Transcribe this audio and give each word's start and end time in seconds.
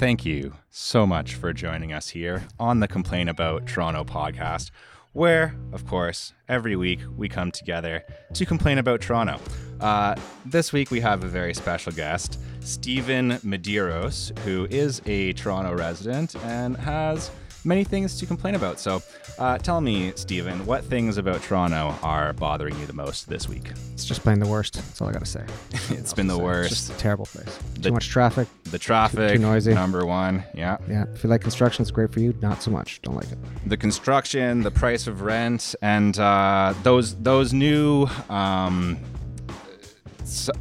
thank 0.00 0.24
you 0.24 0.54
so 0.70 1.06
much 1.06 1.34
for 1.34 1.52
joining 1.52 1.92
us 1.92 2.08
here 2.08 2.42
on 2.58 2.80
the 2.80 2.88
Complain 2.88 3.28
About 3.28 3.66
Toronto 3.66 4.02
podcast, 4.02 4.70
where, 5.12 5.54
of 5.74 5.86
course, 5.86 6.32
every 6.48 6.74
week 6.74 7.00
we 7.18 7.28
come 7.28 7.50
together 7.52 8.02
to 8.32 8.46
complain 8.46 8.78
about 8.78 9.02
Toronto. 9.02 9.38
Uh, 9.78 10.14
this 10.46 10.72
week 10.72 10.90
we 10.90 11.00
have 11.00 11.22
a 11.22 11.28
very 11.28 11.52
special 11.52 11.92
guest, 11.92 12.40
Stephen 12.60 13.32
Medeiros, 13.44 14.36
who 14.38 14.66
is 14.70 15.02
a 15.04 15.34
Toronto 15.34 15.74
resident 15.74 16.34
and 16.46 16.78
has 16.78 17.30
many 17.64 17.84
things 17.84 18.18
to 18.18 18.26
complain 18.26 18.54
about. 18.54 18.80
So 18.80 19.02
uh, 19.38 19.58
tell 19.58 19.80
me, 19.80 20.12
Stephen, 20.16 20.64
what 20.66 20.84
things 20.84 21.16
about 21.18 21.42
Toronto 21.42 21.94
are 22.02 22.32
bothering 22.32 22.78
you 22.78 22.86
the 22.86 22.92
most 22.92 23.28
this 23.28 23.48
week? 23.48 23.70
It's 23.92 24.04
just 24.04 24.22
plain 24.22 24.38
the 24.40 24.46
worst. 24.48 24.74
That's 24.74 25.00
all 25.00 25.08
I 25.08 25.12
gotta 25.12 25.26
say. 25.26 25.44
it's 25.90 26.12
been 26.14 26.26
the 26.26 26.34
It's 26.34 26.42
worst. 26.42 26.70
just 26.70 26.90
a 26.90 26.94
terrible 26.94 27.26
place. 27.26 27.58
The- 27.74 27.88
Too 27.88 27.92
much 27.92 28.08
traffic. 28.08 28.48
The 28.64 28.78
traffic, 28.78 29.32
too 29.32 29.38
noisy. 29.38 29.74
number 29.74 30.06
one. 30.06 30.44
Yeah. 30.54 30.78
Yeah. 30.88 31.04
If 31.14 31.24
you 31.24 31.30
like 31.30 31.40
construction, 31.42 31.82
it's 31.82 31.90
great 31.90 32.12
for 32.12 32.20
you. 32.20 32.34
Not 32.40 32.62
so 32.62 32.70
much. 32.70 33.02
Don't 33.02 33.16
like 33.16 33.30
it. 33.32 33.38
the 33.66 33.76
construction, 33.76 34.62
the 34.62 34.70
price 34.70 35.06
of 35.06 35.22
rent, 35.22 35.74
and 35.82 36.18
uh, 36.18 36.74
those 36.84 37.14
those 37.16 37.52
new 37.52 38.06
um, 38.28 38.96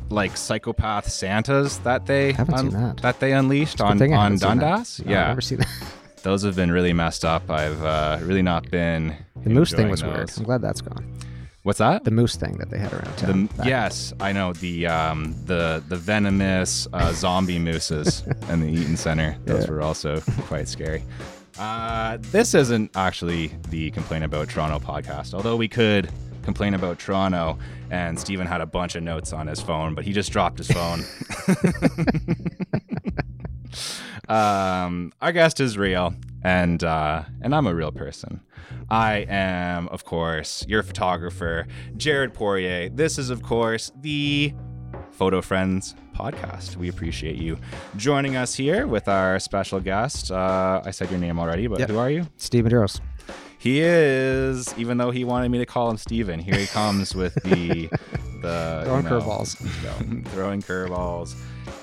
like 0.10 0.36
psychopath 0.36 1.10
Santas 1.10 1.78
that 1.80 2.06
they 2.08 2.32
Haven't 2.32 2.58
seen 2.58 2.70
that. 2.72 3.20
they 3.20 3.34
unleashed 3.34 3.82
on 3.82 4.02
on. 4.14 4.38
Dundas. 4.38 5.00
No, 5.00 5.06
I've 5.06 5.10
yeah, 5.12 5.28
never 5.28 5.42
seen 5.42 5.60
that. 5.60 5.68
those 6.24 6.44
have 6.44 6.56
been 6.56 6.72
really 6.72 6.94
messed 6.94 7.24
up. 7.26 7.50
I've 7.50 7.84
uh, 7.84 8.20
really 8.22 8.42
not 8.42 8.70
been. 8.72 9.16
The 9.44 9.50
moose 9.50 9.72
thing 9.74 9.90
was 9.90 10.04
weird. 10.04 10.32
I'm 10.38 10.44
glad 10.44 10.62
that's 10.62 10.82
gone. 10.82 11.06
What's 11.64 11.80
that? 11.80 12.04
The 12.06 12.12
moose 12.12 12.36
thing 12.36 12.58
that 12.58 12.70
they 12.70 12.78
had 12.80 12.94
around 12.94 13.18
town. 13.18 13.46
back- 13.48 13.68
yes, 13.68 14.14
I 14.20 14.32
know 14.32 14.54
the 14.54 14.88
um, 14.88 15.36
the 15.46 15.84
the 15.88 15.98
venomous 15.98 16.88
uh, 16.94 17.12
zombie 17.24 17.60
mooses 17.60 18.24
in 18.50 18.62
the 18.62 18.68
Eaton 18.68 18.96
Center. 18.98 19.38
Those 19.46 19.66
Yeah. 19.66 19.72
were 19.72 19.82
also 19.82 20.22
quite 20.48 20.68
scary. 20.68 21.04
Uh, 21.58 22.18
this 22.22 22.54
isn't 22.54 22.92
actually 22.96 23.52
the 23.70 23.92
complain 23.92 24.24
about 24.24 24.48
Toronto 24.50 24.80
podcast, 24.80 25.34
although 25.34 25.58
we 25.58 25.68
could 25.68 26.10
complain 26.44 26.74
about 26.74 26.98
Toronto. 27.00 27.60
And 27.92 28.18
Steven 28.20 28.46
had 28.48 28.62
a 28.62 28.66
bunch 28.68 28.96
of 28.96 29.04
notes 29.04 29.34
on 29.34 29.48
his 29.48 29.60
phone, 29.60 29.96
but 29.96 30.06
he 30.06 30.14
just 30.14 30.32
dropped 30.32 30.60
his 30.60 30.68
phone. 30.72 31.04
um, 34.28 35.12
our 35.22 35.32
guest 35.32 35.60
is 35.60 35.78
real, 35.78 36.14
and 36.44 36.84
uh, 36.84 37.24
and 37.42 37.54
I'm 37.56 37.68
a 37.68 37.74
real 37.76 37.92
person. 37.92 38.42
I 38.90 39.26
am, 39.30 39.88
of 39.90 40.04
course, 40.06 40.66
your 40.68 40.84
photographer, 40.84 41.68
Jared 41.98 42.34
Poirier. 42.34 42.90
This 42.90 43.18
is, 43.20 43.30
of 43.30 43.44
course, 43.44 43.92
the 44.02 44.54
Photo 45.12 45.42
Friends 45.42 45.96
podcast. 46.16 46.76
We 46.76 46.90
appreciate 46.90 47.36
you 47.36 47.58
joining 47.98 48.36
us 48.36 48.54
here 48.56 48.88
with 48.88 49.08
our 49.08 49.40
special 49.40 49.80
guest. 49.80 50.32
Uh, 50.32 50.82
I 50.84 50.92
said 50.92 51.10
your 51.12 51.20
name 51.20 51.40
already, 51.40 51.68
but 51.68 51.80
Yep. 51.80 51.90
who 51.90 51.98
are 51.98 52.10
you? 52.10 52.28
Steve 52.38 52.66
Medeiros. 52.66 53.00
He 53.60 53.82
is, 53.82 54.74
even 54.78 54.98
though 54.98 55.12
he 55.12 55.24
wanted 55.26 55.50
me 55.50 55.58
to 55.58 55.66
call 55.66 55.90
him 55.92 55.98
Steven, 55.98 56.40
here 56.40 56.56
he 56.56 56.66
comes 56.68 57.14
with 57.14 57.36
the 57.44 57.90
the 58.42 58.82
Throwing 58.86 59.04
you 59.04 59.10
know, 59.10 59.20
curveballs. 59.20 60.28
throwing 60.30 60.62
curveballs. 60.62 61.36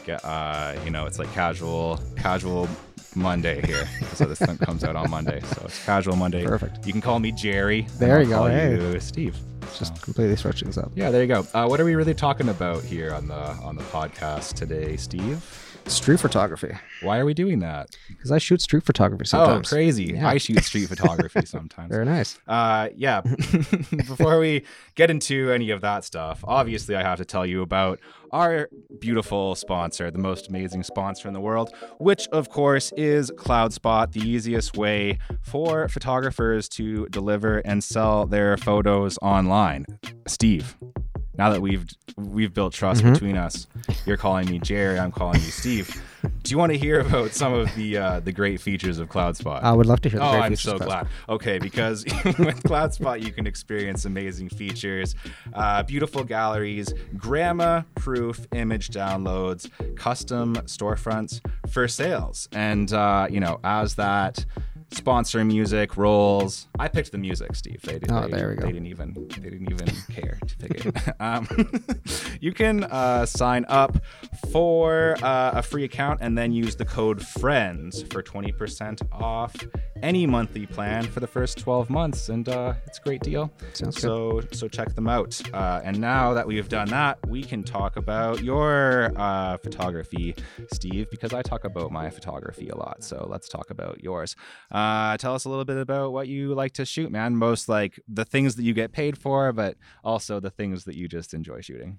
Get, 0.06 0.24
uh, 0.24 0.78
you 0.84 0.90
know, 0.92 1.06
it's 1.06 1.18
like 1.18 1.32
casual 1.32 1.98
casual 2.16 2.68
Monday 3.16 3.60
here. 3.66 3.88
So 4.14 4.24
this 4.24 4.38
thing 4.38 4.56
comes 4.58 4.84
out 4.84 4.94
on 4.94 5.10
Monday. 5.10 5.40
So 5.40 5.62
it's 5.64 5.84
casual 5.84 6.14
Monday. 6.14 6.44
Perfect. 6.44 6.86
You 6.86 6.92
can 6.92 7.00
call 7.00 7.18
me 7.18 7.32
Jerry. 7.32 7.88
There 7.98 8.22
you 8.22 8.28
go, 8.28 8.36
call 8.36 8.46
hey. 8.46 8.76
you 8.76 9.00
Steve. 9.00 9.36
It's 9.62 9.80
just 9.80 10.00
completely 10.02 10.36
switching 10.36 10.66
things 10.66 10.78
up. 10.78 10.92
Yeah, 10.94 11.10
there 11.10 11.22
you 11.22 11.26
go. 11.26 11.44
Uh, 11.52 11.66
what 11.66 11.80
are 11.80 11.84
we 11.84 11.96
really 11.96 12.14
talking 12.14 12.48
about 12.48 12.84
here 12.84 13.12
on 13.12 13.26
the 13.26 13.34
on 13.34 13.74
the 13.74 13.82
podcast 13.82 14.54
today, 14.54 14.96
Steve? 14.96 15.65
Street 15.88 16.18
photography. 16.18 16.74
Why 17.02 17.18
are 17.18 17.24
we 17.24 17.32
doing 17.32 17.60
that? 17.60 17.96
Because 18.08 18.32
I 18.32 18.38
shoot 18.38 18.60
street 18.60 18.84
photography 18.84 19.24
sometimes. 19.24 19.72
Oh, 19.72 19.74
crazy! 19.74 20.14
Yeah. 20.14 20.28
I 20.28 20.38
shoot 20.38 20.62
street 20.64 20.88
photography 20.88 21.46
sometimes. 21.46 21.90
Very 21.90 22.04
nice. 22.04 22.38
Uh, 22.46 22.88
yeah. 22.96 23.20
Before 23.90 24.38
we 24.40 24.64
get 24.96 25.10
into 25.10 25.50
any 25.52 25.70
of 25.70 25.80
that 25.82 26.04
stuff, 26.04 26.44
obviously, 26.44 26.96
I 26.96 27.02
have 27.02 27.18
to 27.18 27.24
tell 27.24 27.46
you 27.46 27.62
about 27.62 28.00
our 28.32 28.68
beautiful 28.98 29.54
sponsor, 29.54 30.10
the 30.10 30.18
most 30.18 30.48
amazing 30.48 30.82
sponsor 30.82 31.28
in 31.28 31.34
the 31.34 31.40
world, 31.40 31.72
which, 31.98 32.26
of 32.28 32.48
course, 32.48 32.92
is 32.96 33.30
CloudSpot, 33.32 34.12
the 34.12 34.20
easiest 34.20 34.76
way 34.76 35.18
for 35.42 35.88
photographers 35.88 36.68
to 36.70 37.06
deliver 37.10 37.58
and 37.58 37.82
sell 37.84 38.26
their 38.26 38.56
photos 38.56 39.18
online. 39.22 39.86
Steve, 40.26 40.76
now 41.38 41.50
that 41.50 41.60
we've 41.60 41.86
we've 42.16 42.52
built 42.54 42.72
trust 42.72 43.02
Mhm. 43.04 43.12
between 43.14 43.36
us, 43.36 43.66
you're 44.06 44.16
calling 44.16 44.48
me 44.50 44.58
Jerry, 44.58 44.98
I'm 44.98 45.12
calling 45.12 45.40
you 45.40 45.50
Steve. 45.50 46.02
Do 46.42 46.50
you 46.50 46.58
want 46.58 46.72
to 46.72 46.78
hear 46.78 47.00
about 47.00 47.32
some 47.32 47.52
of 47.52 47.72
the 47.76 47.98
uh, 47.98 48.20
the 48.20 48.32
great 48.32 48.60
features 48.60 48.98
of 48.98 49.08
CloudSpot? 49.08 49.62
I 49.62 49.72
would 49.72 49.86
love 49.86 50.00
to 50.02 50.08
hear 50.08 50.18
the 50.18 50.24
Oh, 50.26 50.40
I'm 50.40 50.56
so 50.56 50.78
glad. 50.78 51.06
Okay, 51.28 51.58
because 51.58 52.04
with 52.24 52.62
CloudSpot, 52.64 53.22
you 53.22 53.32
can 53.32 53.46
experience 53.46 54.04
amazing 54.06 54.48
features, 54.48 55.14
uh, 55.54 55.82
beautiful 55.84 56.24
galleries, 56.24 56.92
grammar-proof 57.16 58.46
image 58.52 58.88
downloads, 58.88 59.68
custom 59.96 60.54
storefronts 60.66 61.40
for 61.70 61.86
sales, 61.88 62.48
and 62.52 62.92
uh, 62.92 63.26
you 63.30 63.40
know, 63.40 63.60
as 63.64 63.94
that 63.96 64.44
sponsor 64.90 65.44
music 65.44 65.96
rolls. 65.96 66.68
I 66.78 66.88
picked 66.88 67.12
the 67.12 67.18
music, 67.18 67.54
Steve. 67.56 67.82
They, 67.82 67.98
did, 67.98 68.10
Oh, 68.10 68.22
they, 68.22 68.36
there 68.36 68.50
we 68.50 68.56
go. 68.56 68.66
They 68.66 68.72
didn't 68.72 68.86
even 68.86 69.14
they 69.14 69.50
didn't 69.50 69.70
even 69.70 69.88
care 70.10 70.38
to 70.46 70.56
pick 70.56 70.86
it. 70.86 70.96
um, 71.20 71.82
you 72.40 72.52
can 72.52 72.84
uh, 72.84 73.26
sign 73.26 73.64
up 73.68 73.98
for 74.50 75.16
uh, 75.22 75.52
a 75.54 75.62
free 75.62 75.84
account 75.84 76.20
and 76.22 76.36
then 76.36 76.52
use 76.52 76.76
the 76.76 76.84
code 76.84 77.20
FRIENDS 77.20 78.02
for 78.12 78.22
20% 78.22 79.00
off 79.12 79.54
any 80.02 80.26
monthly 80.26 80.66
plan 80.66 81.04
for 81.04 81.20
the 81.20 81.26
first 81.26 81.58
12 81.58 81.90
months. 81.90 82.28
And 82.28 82.48
uh, 82.48 82.74
it's 82.86 82.98
a 82.98 83.02
great 83.02 83.22
deal. 83.22 83.52
Sounds 83.72 83.96
good. 83.96 84.02
so, 84.02 84.42
so 84.52 84.68
check 84.68 84.94
them 84.94 85.08
out. 85.08 85.40
Uh, 85.52 85.80
and 85.84 85.98
now 85.98 86.34
that 86.34 86.46
we've 86.46 86.68
done 86.68 86.88
that, 86.88 87.18
we 87.26 87.42
can 87.42 87.62
talk 87.62 87.96
about 87.96 88.42
your 88.42 89.12
uh, 89.16 89.56
photography, 89.58 90.34
Steve, 90.72 91.10
because 91.10 91.32
I 91.32 91.42
talk 91.42 91.64
about 91.64 91.90
my 91.90 92.10
photography 92.10 92.68
a 92.68 92.76
lot. 92.76 93.02
So 93.02 93.26
let's 93.28 93.48
talk 93.48 93.70
about 93.70 94.02
yours. 94.02 94.36
Uh, 94.70 95.16
tell 95.16 95.34
us 95.34 95.44
a 95.44 95.48
little 95.48 95.64
bit 95.64 95.78
about 95.78 96.12
what 96.12 96.28
you 96.28 96.54
like 96.54 96.72
to 96.74 96.84
shoot, 96.84 97.10
man. 97.10 97.36
Most 97.36 97.68
like 97.68 98.00
the 98.08 98.24
things 98.24 98.56
that 98.56 98.62
you 98.62 98.74
get 98.74 98.92
paid 98.92 99.18
for, 99.18 99.52
but 99.52 99.76
also 100.04 100.40
the 100.40 100.50
things 100.50 100.84
that 100.84 100.96
you 100.96 101.08
just 101.08 101.34
enjoy 101.34 101.60
shooting. 101.60 101.98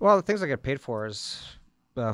Well, 0.00 0.16
the 0.16 0.22
things 0.22 0.42
I 0.42 0.46
get 0.46 0.62
paid 0.62 0.80
for 0.80 1.06
is 1.06 1.42
uh, 1.96 2.12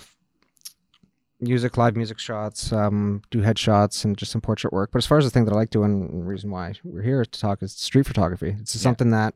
music, 1.41 1.77
live 1.77 1.97
music 1.97 2.19
shots, 2.19 2.73
um, 2.73 3.23
do 3.31 3.41
headshots, 3.41 4.05
and 4.05 4.17
just 4.17 4.33
some 4.33 4.41
portrait 4.41 4.73
work. 4.73 4.91
But 4.93 4.99
as 4.99 5.07
far 5.07 5.19
as 5.19 5.25
the 5.25 5.31
thing 5.31 5.45
that 5.47 5.53
I 5.53 5.57
like 5.57 5.71
doing, 5.71 6.09
and 6.11 6.23
the 6.23 6.27
reason 6.27 6.51
why 6.51 6.75
we're 6.85 7.03
here 7.03 7.25
to 7.25 7.41
talk 7.41 7.63
is 7.63 7.73
street 7.73 8.07
photography. 8.07 8.57
It's 8.61 8.75
Yeah. 8.77 8.81
something 8.83 9.11
that 9.11 9.35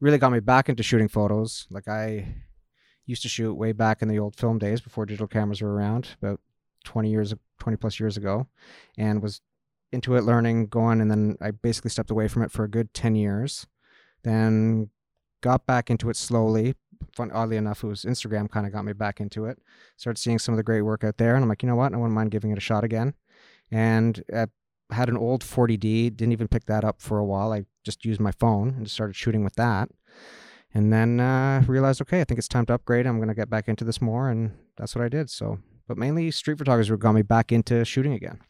really 0.00 0.18
got 0.18 0.32
me 0.32 0.40
back 0.40 0.68
into 0.68 0.82
shooting 0.82 1.08
photos. 1.08 1.66
Like 1.70 1.88
I 1.88 2.34
used 3.06 3.22
to 3.22 3.28
shoot 3.28 3.54
way 3.54 3.72
back 3.72 4.00
in 4.02 4.08
the 4.08 4.18
old 4.18 4.34
film 4.36 4.58
days 4.58 4.80
before 4.80 5.04
digital 5.06 5.28
cameras 5.28 5.60
were 5.60 5.72
around, 5.72 6.08
about 6.22 6.40
20 6.84 7.10
years, 7.10 7.34
20 7.58 7.76
plus 7.76 8.00
years 8.00 8.16
ago, 8.16 8.46
and 8.96 9.22
was 9.22 9.40
into 9.92 10.16
it, 10.16 10.24
learning, 10.24 10.66
going, 10.66 11.00
and 11.00 11.10
then 11.10 11.36
I 11.40 11.50
basically 11.52 11.90
stepped 11.90 12.10
away 12.10 12.26
from 12.28 12.42
it 12.42 12.50
for 12.50 12.64
a 12.64 12.68
good 12.68 12.92
10 12.94 13.14
years. 13.14 13.66
Then 14.22 14.88
got 15.42 15.66
back 15.66 15.90
into 15.90 16.08
it 16.10 16.16
slowly. 16.16 16.74
Fun, 17.14 17.30
oddly 17.32 17.56
enough, 17.56 17.84
it 17.84 17.86
was 17.86 18.04
Instagram 18.04 18.50
kind 18.50 18.66
of 18.66 18.72
got 18.72 18.84
me 18.84 18.92
back 18.92 19.20
into 19.20 19.46
it. 19.46 19.58
Started 19.96 20.20
seeing 20.20 20.38
some 20.38 20.52
of 20.52 20.56
the 20.56 20.62
great 20.62 20.82
work 20.82 21.04
out 21.04 21.18
there, 21.18 21.34
and 21.34 21.42
I'm 21.42 21.48
like, 21.48 21.62
you 21.62 21.68
know 21.68 21.76
what? 21.76 21.92
I 21.92 21.96
wouldn't 21.96 22.14
mind 22.14 22.30
giving 22.30 22.50
it 22.50 22.58
a 22.58 22.62
shot 22.62 22.84
again. 22.84 23.14
And 23.70 24.22
I 24.32 24.46
had 24.90 25.08
an 25.08 25.16
old 25.16 25.42
40D, 25.42 26.16
didn't 26.16 26.32
even 26.32 26.48
pick 26.48 26.66
that 26.66 26.84
up 26.84 27.00
for 27.00 27.18
a 27.18 27.24
while. 27.24 27.52
I 27.52 27.64
just 27.84 28.04
used 28.04 28.20
my 28.20 28.32
phone 28.32 28.74
and 28.76 28.90
started 28.90 29.16
shooting 29.16 29.44
with 29.44 29.54
that. 29.54 29.88
And 30.72 30.92
then 30.92 31.20
uh, 31.20 31.62
realized, 31.66 32.02
okay, 32.02 32.20
I 32.20 32.24
think 32.24 32.38
it's 32.38 32.48
time 32.48 32.66
to 32.66 32.74
upgrade. 32.74 33.06
I'm 33.06 33.18
going 33.18 33.28
to 33.28 33.34
get 33.34 33.48
back 33.48 33.68
into 33.68 33.84
this 33.84 34.00
more, 34.00 34.28
and 34.28 34.52
that's 34.76 34.94
what 34.94 35.04
I 35.04 35.08
did. 35.08 35.30
So, 35.30 35.58
but 35.86 35.96
mainly 35.96 36.30
street 36.30 36.58
photographers 36.58 36.98
got 36.98 37.12
me 37.12 37.22
back 37.22 37.52
into 37.52 37.84
shooting 37.84 38.12
again. 38.12 38.40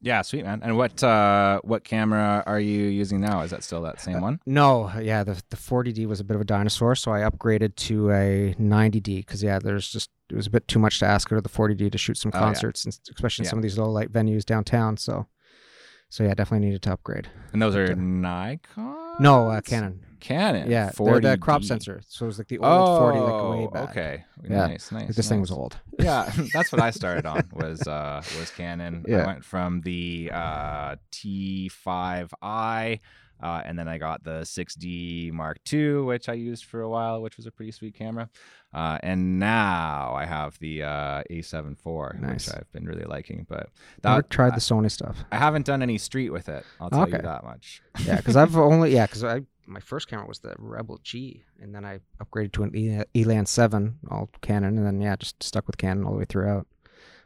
Yeah, 0.00 0.22
sweet 0.22 0.44
man. 0.44 0.60
And 0.62 0.76
what 0.76 1.02
uh, 1.02 1.60
what 1.64 1.82
camera 1.84 2.42
are 2.46 2.60
you 2.60 2.84
using 2.84 3.20
now? 3.20 3.40
Is 3.42 3.50
that 3.50 3.64
still 3.64 3.82
that 3.82 4.00
same 4.00 4.20
one? 4.20 4.38
No, 4.46 4.90
yeah, 5.00 5.24
the 5.24 5.42
the 5.50 5.56
40D 5.56 6.06
was 6.06 6.20
a 6.20 6.24
bit 6.24 6.34
of 6.36 6.40
a 6.40 6.44
dinosaur, 6.44 6.94
so 6.94 7.12
I 7.12 7.20
upgraded 7.20 7.74
to 7.76 8.10
a 8.12 8.54
90D 8.60 9.16
because 9.18 9.42
yeah, 9.42 9.58
there's 9.58 9.90
just 9.90 10.10
it 10.30 10.36
was 10.36 10.46
a 10.46 10.50
bit 10.50 10.68
too 10.68 10.78
much 10.78 10.98
to 11.00 11.06
ask 11.06 11.32
out 11.32 11.36
of 11.36 11.42
the 11.42 11.48
40D 11.48 11.90
to 11.90 11.98
shoot 11.98 12.16
some 12.16 12.30
Oh, 12.34 12.38
yeah. 12.38 12.44
concerts, 12.44 12.84
and 12.84 12.96
especially 13.14 13.42
in 13.42 13.46
Yeah. 13.46 13.50
some 13.50 13.58
of 13.58 13.62
these 13.62 13.78
low 13.78 13.90
light 13.90 14.12
venues 14.12 14.44
downtown. 14.44 14.96
So, 14.98 15.26
so 16.10 16.22
yeah, 16.24 16.34
definitely 16.34 16.66
needed 16.66 16.82
to 16.82 16.92
upgrade. 16.92 17.28
And 17.52 17.60
those 17.62 17.74
are 17.74 17.84
Okay. 17.84 17.94
Nikon? 17.94 19.16
No, 19.20 19.48
uh, 19.48 19.60
Canon. 19.62 20.00
Canon. 20.20 20.70
Yeah, 20.70 20.90
they're 20.96 21.20
the 21.20 21.38
crop 21.38 21.64
sensor, 21.64 22.00
so 22.06 22.24
it 22.24 22.28
was 22.28 22.38
like 22.38 22.48
the 22.48 22.58
old 22.58 22.98
40, 22.98 23.18
like 23.18 23.50
way 23.50 23.66
back. 23.72 23.88
Oh, 23.88 23.90
okay. 23.90 24.24
Yeah. 24.44 24.66
Nice, 24.66 24.92
nice. 24.92 25.06
Like 25.06 25.14
this 25.14 25.28
thing 25.28 25.40
was 25.40 25.50
old. 25.50 25.78
yeah, 25.98 26.30
that's 26.52 26.72
what 26.72 26.80
I 26.80 26.90
started 26.90 27.26
on 27.26 27.48
was 27.52 27.86
uh 27.86 28.22
was 28.38 28.50
Canon. 28.50 29.04
I 29.08 29.26
went 29.26 29.44
from 29.44 29.80
the 29.82 30.30
uh 30.32 30.96
T5i 31.12 33.00
Uh, 33.42 33.62
and 33.64 33.78
then 33.78 33.86
I 33.88 33.98
got 33.98 34.24
the 34.24 34.40
6D 34.40 35.32
Mark 35.32 35.58
II, 35.72 36.00
which 36.02 36.28
I 36.28 36.32
used 36.32 36.64
for 36.64 36.80
a 36.80 36.88
while, 36.88 37.22
which 37.22 37.36
was 37.36 37.46
a 37.46 37.50
pretty 37.52 37.70
sweet 37.72 37.94
camera. 37.94 38.28
Uh, 38.74 38.98
and 39.02 39.38
now 39.38 40.12
I 40.14 40.26
have 40.26 40.58
the 40.58 40.82
uh, 40.82 41.22
A7 41.30 41.72
IV, 41.72 42.20
Nice. 42.20 42.46
which 42.48 42.56
I've 42.56 42.72
been 42.72 42.84
really 42.84 43.04
liking. 43.04 43.46
But 43.48 43.70
Never 44.02 44.22
that, 44.22 44.30
tried 44.30 44.54
the 44.54 44.60
Sony 44.60 44.90
stuff. 44.90 45.18
I 45.30 45.36
haven't 45.36 45.66
done 45.66 45.82
any 45.82 45.98
street 45.98 46.30
with 46.30 46.48
it. 46.48 46.64
I'll 46.80 46.90
tell 46.90 47.08
you 47.08 47.18
that 47.18 47.44
much. 47.44 47.80
Yeah, 48.04 48.16
because 48.16 48.36
I've 48.36 48.56
only 48.70 48.92
yeah, 48.92 49.06
because 49.06 49.24
I 49.24 49.42
my 49.66 49.80
first 49.80 50.08
camera 50.08 50.26
was 50.26 50.38
the 50.40 50.54
Rebel 50.58 50.98
G, 51.02 51.44
and 51.60 51.74
then 51.74 51.84
I 51.84 52.00
upgraded 52.22 52.52
to 52.52 52.62
an 52.64 53.04
Elan 53.14 53.46
Seven, 53.46 53.98
all 54.10 54.30
Canon, 54.40 54.78
and 54.78 54.86
then 54.86 55.00
yeah, 55.00 55.16
just 55.16 55.42
stuck 55.42 55.66
with 55.66 55.76
Canon 55.78 56.04
all 56.04 56.12
the 56.12 56.18
way 56.18 56.24
throughout. 56.24 56.66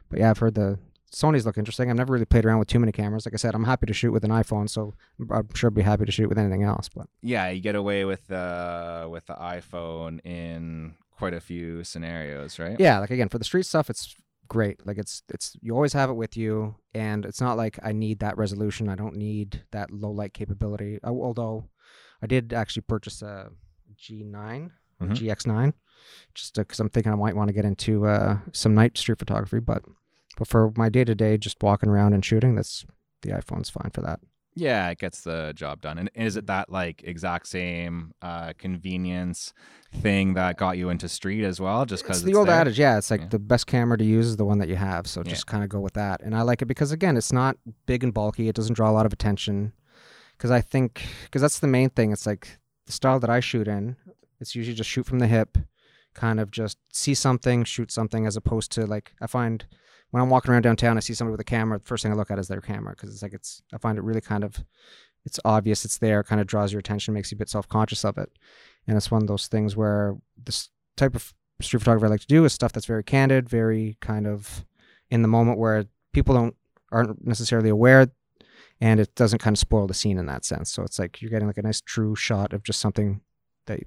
But 0.09 0.19
yeah, 0.19 0.29
I've 0.29 0.37
heard 0.37 0.55
the 0.55 0.77
Sony's 1.13 1.45
look 1.45 1.57
interesting. 1.57 1.89
I've 1.89 1.95
never 1.95 2.13
really 2.13 2.25
played 2.25 2.43
around 2.45 2.59
with 2.59 2.67
too 2.67 2.79
many 2.79 2.91
cameras. 2.91 3.25
Like 3.25 3.33
I 3.35 3.37
said, 3.37 3.53
I'm 3.53 3.65
happy 3.65 3.85
to 3.85 3.93
shoot 3.93 4.11
with 4.11 4.23
an 4.23 4.31
iPhone, 4.31 4.67
so 4.69 4.93
I'm 5.31 5.47
sure 5.53 5.69
I'd 5.69 5.75
be 5.75 5.83
happy 5.83 6.05
to 6.05 6.11
shoot 6.11 6.27
with 6.27 6.39
anything 6.39 6.63
else. 6.63 6.89
But 6.89 7.07
Yeah, 7.21 7.49
you 7.49 7.61
get 7.61 7.75
away 7.75 8.03
with 8.03 8.25
the 8.27 9.07
with 9.11 9.27
the 9.27 9.35
iPhone 9.35 10.25
in 10.25 10.95
quite 11.11 11.33
a 11.35 11.39
few 11.39 11.83
scenarios, 11.83 12.57
right? 12.59 12.79
yeah, 12.79 12.97
like 12.99 13.11
again 13.11 13.29
for 13.29 13.37
the 13.37 13.43
street 13.45 13.65
stuff, 13.67 13.89
it's 13.91 14.15
great. 14.47 14.85
Like 14.87 14.97
it's 14.97 15.21
it's 15.29 15.55
you 15.61 15.75
always 15.75 15.93
have 15.93 16.09
it 16.09 16.13
with 16.13 16.35
you, 16.35 16.75
and 16.95 17.25
it's 17.25 17.39
not 17.41 17.57
like 17.57 17.77
I 17.83 17.91
need 17.91 18.19
that 18.19 18.37
resolution. 18.37 18.89
I 18.89 18.95
don't 18.95 19.15
need 19.15 19.63
that 19.71 19.91
low 19.91 20.11
light 20.11 20.33
capability. 20.33 20.99
Uh, 21.03 21.09
Although 21.11 21.69
I 22.23 22.25
did 22.27 22.53
actually 22.53 22.83
purchase 22.83 23.21
a 23.21 23.51
G9 23.97 24.71
or 24.99 25.07
Mhm. 25.07 25.15
GX9, 25.15 25.73
just 26.33 26.55
because 26.55 26.79
I'm 26.79 26.89
thinking 26.89 27.11
I 27.11 27.15
might 27.15 27.35
want 27.35 27.49
to 27.49 27.53
get 27.53 27.65
into 27.65 28.05
uh, 28.07 28.39
some 28.51 28.73
night 28.73 28.97
street 28.97 29.19
photography. 29.19 29.59
But 29.59 29.83
but 30.37 30.47
for 30.47 30.71
my 30.75 30.89
day 30.89 31.03
to 31.03 31.15
day, 31.15 31.37
just 31.37 31.61
walking 31.61 31.89
around 31.89 32.13
and 32.13 32.23
shooting, 32.23 32.55
that's 32.55 32.85
the 33.21 33.29
iPhone's 33.31 33.69
fine 33.69 33.91
for 33.93 34.01
that. 34.01 34.19
Yeah, 34.55 34.89
it 34.89 34.99
gets 34.99 35.21
the 35.21 35.51
job 35.55 35.81
done. 35.81 35.97
And 35.97 36.11
is 36.13 36.35
it 36.37 36.45
that 36.45 36.69
like 36.69 37.01
exact 37.03 37.47
same 37.47 38.13
uh, 38.21 38.53
convenience 38.59 39.51
thing 39.95 40.35
that 40.35 40.57
got 40.57 40.77
you 40.77 40.89
into 40.89 41.09
street 41.09 41.43
as 41.43 41.59
well? 41.59 41.85
Just 41.85 42.03
because 42.03 42.17
it's 42.17 42.25
the 42.31 42.37
old 42.37 42.47
there? 42.49 42.59
adage, 42.61 42.77
yeah. 42.77 42.97
It's 42.99 43.09
like 43.09 43.21
Yeah. 43.21 43.27
the 43.29 43.39
best 43.39 43.65
camera 43.65 43.97
to 43.97 44.03
use 44.05 44.27
is 44.27 44.37
the 44.37 44.45
one 44.45 44.59
that 44.59 44.69
you 44.69 44.75
have. 44.75 45.07
So 45.07 45.21
Yeah. 45.25 45.31
just 45.31 45.47
kind 45.47 45.63
of 45.63 45.69
go 45.69 45.79
with 45.79 45.93
that. 45.93 46.21
And 46.21 46.35
I 46.35 46.43
like 46.43 46.61
it 46.61 46.67
because 46.67 46.91
again, 46.91 47.17
it's 47.17 47.33
not 47.33 47.57
big 47.87 48.03
and 48.03 48.13
bulky. 48.13 48.47
It 48.47 48.55
doesn't 48.55 48.75
draw 48.75 48.91
a 48.91 48.93
lot 48.93 49.07
of 49.07 49.13
attention. 49.13 49.73
Because 50.37 50.51
I 50.51 50.61
think, 50.61 51.01
because 51.25 51.41
that's 51.41 51.59
the 51.59 51.67
main 51.67 51.89
thing. 51.89 52.11
It's 52.11 52.27
like 52.27 52.59
the 52.85 52.91
style 52.91 53.19
that 53.21 53.29
I 53.31 53.39
shoot 53.39 53.67
in. 53.67 53.95
It's 54.39 54.55
usually 54.55 54.75
just 54.75 54.89
shoot 54.89 55.05
from 55.07 55.17
the 55.19 55.27
hip, 55.27 55.57
kind 56.13 56.39
of 56.39 56.51
just 56.51 56.77
see 56.91 57.13
something, 57.15 57.63
shoot 57.63 57.91
something, 57.91 58.27
as 58.27 58.35
opposed 58.35 58.71
to 58.73 58.85
like 58.85 59.13
I 59.21 59.25
find 59.25 59.65
when 60.13 60.21
I'm 60.21 60.29
walking 60.29 60.51
around 60.51 60.61
downtown, 60.61 60.95
I 60.95 60.99
see 60.99 61.15
somebody 61.15 61.31
with 61.31 61.39
a 61.39 61.43
camera. 61.43 61.79
The 61.79 61.85
first 61.85 62.03
thing 62.03 62.11
I 62.11 62.15
look 62.15 62.29
at 62.29 62.37
is 62.37 62.47
their 62.47 62.61
camera 62.61 62.93
because 62.95 63.11
it's 63.11 63.23
like 63.23 63.33
it's. 63.33 63.63
I 63.73 63.79
find 63.79 63.97
it 63.97 64.03
really 64.03 64.21
kind 64.21 64.43
of, 64.43 64.63
it's 65.25 65.39
obvious, 65.43 65.85
it's 65.85 65.97
there, 65.97 66.23
kind 66.23 66.39
of 66.39 66.45
draws 66.45 66.71
your 66.71 66.81
attention, 66.81 67.15
makes 67.15 67.31
you 67.31 67.35
a 67.35 67.39
bit 67.39 67.49
self 67.49 67.67
conscious 67.67 68.05
of 68.05 68.19
it, 68.19 68.29
and 68.85 68.95
it's 68.95 69.09
one 69.09 69.23
of 69.23 69.27
those 69.27 69.47
things 69.47 69.75
where 69.75 70.15
this 70.37 70.69
type 70.97 71.15
of 71.15 71.33
street 71.61 71.79
photography 71.79 72.05
I 72.05 72.09
like 72.09 72.19
to 72.19 72.27
do 72.27 72.45
is 72.45 72.53
stuff 72.53 72.71
that's 72.71 72.85
very 72.85 73.03
candid, 73.03 73.49
very 73.49 73.97
kind 74.01 74.27
of 74.27 74.63
in 75.09 75.23
the 75.23 75.27
moment 75.27 75.57
where 75.57 75.85
people 76.11 76.35
don't 76.35 76.55
aren't 76.91 77.25
necessarily 77.25 77.69
aware 77.69 78.11
and 78.79 78.99
it 78.99 79.15
doesn't 79.15 79.39
kind 79.39 79.55
of 79.55 79.59
spoil 79.59 79.87
the 79.87 79.95
scene 79.95 80.19
in 80.19 80.27
that 80.27 80.45
sense. 80.45 80.71
So 80.71 80.83
it's 80.83 80.99
like 80.99 81.23
you're 81.23 81.31
getting 81.31 81.47
like 81.47 81.57
a 81.57 81.63
nice 81.63 81.81
true 81.81 82.15
shot 82.15 82.53
of 82.53 82.61
just 82.61 82.79
something 82.79 83.21
that 83.65 83.79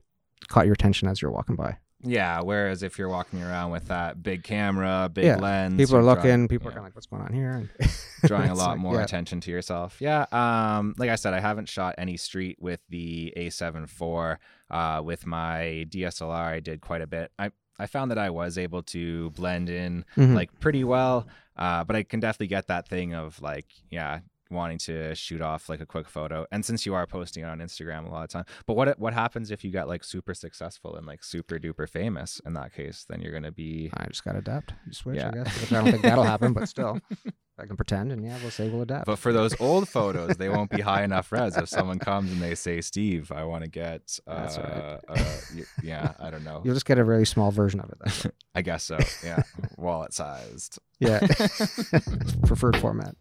caught 0.49 0.67
your 0.67 0.75
attention 0.75 1.07
as 1.07 1.23
you're 1.23 1.31
walking 1.31 1.55
by. 1.55 1.77
Yeah. 2.03 2.41
Whereas 2.43 2.83
if 2.83 2.99
you're 2.99 3.09
walking 3.09 3.43
around 3.43 3.71
with 3.71 3.89
that 3.89 4.23
big 4.23 4.43
camera, 4.45 5.11
big 5.13 5.25
Yeah, 5.25 5.37
lens, 5.37 5.77
People 5.79 5.97
are 5.97 6.03
looking, 6.05 6.23
drawing- 6.23 6.49
people 6.49 6.69
are 6.69 6.73
kind 6.73 6.79
of 6.81 6.85
like, 6.85 6.95
what's 6.95 7.07
going 7.07 7.23
on 7.23 7.33
here? 7.33 7.51
And 7.53 7.69
drawing 8.27 8.51
a 8.51 8.55
lot 8.55 8.71
like, 8.73 8.79
more 8.79 8.97
yeah. 8.97 9.05
attention 9.05 9.41
to 9.43 9.51
yourself. 9.51 10.01
Yeah. 10.01 10.27
Um, 10.33 10.95
like 10.99 11.11
I 11.11 11.17
said, 11.17 11.33
I 11.35 11.41
haven't 11.41 11.69
shot 11.69 11.95
any 11.99 12.17
street 12.17 12.59
with 12.61 12.81
the 12.89 13.33
A7 13.37 13.85
IV. 13.85 14.39
Uh, 14.71 15.01
with 15.03 15.27
my 15.27 15.87
DSLR, 15.89 16.31
I 16.33 16.61
did 16.61 16.81
quite 16.81 17.01
a 17.03 17.07
bit. 17.07 17.33
I 17.39 17.51
I 17.79 17.87
found 17.87 18.11
that 18.11 18.19
I 18.19 18.31
was 18.31 18.57
able 18.57 18.83
to 18.85 19.31
blend 19.31 19.69
in 19.69 20.05
Mhm. 20.17 20.35
like 20.35 20.51
pretty 20.61 20.83
well. 20.83 21.27
Uh, 21.57 21.85
but 21.85 21.95
I 21.95 22.03
can 22.05 22.21
definitely 22.21 22.47
get 22.49 22.67
that 22.69 22.89
thing 22.89 23.15
of 23.15 23.41
like, 23.43 23.67
yeah, 23.91 24.21
wanting 24.51 24.79
to 24.79 25.15
shoot 25.15 25.41
off 25.41 25.69
like 25.69 25.81
a 25.81 25.87
quick 25.87 26.09
photo. 26.09 26.47
And 26.53 26.65
since 26.65 26.87
you 26.87 26.95
are 26.95 27.07
posting 27.07 27.43
it 27.43 27.47
on 27.47 27.59
Instagram 27.59 28.07
a 28.07 28.11
lot 28.11 28.25
of 28.25 28.31
time, 28.31 28.45
but 28.67 28.75
what 28.75 28.99
what 28.99 29.15
happens 29.15 29.51
if 29.51 29.65
you 29.65 29.71
get 29.71 29.89
like 29.89 30.05
super 30.05 30.35
successful 30.35 30.97
and 30.97 31.07
like 31.07 31.25
super 31.25 31.59
duper 31.59 31.89
famous? 31.89 32.41
In 32.47 32.55
that 32.55 32.75
case, 32.75 33.05
then 33.09 33.21
you're 33.21 33.33
gonna 33.33 33.53
be 33.53 33.91
I 33.97 34.07
just 34.07 34.25
got 34.25 34.33
to 34.33 34.39
adapt. 34.39 34.73
You 34.87 34.93
switch, 34.93 35.17
Yeah. 35.17 35.29
I 35.29 35.33
guess. 35.33 35.73
I 35.73 35.83
don't 35.83 35.91
think 35.91 36.03
that'll 36.03 36.25
happen, 36.35 36.53
but 36.53 36.69
still, 36.69 37.01
I 37.59 37.65
can 37.67 37.77
pretend 37.77 38.13
and 38.13 38.23
yeah, 38.25 38.37
we'll 38.43 38.51
say 38.51 38.69
we'll 38.69 38.83
adapt. 38.83 39.07
But 39.07 39.19
for 39.19 39.33
those 39.33 39.59
old 39.61 39.89
photos, 39.89 40.37
they 40.37 40.49
won't 40.49 40.71
be 40.71 40.81
high 40.83 41.03
enough 41.05 41.33
res. 41.33 41.57
If 41.57 41.69
someone 41.69 41.99
comes 41.99 42.31
and 42.31 42.41
they 42.41 42.55
say, 42.55 42.81
"Steve, 42.83 43.33
I 43.33 43.45
want 43.45 43.65
to 43.65 43.71
get," 43.71 44.19
uh, 44.27 44.41
That's 44.43 44.59
right. 44.59 45.01
uh, 45.09 45.63
yeah, 45.83 46.13
I 46.21 46.31
don't 46.31 46.45
know. 46.45 46.61
You'll 46.65 46.75
just 46.75 46.87
get 46.87 46.99
a 46.99 47.05
really 47.05 47.25
small 47.25 47.51
version 47.51 47.81
of 47.81 47.91
it. 47.91 47.99
Then. 48.23 48.33
I 48.55 48.63
guess 48.63 48.85
so. 48.85 48.99
Yeah, 49.25 49.43
wallet 49.79 50.13
sized. 50.13 50.79
Yeah. 50.99 51.21
Preferred 52.47 52.77
format. 52.79 53.15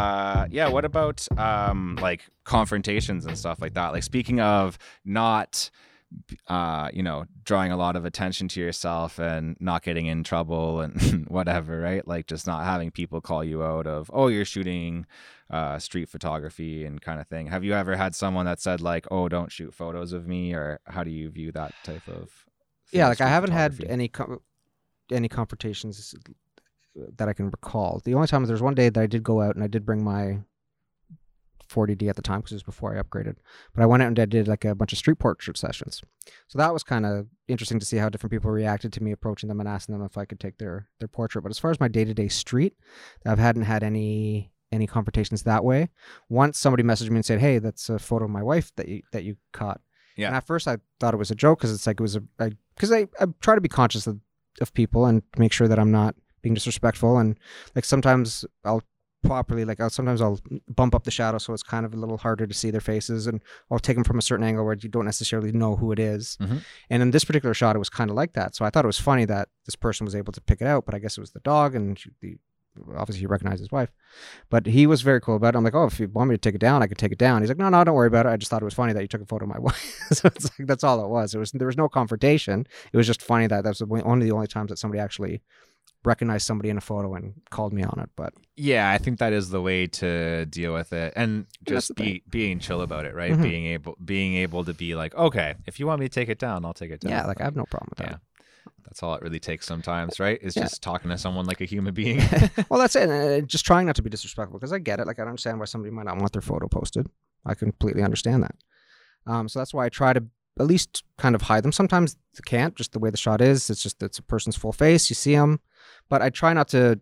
Uh, 0.00 0.46
yeah. 0.50 0.68
What 0.68 0.84
about 0.84 1.26
um, 1.38 1.96
like 2.00 2.22
confrontations 2.44 3.26
and 3.26 3.36
stuff 3.36 3.60
like 3.60 3.74
that? 3.74 3.92
Like 3.92 4.02
speaking 4.02 4.40
of 4.40 4.78
not, 5.04 5.70
uh, 6.48 6.88
you 6.92 7.02
know, 7.02 7.24
drawing 7.44 7.70
a 7.70 7.76
lot 7.76 7.96
of 7.96 8.04
attention 8.04 8.48
to 8.48 8.60
yourself 8.60 9.18
and 9.18 9.56
not 9.60 9.82
getting 9.82 10.06
in 10.06 10.24
trouble 10.24 10.80
and 10.80 11.26
whatever, 11.28 11.80
right? 11.80 12.06
Like 12.06 12.26
just 12.26 12.46
not 12.46 12.64
having 12.64 12.90
people 12.90 13.20
call 13.20 13.44
you 13.44 13.62
out 13.62 13.86
of, 13.86 14.10
oh, 14.12 14.28
you're 14.28 14.44
shooting 14.44 15.06
uh, 15.50 15.78
street 15.78 16.08
photography 16.08 16.84
and 16.84 17.00
kind 17.00 17.20
of 17.20 17.26
thing. 17.26 17.48
Have 17.48 17.64
you 17.64 17.74
ever 17.74 17.96
had 17.96 18.14
someone 18.14 18.46
that 18.46 18.60
said 18.60 18.80
like, 18.80 19.06
oh, 19.10 19.28
don't 19.28 19.52
shoot 19.52 19.74
photos 19.74 20.12
of 20.12 20.26
me, 20.26 20.54
or 20.54 20.80
how 20.84 21.04
do 21.04 21.10
you 21.10 21.28
view 21.30 21.52
that 21.52 21.74
type 21.84 22.06
of? 22.08 22.30
thing 22.90 22.98
yeah 22.98 23.08
like 23.08 23.20
i 23.20 23.28
haven't 23.28 23.52
had 23.52 23.84
any 23.88 24.08
com- 24.08 24.40
any 25.12 25.28
confrontations 25.28 26.14
that 27.16 27.28
i 27.28 27.32
can 27.32 27.46
recall. 27.46 28.00
The 28.04 28.14
only 28.14 28.26
time 28.28 28.42
is 28.42 28.48
there's 28.48 28.62
one 28.62 28.74
day 28.74 28.88
that 28.88 29.00
i 29.00 29.06
did 29.06 29.22
go 29.22 29.40
out 29.40 29.54
and 29.54 29.64
i 29.64 29.68
did 29.68 29.86
bring 29.86 30.02
my 30.02 30.40
40d 31.70 32.08
at 32.08 32.16
the 32.16 32.22
time 32.22 32.40
because 32.40 32.52
it 32.52 32.56
was 32.56 32.62
before 32.64 32.96
i 32.96 33.00
upgraded. 33.00 33.36
But 33.74 33.82
i 33.82 33.86
went 33.86 34.02
out 34.02 34.08
and 34.08 34.18
i 34.18 34.24
did 34.24 34.48
like 34.48 34.64
a 34.64 34.74
bunch 34.74 34.92
of 34.92 34.98
street 34.98 35.18
portrait 35.18 35.56
sessions. 35.56 36.02
So 36.48 36.58
that 36.58 36.72
was 36.72 36.82
kind 36.82 37.06
of 37.06 37.28
interesting 37.48 37.78
to 37.78 37.86
see 37.86 37.96
how 37.96 38.08
different 38.08 38.32
people 38.32 38.50
reacted 38.50 38.92
to 38.94 39.02
me 39.02 39.12
approaching 39.12 39.48
them 39.48 39.60
and 39.60 39.68
asking 39.68 39.96
them 39.96 40.04
if 40.04 40.18
i 40.18 40.24
could 40.24 40.40
take 40.40 40.58
their 40.58 40.88
their 40.98 41.08
portrait. 41.08 41.42
But 41.42 41.50
as 41.50 41.58
far 41.58 41.70
as 41.70 41.80
my 41.80 41.88
day-to-day 41.88 42.28
street 42.28 42.74
i 43.24 43.34
hadn't 43.36 43.62
had 43.62 43.82
any 43.82 44.52
any 44.72 44.86
confrontations 44.86 45.42
that 45.42 45.64
way. 45.64 45.90
Once 46.28 46.58
somebody 46.58 46.82
messaged 46.82 47.10
me 47.10 47.16
and 47.16 47.24
said 47.24 47.40
hey 47.40 47.58
that's 47.58 47.88
a 47.88 47.98
photo 47.98 48.24
of 48.24 48.30
my 48.30 48.42
wife 48.42 48.72
that 48.76 48.88
you 48.88 49.02
that 49.12 49.24
you 49.24 49.36
caught. 49.52 49.80
Yeah. 50.16 50.26
and 50.26 50.36
at 50.36 50.46
first 50.46 50.66
I 50.66 50.78
thought 50.98 51.14
it 51.14 51.18
was 51.18 51.30
a 51.30 51.36
joke 51.36 51.60
because 51.60 51.72
it's 51.72 51.86
like 51.86 52.00
it 52.00 52.02
was 52.02 52.16
a 52.16 52.22
because 52.74 52.92
I, 52.92 53.06
I 53.20 53.26
try 53.40 53.54
to 53.54 53.60
be 53.60 53.68
conscious 53.68 54.06
of, 54.06 54.18
of 54.60 54.74
people 54.74 55.06
and 55.06 55.22
make 55.38 55.52
sure 55.52 55.68
that 55.68 55.78
I'm 55.78 55.92
not 55.92 56.14
being 56.42 56.54
disrespectful 56.54 57.18
and 57.18 57.38
like 57.74 57.84
sometimes 57.84 58.44
I'll 58.64 58.82
properly 59.22 59.66
like 59.66 59.80
I'll 59.80 59.90
sometimes 59.90 60.22
I'll 60.22 60.40
bump 60.68 60.94
up 60.94 61.04
the 61.04 61.10
shadow 61.10 61.36
so 61.36 61.52
it's 61.52 61.62
kind 61.62 61.84
of 61.84 61.92
a 61.92 61.96
little 61.98 62.16
harder 62.16 62.46
to 62.46 62.54
see 62.54 62.70
their 62.70 62.80
faces 62.80 63.26
and 63.26 63.42
I'll 63.70 63.78
take 63.78 63.96
them 63.96 64.04
from 64.04 64.18
a 64.18 64.22
certain 64.22 64.44
angle 64.46 64.64
where 64.64 64.76
you 64.80 64.88
don't 64.88 65.04
necessarily 65.04 65.52
know 65.52 65.76
who 65.76 65.92
it 65.92 65.98
is. 65.98 66.38
Mhm. 66.40 66.62
And 66.88 67.02
in 67.02 67.10
this 67.10 67.24
particular 67.24 67.52
shot, 67.52 67.76
it 67.76 67.80
was 67.80 67.90
kind 67.90 68.08
of 68.08 68.16
like 68.16 68.32
that. 68.32 68.54
So 68.56 68.64
I 68.64 68.70
thought 68.70 68.84
it 68.84 68.88
was 68.88 68.98
funny 68.98 69.26
that 69.26 69.48
this 69.66 69.76
person 69.76 70.06
was 70.06 70.14
able 70.14 70.32
to 70.32 70.40
pick 70.40 70.62
it 70.62 70.66
out, 70.66 70.86
but 70.86 70.94
I 70.94 70.98
guess 71.00 71.18
it 71.18 71.20
was 71.20 71.32
the 71.32 71.40
dog 71.40 71.74
and 71.74 71.98
she, 71.98 72.10
the 72.22 72.38
obviously 72.96 73.20
he 73.20 73.26
recognized 73.26 73.58
his 73.60 73.70
wife. 73.70 73.90
But 74.48 74.64
he 74.64 74.86
was 74.86 75.02
very 75.02 75.20
cool 75.20 75.36
about 75.36 75.54
it. 75.54 75.58
I'm 75.58 75.64
like, 75.64 75.74
oh, 75.74 75.84
if 75.84 76.00
you 76.00 76.08
want 76.08 76.30
me 76.30 76.34
to 76.36 76.40
take 76.40 76.54
it 76.54 76.60
down, 76.60 76.82
I 76.82 76.86
could 76.86 76.98
take 76.98 77.12
it 77.12 77.18
down. 77.18 77.42
He's 77.42 77.50
like, 77.50 77.58
no, 77.58 77.68
no, 77.68 77.82
don't 77.84 77.94
worry 77.96 78.06
about 78.06 78.24
it. 78.26 78.30
I 78.30 78.36
just 78.38 78.48
thought 78.50 78.62
it 78.62 78.64
was 78.64 78.74
funny 78.74 78.92
that 78.94 79.02
you 79.02 79.08
took 79.08 79.20
a 79.20 79.26
photo 79.26 79.44
of 79.44 79.50
my 79.50 79.58
wife. 79.68 80.06
so 80.12 80.28
it's 80.28 80.44
like 80.58 80.66
that's 80.66 80.84
all 80.84 81.04
it 81.04 81.08
was. 81.08 81.34
It 81.34 81.38
was 81.38 81.50
there 81.52 81.66
was 81.66 81.76
no 81.76 81.88
confrontation. 81.90 82.66
It 82.92 82.96
was 82.96 83.06
just 83.06 83.20
funny 83.20 83.48
that 83.48 83.64
that 83.64 83.68
was 83.68 83.80
the 83.80 83.86
one 83.86 84.00
one 84.04 84.18
of 84.18 84.24
the 84.24 84.32
only 84.32 84.46
times 84.46 84.70
that 84.70 84.78
somebody 84.78 84.98
actually 85.00 85.42
recognized 86.04 86.46
somebody 86.46 86.70
in 86.70 86.76
a 86.78 86.80
photo 86.80 87.14
and 87.14 87.34
called 87.50 87.72
me 87.72 87.82
on 87.82 87.98
it. 88.00 88.08
But 88.16 88.32
Yeah, 88.56 88.90
I 88.90 88.98
think 88.98 89.18
that 89.18 89.32
is 89.32 89.50
the 89.50 89.60
way 89.60 89.86
to 89.86 90.46
deal 90.46 90.72
with 90.72 90.92
it, 90.92 91.12
and 91.16 91.46
just 91.66 91.94
be 91.94 92.22
being 92.28 92.58
chill 92.58 92.80
about 92.82 93.04
it, 93.04 93.14
right? 93.14 93.32
Mhm. 93.32 93.42
Being 93.42 93.66
able 93.66 93.96
being 94.04 94.34
able 94.36 94.64
to 94.64 94.72
be 94.74 94.94
like, 94.94 95.14
okay, 95.14 95.54
if 95.66 95.78
you 95.78 95.86
want 95.86 96.00
me 96.00 96.06
to 96.08 96.14
take 96.14 96.28
it 96.28 96.38
down, 96.38 96.64
I'll 96.64 96.72
take 96.74 96.90
it 96.90 97.00
down. 97.00 97.10
yeah, 97.12 97.26
like 97.26 97.40
I 97.40 97.44
have 97.44 97.56
no 97.56 97.64
problem 97.66 97.88
with 97.90 97.98
that. 97.98 98.10
Yeah. 98.10 98.16
That's 98.84 99.02
all 99.02 99.14
it 99.14 99.22
really 99.22 99.38
takes 99.40 99.66
sometimes, 99.66 100.18
right? 100.18 100.38
Is 100.42 100.56
Yeah. 100.56 100.62
just 100.64 100.82
talking 100.82 101.10
to 101.10 101.18
someone 101.18 101.46
like 101.46 101.60
a 101.60 101.64
human 101.64 101.94
being. 102.02 102.20
well, 102.68 102.80
that's 102.80 102.96
it. 102.96 103.02
And 103.10 103.44
uh, 103.44 103.46
just 103.46 103.64
trying 103.64 103.86
not 103.86 103.96
to 103.96 104.02
be 104.02 104.10
disrespectful 104.10 104.58
because 104.58 104.72
I 104.72 104.78
get 104.78 105.00
it. 105.00 105.06
Like 105.06 105.18
I 105.18 105.22
don't 105.22 105.30
understand 105.30 105.58
why 105.60 105.66
somebody 105.66 105.92
might 105.94 106.06
not 106.06 106.16
want 106.18 106.32
their 106.32 106.42
photo 106.42 106.66
posted. 106.66 107.08
I 107.46 107.54
completely 107.54 108.02
understand 108.02 108.42
that. 108.42 108.54
Um, 109.26 109.48
so 109.48 109.58
that's 109.58 109.72
why 109.74 109.84
I 109.86 109.90
try 109.90 110.12
to 110.12 110.24
at 110.58 110.66
least 110.66 111.04
kind 111.18 111.34
of 111.34 111.42
hide 111.42 111.62
them. 111.62 111.72
Sometimes 111.72 112.16
you 112.34 112.42
can't, 112.44 112.74
just 112.74 112.92
the 112.92 112.98
way 112.98 113.10
the 113.10 113.16
shot 113.16 113.40
is. 113.40 113.70
It's 113.70 113.82
just 113.82 114.02
it's 114.02 114.18
a 114.18 114.22
person's 114.22 114.56
full 114.56 114.72
face. 114.72 115.08
You 115.08 115.14
see 115.14 115.34
them, 115.36 115.60
but 116.10 116.20
I 116.20 116.28
try 116.28 116.52
not 116.52 116.68
to 116.68 117.00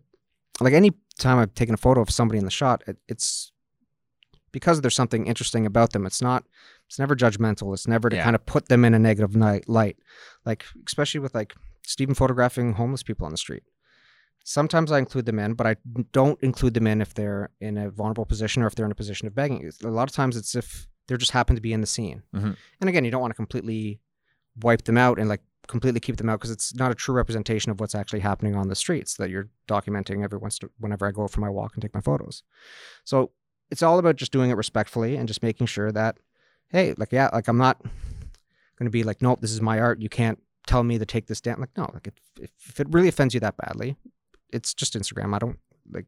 like 0.61 0.73
any 0.73 0.91
time 1.17 1.37
I've 1.39 1.53
taken 1.53 1.73
a 1.73 1.77
photo 1.77 1.99
of 2.01 2.09
somebody 2.09 2.37
in 2.39 2.45
the 2.45 2.51
shot, 2.51 2.81
it, 2.87 2.97
it's 3.09 3.51
because 4.51 4.79
there's 4.81 4.95
something 4.95 5.27
interesting 5.27 5.65
about 5.65 5.91
them. 5.91 6.05
It's 6.05 6.21
not. 6.21 6.45
It's 6.87 6.97
never 6.97 7.15
judgmental. 7.15 7.73
It's 7.73 7.87
never 7.87 8.09
to 8.09 8.15
Yeah. 8.15 8.23
kind 8.23 8.35
of 8.35 8.45
put 8.45 8.67
them 8.69 8.83
in 8.85 8.93
a 8.93 8.99
negative 8.99 9.35
night, 9.35 9.67
light. 9.69 9.97
Like 10.45 10.65
especially 10.87 11.19
with 11.19 11.35
like 11.35 11.53
Stephen 11.85 12.15
photographing 12.15 12.73
homeless 12.73 13.03
people 13.03 13.25
on 13.25 13.31
the 13.31 13.37
street. 13.37 13.63
Sometimes 14.45 14.91
I 14.91 14.97
include 14.97 15.25
them 15.25 15.37
in, 15.39 15.53
but 15.53 15.67
I 15.67 15.75
don't 16.13 16.41
include 16.41 16.73
them 16.73 16.87
in 16.87 17.01
if 17.01 17.13
they're 17.13 17.49
in 17.59 17.77
a 17.77 17.91
vulnerable 17.91 18.25
position 18.25 18.63
or 18.63 18.67
if 18.67 18.73
they're 18.75 18.85
in 18.85 18.91
a 18.91 18.95
position 18.95 19.27
of 19.27 19.35
begging. 19.35 19.69
A 19.83 19.87
lot 19.89 20.09
of 20.09 20.15
times 20.15 20.35
it's 20.37 20.55
if 20.55 20.87
they 21.07 21.17
just 21.17 21.31
happen 21.31 21.55
to 21.55 21.61
be 21.61 21.73
in 21.73 21.81
the 21.81 21.87
scene. 21.87 22.23
Mhm. 22.33 22.55
And 22.79 22.89
again, 22.89 23.05
you 23.05 23.11
don't 23.11 23.21
want 23.21 23.31
to 23.31 23.35
completely 23.35 24.01
wipe 24.61 24.83
them 24.85 24.97
out 24.97 25.19
and 25.19 25.29
like 25.29 25.41
completely 25.69 25.99
keep 25.99 26.17
them 26.17 26.27
out 26.27 26.39
because 26.39 26.51
it's 26.51 26.73
not 26.73 26.91
a 26.91 26.95
true 26.95 27.15
representation 27.15 27.71
of 27.71 27.79
what's 27.79 27.95
actually 27.95 28.19
happening 28.19 28.55
on 28.55 28.67
the 28.67 28.75
streets 28.75 29.13
that 29.13 29.29
you're 29.29 29.47
documenting 29.67 30.23
every 30.23 30.39
once 30.39 30.59
whenever 30.79 31.07
I 31.07 31.11
go 31.11 31.27
for 31.27 31.39
my 31.39 31.49
walk 31.49 31.75
and 31.75 31.81
take 31.81 31.93
my 31.93 32.01
photos. 32.01 32.43
So 33.05 33.31
it's 33.69 33.83
all 33.83 33.99
about 33.99 34.15
just 34.15 34.31
doing 34.31 34.49
it 34.49 34.55
respectfully 34.55 35.15
and 35.15 35.27
just 35.27 35.43
making 35.43 35.67
sure 35.67 35.91
that, 35.91 36.17
hey, 36.69 36.95
like 36.97 37.11
yeah, 37.11 37.29
like 37.31 37.47
I'm 37.47 37.59
not 37.59 37.79
going 37.81 38.85
to 38.85 38.89
be 38.89 39.03
like, 39.03 39.21
nope, 39.21 39.41
this 39.41 39.51
is 39.51 39.61
my 39.61 39.79
art. 39.79 40.01
You 40.01 40.09
can't 40.09 40.39
tell 40.65 40.83
me 40.83 40.97
to 40.97 41.05
take 41.05 41.27
this 41.27 41.39
down. 41.39 41.59
Like 41.59 41.77
no, 41.77 41.89
like 41.93 42.07
if, 42.07 42.13
if 42.67 42.79
it 42.79 42.87
really 42.89 43.07
offends 43.07 43.35
you 43.35 43.39
that 43.41 43.55
badly, 43.55 43.95
it's 44.51 44.73
just 44.73 44.97
Instagram. 44.97 45.35
I 45.35 45.39
don't 45.39 45.59
like. 45.91 46.07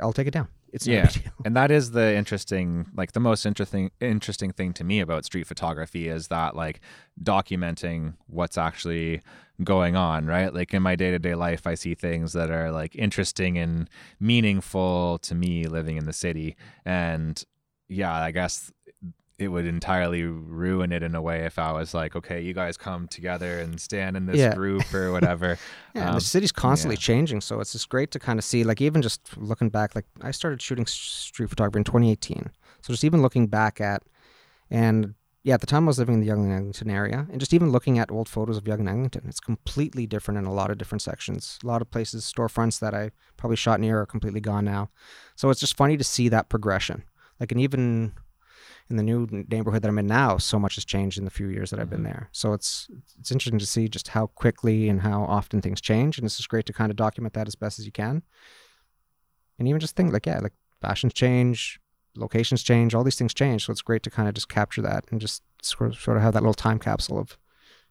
I'll 0.00 0.14
take 0.14 0.26
it 0.26 0.32
down. 0.32 0.48
It's 0.76 0.86
Yeah. 0.86 1.08
and 1.46 1.56
that 1.56 1.70
is 1.70 1.92
the 1.92 2.14
interesting 2.14 2.86
like 2.94 3.12
the 3.12 3.20
most 3.30 3.46
interesting 3.46 3.90
interesting 4.00 4.52
thing 4.52 4.74
to 4.74 4.84
me 4.84 5.00
about 5.00 5.24
street 5.24 5.46
photography 5.46 6.06
is 6.08 6.28
that 6.28 6.54
like 6.54 6.80
documenting 7.22 8.14
what's 8.26 8.58
actually 8.58 9.22
going 9.64 9.96
on 9.96 10.26
right? 10.26 10.52
Like 10.52 10.74
in 10.74 10.82
my 10.82 10.94
day-to-day 10.96 11.34
life 11.34 11.66
i 11.66 11.74
see 11.74 11.94
things 11.94 12.34
that 12.34 12.50
are 12.50 12.70
like 12.70 12.94
interesting 12.94 13.56
and 13.56 13.88
meaningful 14.20 15.18
to 15.28 15.34
me 15.34 15.66
living 15.66 15.96
in 15.96 16.04
the 16.04 16.12
city. 16.12 16.56
And 16.84 17.42
yeah 17.88 18.12
i 18.28 18.30
guess 18.32 18.72
it 19.38 19.48
would 19.48 19.66
entirely 19.66 20.22
ruin 20.22 20.92
it 20.92 21.02
in 21.02 21.14
a 21.14 21.20
way 21.20 21.44
if 21.44 21.58
i 21.58 21.70
was 21.70 21.92
like 21.92 22.16
okay 22.16 22.40
you 22.40 22.54
guys 22.54 22.76
come 22.78 23.06
together 23.06 23.58
and 23.58 23.78
stand 23.80 24.16
in 24.16 24.24
this 24.26 24.38
Yeah. 24.38 24.54
group 24.54 24.94
or 24.94 25.12
whatever 25.16 25.58
Yeah, 25.94 26.00
and 26.02 26.08
Um, 26.10 26.14
the 26.14 26.20
city's 26.22 26.52
constantly 26.52 26.96
yeah. 26.96 27.00
changing, 27.10 27.40
so 27.42 27.60
it's 27.60 27.72
just 27.72 27.88
great 27.88 28.10
to 28.12 28.18
kind 28.18 28.38
of 28.38 28.44
see. 28.44 28.64
Like 28.64 28.80
even 28.80 29.00
just 29.02 29.20
looking 29.36 29.68
back, 29.70 29.94
like 29.94 30.04
I 30.22 30.30
started 30.30 30.60
shooting 30.62 30.86
street 30.86 31.48
photography 31.50 31.78
in 31.80 31.84
2018. 31.84 32.50
So 32.82 32.92
just 32.92 33.04
even 33.04 33.22
looking 33.22 33.46
back 33.46 33.80
at, 33.80 34.02
and 34.70 35.14
yeah, 35.42 35.54
at 35.54 35.60
the 35.60 35.66
time 35.66 35.84
I 35.84 35.86
was 35.88 35.98
living 35.98 36.14
in 36.16 36.20
the 36.20 36.26
Yonge 36.26 36.44
and 36.44 36.52
Eglinton 36.52 36.90
area, 36.90 37.26
and 37.30 37.38
just 37.40 37.54
even 37.54 37.70
looking 37.70 37.98
at 37.98 38.10
old 38.10 38.28
photos 38.28 38.56
of 38.58 38.66
Yonge 38.66 38.80
and 38.80 38.88
Eglinton, 38.88 39.24
it's 39.28 39.40
completely 39.40 40.06
different 40.06 40.38
in 40.38 40.44
a 40.44 40.52
lot 40.52 40.70
of 40.70 40.76
different 40.78 41.02
sections. 41.02 41.58
A 41.62 41.66
lot 41.66 41.80
of 41.82 41.90
places, 41.90 42.30
storefronts 42.30 42.78
that 42.80 42.94
I 42.94 43.10
probably 43.36 43.56
shot 43.56 43.80
near 43.80 44.00
are 44.00 44.06
completely 44.06 44.40
gone 44.40 44.64
now. 44.64 44.90
So 45.34 45.48
it's 45.50 45.60
just 45.60 45.76
funny 45.76 45.96
to 45.96 46.04
see 46.04 46.28
that 46.28 46.48
progression. 46.48 47.04
Like, 47.40 47.52
and 47.52 47.60
even 47.60 48.12
in 48.88 48.96
the 48.96 49.02
new 49.02 49.26
neighborhood 49.48 49.82
that 49.82 49.88
I'm 49.88 49.98
in 49.98 50.06
now, 50.06 50.38
so 50.38 50.58
much 50.58 50.76
has 50.76 50.84
changed 50.84 51.18
in 51.18 51.24
the 51.24 51.30
few 51.30 51.48
years 51.48 51.70
that 51.70 51.80
I've 51.80 51.90
been 51.90 52.00
Mhm. 52.00 52.04
there. 52.12 52.28
So 52.32 52.52
it's 52.52 52.88
it's 53.18 53.32
interesting 53.32 53.58
to 53.58 53.66
see 53.66 53.88
just 53.88 54.08
how 54.08 54.28
quickly 54.28 54.88
and 54.88 55.00
how 55.00 55.24
often 55.24 55.60
things 55.60 55.80
change, 55.80 56.18
and 56.18 56.24
it's 56.24 56.36
just 56.36 56.48
great 56.48 56.66
to 56.66 56.72
kind 56.72 56.90
of 56.90 56.96
document 56.96 57.34
that 57.34 57.48
as 57.48 57.56
best 57.56 57.78
as 57.78 57.86
you 57.86 57.92
can. 57.92 58.22
And 59.58 59.66
even 59.68 59.80
just 59.80 59.96
think 59.96 60.12
like 60.12 60.26
yeah, 60.26 60.38
like 60.40 60.52
fashions 60.80 61.14
change, 61.14 61.80
locations 62.14 62.62
change, 62.62 62.94
all 62.94 63.04
these 63.04 63.16
things 63.16 63.34
change. 63.34 63.64
So 63.64 63.72
it's 63.72 63.82
great 63.82 64.02
to 64.04 64.10
kind 64.10 64.28
of 64.28 64.34
just 64.34 64.48
capture 64.48 64.82
that 64.82 65.04
and 65.10 65.20
just 65.20 65.42
sort 65.62 65.90
of, 65.90 65.98
sort 65.98 66.16
of 66.16 66.22
have 66.22 66.34
that 66.34 66.42
little 66.42 66.54
time 66.54 66.78
capsule 66.78 67.18
of 67.18 67.38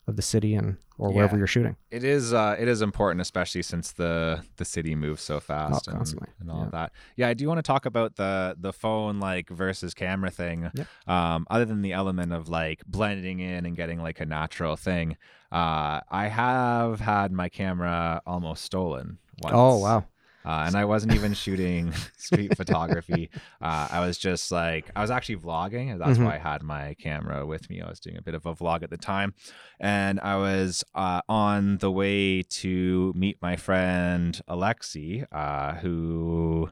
of 0.08 0.16
the 0.16 0.22
city 0.22 0.54
and 0.56 0.78
or 0.98 1.12
wherever 1.12 1.36
Yeah. 1.36 1.40
you're 1.40 1.48
shooting. 1.48 1.76
It 1.92 2.04
is 2.04 2.34
uh 2.34 2.56
it 2.60 2.68
is 2.68 2.82
important 2.82 3.22
especially 3.22 3.64
since 3.64 3.92
the 3.92 4.44
the 4.58 4.66
city 4.66 4.94
moves 4.96 5.22
so 5.22 5.40
fast 5.40 5.88
and, 5.88 5.98
constantly, 5.98 6.30
and 6.40 6.50
all 6.52 6.60
yeah. 6.60 6.66
of 6.66 6.72
that. 6.72 6.92
Yeah, 7.16 7.28
I 7.28 7.34
do 7.34 7.48
want 7.48 7.58
to 7.58 7.64
talk 7.64 7.86
about 7.86 8.16
the 8.16 8.56
the 8.60 8.72
phone 8.72 9.20
like 9.20 9.50
versus 9.50 9.94
camera 9.94 10.30
thing. 10.30 10.70
Yep. 10.74 10.88
Um 11.08 11.48
other 11.50 11.66
than 11.66 11.82
the 11.82 11.94
element 11.94 12.32
of 12.34 12.48
like 12.50 12.86
blending 12.86 13.40
in 13.40 13.66
and 13.66 13.76
getting 13.76 14.00
like 14.02 14.20
a 14.20 14.26
natural 14.26 14.76
thing. 14.76 15.18
Uh 15.52 16.02
I 16.10 16.28
have 16.28 17.00
had 17.00 17.32
my 17.32 17.50
camera 17.50 18.22
almost 18.26 18.64
stolen 18.64 19.18
once. 19.42 19.54
Oh 19.58 19.78
wow. 19.80 20.06
Uh, 20.46 20.66
and 20.68 20.76
I 20.76 20.86
wasn't 20.86 21.14
even 21.14 21.34
shooting 21.34 21.92
street 22.18 22.56
photography. 22.56 23.30
Uh, 23.62 23.88
I 23.90 24.06
was 24.06 24.18
just 24.18 24.52
like, 24.52 24.92
I 24.96 25.02
was 25.02 25.10
actually 25.10 25.38
vlogging. 25.38 25.92
and 25.92 26.00
That's 26.00 26.20
Mhm. 26.20 26.26
why 26.26 26.36
I 26.36 26.38
had 26.38 26.62
my 26.62 26.94
camera 27.00 27.46
with 27.46 27.70
me. 27.70 27.82
I 27.82 27.90
was 27.90 28.00
doing 28.00 28.18
a 28.18 28.22
bit 28.22 28.36
of 28.36 28.46
a 28.46 28.54
vlog 28.54 28.84
at 28.84 28.90
the 28.92 28.98
time. 28.98 29.34
And 29.80 30.20
I 30.20 30.36
was 30.38 30.84
uh, 30.94 31.22
on 31.28 31.78
the 31.80 31.92
way 31.92 32.44
to 32.44 33.12
meet 33.16 33.42
my 33.42 33.56
friend 33.56 34.40
Alexi, 34.48 35.26
uh, 35.32 35.76
who 35.76 36.70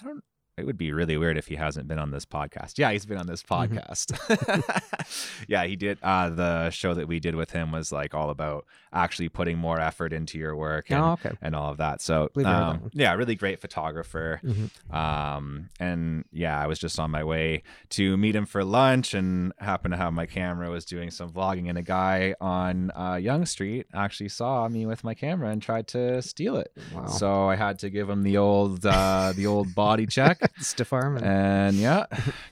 I 0.00 0.04
don't. 0.04 0.24
It 0.60 0.66
would 0.66 0.78
be 0.78 0.92
really 0.92 1.16
weird 1.16 1.36
if 1.38 1.46
he 1.48 1.56
hasn't 1.56 1.88
been 1.88 1.98
on 1.98 2.10
this 2.10 2.24
podcast. 2.24 2.78
Yeah, 2.78 2.92
he's 2.92 3.06
been 3.06 3.18
on 3.18 3.26
this 3.26 3.42
Mhm. 3.42 3.82
podcast. 3.82 5.44
yeah, 5.48 5.64
he 5.64 5.76
did. 5.76 5.98
Uh, 6.02 6.30
the 6.30 6.70
show 6.70 6.94
that 6.94 7.08
we 7.08 7.18
did 7.20 7.34
with 7.34 7.50
him 7.50 7.72
was 7.72 7.90
like 7.92 8.14
all 8.14 8.30
about 8.30 8.66
actually 8.92 9.28
putting 9.28 9.56
more 9.56 9.80
effort 9.80 10.12
into 10.12 10.36
your 10.38 10.56
work 10.56 10.90
and, 10.90 11.00
Oh 11.00 11.12
okay. 11.12 11.30
and 11.40 11.54
all 11.54 11.70
of 11.70 11.78
that. 11.78 12.00
So 12.02 12.28
that 12.34 12.46
um, 12.46 12.90
yeah, 12.92 13.14
really 13.14 13.34
great 13.36 13.60
photographer. 13.60 14.40
Mhm. 14.44 14.94
Um, 14.94 15.68
and 15.78 16.24
yeah, 16.32 16.60
I 16.60 16.66
was 16.66 16.78
just 16.78 16.98
on 16.98 17.10
my 17.10 17.22
way 17.24 17.62
to 17.90 18.16
meet 18.16 18.34
him 18.36 18.46
for 18.46 18.64
lunch 18.64 19.14
and 19.14 19.52
happened 19.58 19.92
to 19.92 19.98
have 19.98 20.12
my 20.12 20.26
camera, 20.26 20.70
was 20.70 20.84
doing 20.84 21.10
some 21.10 21.30
vlogging, 21.30 21.68
and 21.68 21.78
a 21.78 21.82
guy 21.82 22.34
on 22.40 22.90
uh, 22.96 23.14
Yonge 23.20 23.46
Street 23.48 23.86
actually 23.94 24.28
saw 24.28 24.68
me 24.68 24.86
with 24.86 25.04
my 25.04 25.14
camera 25.14 25.48
and 25.50 25.62
tried 25.62 25.86
to 25.88 26.20
steal 26.22 26.56
it. 26.56 26.72
Wow. 26.94 27.06
So 27.06 27.48
I 27.48 27.56
had 27.56 27.78
to 27.80 27.90
give 27.90 28.10
him 28.10 28.22
the 28.22 28.36
old 28.38 28.84
uh, 28.84 29.32
the 29.36 29.46
old 29.46 29.74
body 29.74 30.06
check, 30.06 30.49
Stiff 30.60 30.92
arm 30.92 31.16
and 31.16 31.24
and 31.26 31.76
yeah, 31.76 32.06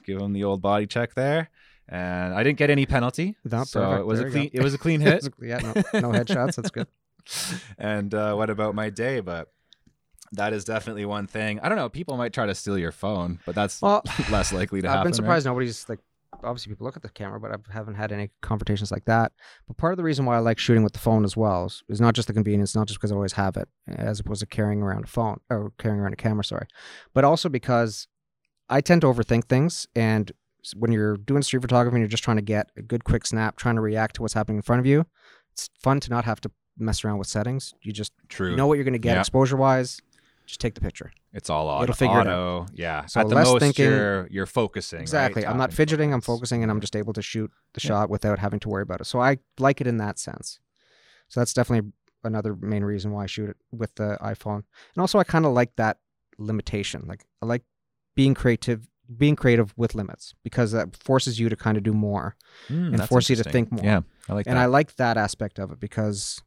give 0.05 0.21
him 0.21 0.33
the 0.33 0.45
old 0.45 0.61
body 0.62 0.87
check 0.87 1.14
there. 1.14 1.50
And 1.90 2.35
I 2.35 2.43
didn't 2.43 2.59
get 2.59 2.69
any 2.69 2.85
penalty, 2.85 3.37
No, 3.45 3.64
so 3.64 3.81
perfect. 3.81 4.00
it 4.00 4.07
was 4.07 4.19
There 4.19 4.28
a 4.28 4.31
go. 4.31 4.35
clean 4.38 4.50
it 4.52 4.62
was 4.62 4.75
a 4.75 4.78
clean 4.78 5.00
hit. 5.09 5.28
yeah, 5.40 5.59
no, 5.59 5.73
no 6.00 6.11
headshots. 6.19 6.57
That's 6.57 6.71
good. 6.71 6.87
and 7.78 8.12
uh, 8.14 8.35
what 8.35 8.50
about 8.50 8.75
my 8.75 8.90
day? 8.90 9.21
But 9.21 9.49
that 10.33 10.52
is 10.52 10.64
definitely 10.67 11.07
one 11.07 11.26
thing. 11.26 11.61
I 11.61 11.69
don't 11.71 11.78
know. 11.78 11.88
People 11.88 12.17
might 12.19 12.35
try 12.35 12.45
to 12.45 12.55
steal 12.55 12.76
your 12.76 12.93
phone, 12.93 13.38
but 13.47 13.55
that's 13.55 13.81
Well, 13.81 14.02
less 14.31 14.52
likely 14.52 14.83
to 14.83 14.88
happen. 14.88 14.88
I've 14.88 14.93
happen. 14.99 15.05
been 15.05 15.11
right? 15.11 15.14
surprised 15.17 15.47
nobody's 15.47 15.88
like. 15.88 16.00
Obviously, 16.42 16.70
people 16.70 16.85
look 16.85 16.97
at 16.97 17.02
the 17.02 17.08
camera, 17.08 17.40
but 17.40 17.50
I 17.50 17.56
haven't 17.73 17.94
had 17.94 18.12
any 18.12 18.30
confrontations 18.42 18.92
like 18.92 19.06
that. 19.06 19.32
But 19.66 19.76
part 19.76 19.92
of 19.92 19.97
the 19.97 20.04
reason 20.04 20.25
why 20.25 20.37
I 20.37 20.40
like 20.40 20.58
shooting 20.58 20.85
with 20.85 20.92
the 20.92 20.99
phone 20.99 21.25
as 21.25 21.37
well 21.37 21.66
is, 21.66 21.82
is 21.88 22.00
not 22.00 22.14
just 22.14 22.28
the 22.28 22.35
convenience, 22.35 22.75
not 22.75 22.87
just 22.87 22.99
because 23.00 23.11
I 23.11 23.14
always 23.14 23.32
have 23.32 23.56
it, 23.56 23.68
as 23.88 24.20
opposed 24.20 24.40
to 24.40 24.47
carrying 24.47 24.82
around 24.82 25.04
a 25.04 25.08
phone 25.08 25.40
or 25.50 25.73
carrying 25.78 26.00
around 26.00 26.12
a 26.12 26.16
camera. 26.16 26.44
Sorry, 26.44 26.66
but 27.14 27.25
also 27.25 27.49
because 27.49 28.08
I 28.68 28.80
tend 28.80 29.00
to 29.00 29.06
overthink 29.06 29.47
things, 29.47 29.87
and 29.97 30.30
when 30.76 30.92
you're 30.92 31.16
doing 31.16 31.42
street 31.42 31.62
photography 31.62 31.97
and 31.97 32.02
you're 32.02 32.08
just 32.08 32.25
trying 32.25 32.37
to 32.37 32.42
get 32.42 32.70
a 32.76 32.82
good 32.82 33.04
quick 33.04 33.26
snap, 33.26 33.56
trying 33.56 33.76
to 33.76 33.80
react 33.80 34.16
to 34.16 34.23
what's 34.23 34.35
happening 34.35 34.58
in 34.58 34.62
front 34.62 34.80
of 34.80 34.87
you, 34.87 35.06
it's 35.52 35.70
fun 35.80 36.00
to 36.00 36.11
not 36.11 36.25
have 36.25 36.40
to 36.42 36.50
mess 36.76 37.04
around 37.04 37.18
with 37.18 37.28
settings. 37.28 37.75
You 37.82 37.92
just 37.92 38.12
True. 38.28 38.50
you 38.50 38.56
know 38.56 38.66
what 38.66 38.75
you're 38.75 38.85
going 38.85 38.92
to 38.92 38.99
get 38.99 39.18
exposure 39.18 39.56
wise. 39.56 40.00
Just 40.47 40.61
take 40.61 40.75
the 40.75 40.80
picture. 40.80 41.11
It's 41.32 41.50
all 41.50 41.68
auto. 41.68 41.82
It'll 41.85 41.94
figure 41.94 42.18
it 42.20 42.26
auto. 42.26 42.66
Yeah. 42.75 43.06
So 43.06 43.20
At 43.20 43.28
the 43.28 43.35
less 43.35 43.47
most, 43.47 43.61
thinking- 43.61 43.85
you're 43.85 44.26
you're 44.30 44.47
focusing. 44.47 44.99
right? 44.99 45.02
Exactly. 45.02 45.47
I'm 45.47 45.58
not 45.58 45.73
fidgeting. 45.73 46.12
I'm 46.12 46.20
focusing, 46.20 46.62
and 46.62 46.70
I'm 46.70 46.80
just 46.80 46.97
able 46.97 47.12
to 47.12 47.23
shoot 47.23 47.50
the 47.75 47.80
Yeah. 47.82 47.88
shot 47.88 48.11
without 48.11 48.38
having 48.38 48.61
to 48.61 48.68
worry 48.68 48.82
about 48.82 49.00
it. 49.00 49.04
So 49.04 49.20
I 49.20 49.38
like 49.58 49.80
it 49.80 49.87
in 49.87 49.99
that 49.99 50.18
sense. 50.18 50.58
So 51.28 51.40
that's 51.40 51.52
definitely 51.52 51.92
another 52.25 52.56
main 52.56 52.82
reason 52.85 53.12
why 53.12 53.25
I 53.25 53.26
shoot 53.26 53.50
it 53.50 53.56
with 53.70 53.94
the 53.97 54.16
iPhone. 54.23 54.62
And 54.94 55.00
also, 55.00 55.18
I 55.18 55.25
kind 55.25 55.44
of 55.44 55.52
like 55.52 55.76
that 55.76 55.99
limitation. 56.38 57.04
Like 57.06 57.25
I 57.42 57.47
like 57.47 57.62
being 58.14 58.35
creative, 58.35 58.88
being 59.16 59.37
creative 59.37 59.73
with 59.76 59.94
limits 59.94 60.35
because 60.42 60.73
that 60.73 60.97
forces 60.97 61.38
you 61.38 61.49
to 61.49 61.56
kind 61.56 61.76
of 61.76 61.82
do 61.82 61.92
more. 61.92 62.37
Mm, 62.68 62.94
and 62.94 63.08
force 63.08 63.28
you 63.30 63.37
to 63.37 63.44
think 63.44 63.70
more. 63.70 63.85
Yeah, 63.85 64.00
I 64.28 64.32
like 64.35 64.44
that. 64.47 64.50
and 64.50 64.58
that. 64.58 64.62
I 64.62 64.66
like 64.66 64.97
that 64.97 65.16
aspect 65.16 65.58
of 65.58 65.70
it 65.73 65.78
because. 65.80 66.42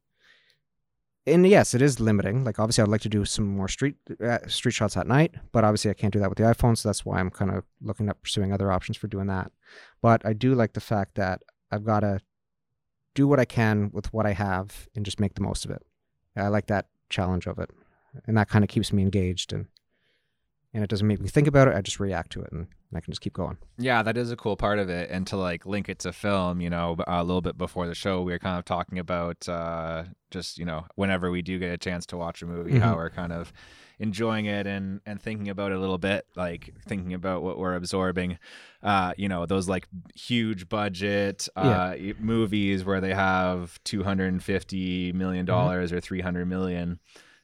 And 1.28 1.46
yes, 1.46 1.76
it 1.76 1.82
is 1.82 2.00
limiting. 2.00 2.44
Like 2.44 2.60
obviously, 2.60 2.82
I'd 2.82 2.90
like 2.90 3.02
to 3.02 3.10
do 3.10 3.26
some 3.26 3.46
more 3.48 3.68
street 3.68 3.96
uh, 4.24 4.40
street 4.48 4.74
shots 4.74 4.98
at 4.98 5.08
night, 5.08 5.36
but 5.52 5.64
obviously, 5.64 5.92
I 5.92 5.94
can't 5.94 6.14
do 6.14 6.20
that 6.20 6.30
with 6.30 6.38
the 6.38 6.46
iPhone. 6.46 6.78
So 6.78 6.90
that's 6.90 7.06
why 7.06 7.20
I'm 7.20 7.30
kind 7.30 7.52
of 7.52 7.64
looking 7.82 8.10
at 8.10 8.22
pursuing 8.22 8.52
other 8.52 8.72
options 8.72 8.98
for 8.98 9.08
doing 9.08 9.28
that. 9.28 9.52
But 10.02 10.26
I 10.26 10.34
do 10.34 10.56
like 10.56 10.74
the 10.74 10.82
fact 10.82 11.16
that 11.16 11.42
I've 11.72 11.84
got 11.84 12.00
to 12.00 12.22
do 13.14 13.28
what 13.28 13.40
I 13.40 13.46
can 13.46 13.92
with 13.94 14.12
what 14.14 14.26
I 14.26 14.34
have 14.34 14.88
and 14.96 15.06
just 15.06 15.20
make 15.20 15.36
the 15.36 15.42
most 15.42 15.66
of 15.66 15.72
it. 15.72 15.84
I 16.36 16.48
like 16.48 16.68
that 16.68 16.88
challenge 17.10 17.46
of 17.46 17.60
it, 17.60 17.70
and 18.26 18.36
that 18.38 18.50
kind 18.50 18.64
of 18.64 18.70
keeps 18.70 18.92
me 18.92 19.04
engaged 19.04 19.54
and 19.54 19.68
and 20.74 20.84
it 20.84 20.90
doesn't 20.90 21.08
make 21.08 21.20
me 21.20 21.28
think 21.28 21.48
about 21.48 21.68
it. 21.68 21.76
I 21.76 21.82
just 21.82 22.00
react 22.00 22.32
to 22.34 22.42
it, 22.42 22.52
and 22.52 22.68
I 22.96 23.00
can 23.02 23.12
just 23.12 23.22
keep 23.22 23.34
going. 23.34 23.58
Yeah, 23.78 24.04
that 24.04 24.18
is 24.18 24.32
a 24.32 24.36
cool 24.38 24.56
part 24.56 24.80
of 24.80 24.90
it. 24.90 25.10
And 25.12 25.26
to 25.28 25.38
like 25.38 25.66
link 25.66 25.90
it 25.90 26.00
to 26.00 26.14
film, 26.14 26.62
you 26.62 26.70
know, 26.70 26.96
a 27.08 27.24
little 27.24 27.42
bit 27.42 27.58
before 27.58 27.88
the 27.88 27.96
show, 27.96 28.22
we 28.22 28.32
were 28.32 28.40
kind 28.40 28.58
of 28.60 28.66
talking 28.66 29.00
about 29.00 29.48
uh, 29.50 30.04
just, 30.30 30.58
you 30.58 30.66
know, 30.66 30.86
whenever 30.96 31.30
we 31.32 31.42
do 31.42 31.60
get 31.60 31.72
a 31.74 31.78
chance 31.78 32.06
to 32.08 32.18
watch 32.18 32.42
a 32.42 32.46
movie, 32.46 32.80
how 32.80 32.94
Mhm. 32.94 32.98
we're 32.98 33.10
kind 33.10 33.32
of 33.34 33.52
enjoying 34.00 34.46
it 34.46 34.66
and, 34.66 35.00
and 35.06 35.22
thinking 35.22 35.48
about 35.50 35.72
it 35.72 35.78
a 35.78 35.80
little 35.80 36.00
bit, 36.00 36.26
like 36.36 36.74
thinking 36.88 37.14
about 37.14 37.44
what 37.44 37.60
we're 37.60 37.76
absorbing. 37.76 38.40
Uh, 38.82 39.14
you 39.16 39.30
know, 39.30 39.46
those 39.46 39.70
like 39.70 39.88
huge 40.16 40.68
budget 40.70 41.48
uh, 41.56 41.94
y- 42.00 42.14
movies 42.20 42.84
where 42.84 43.00
they 43.00 43.14
have 43.14 43.80
$250 43.86 45.14
million 45.14 45.46
Mm-hmm. 45.46 45.96
or 45.96 46.00
300 46.02 46.46
million. 46.48 47.00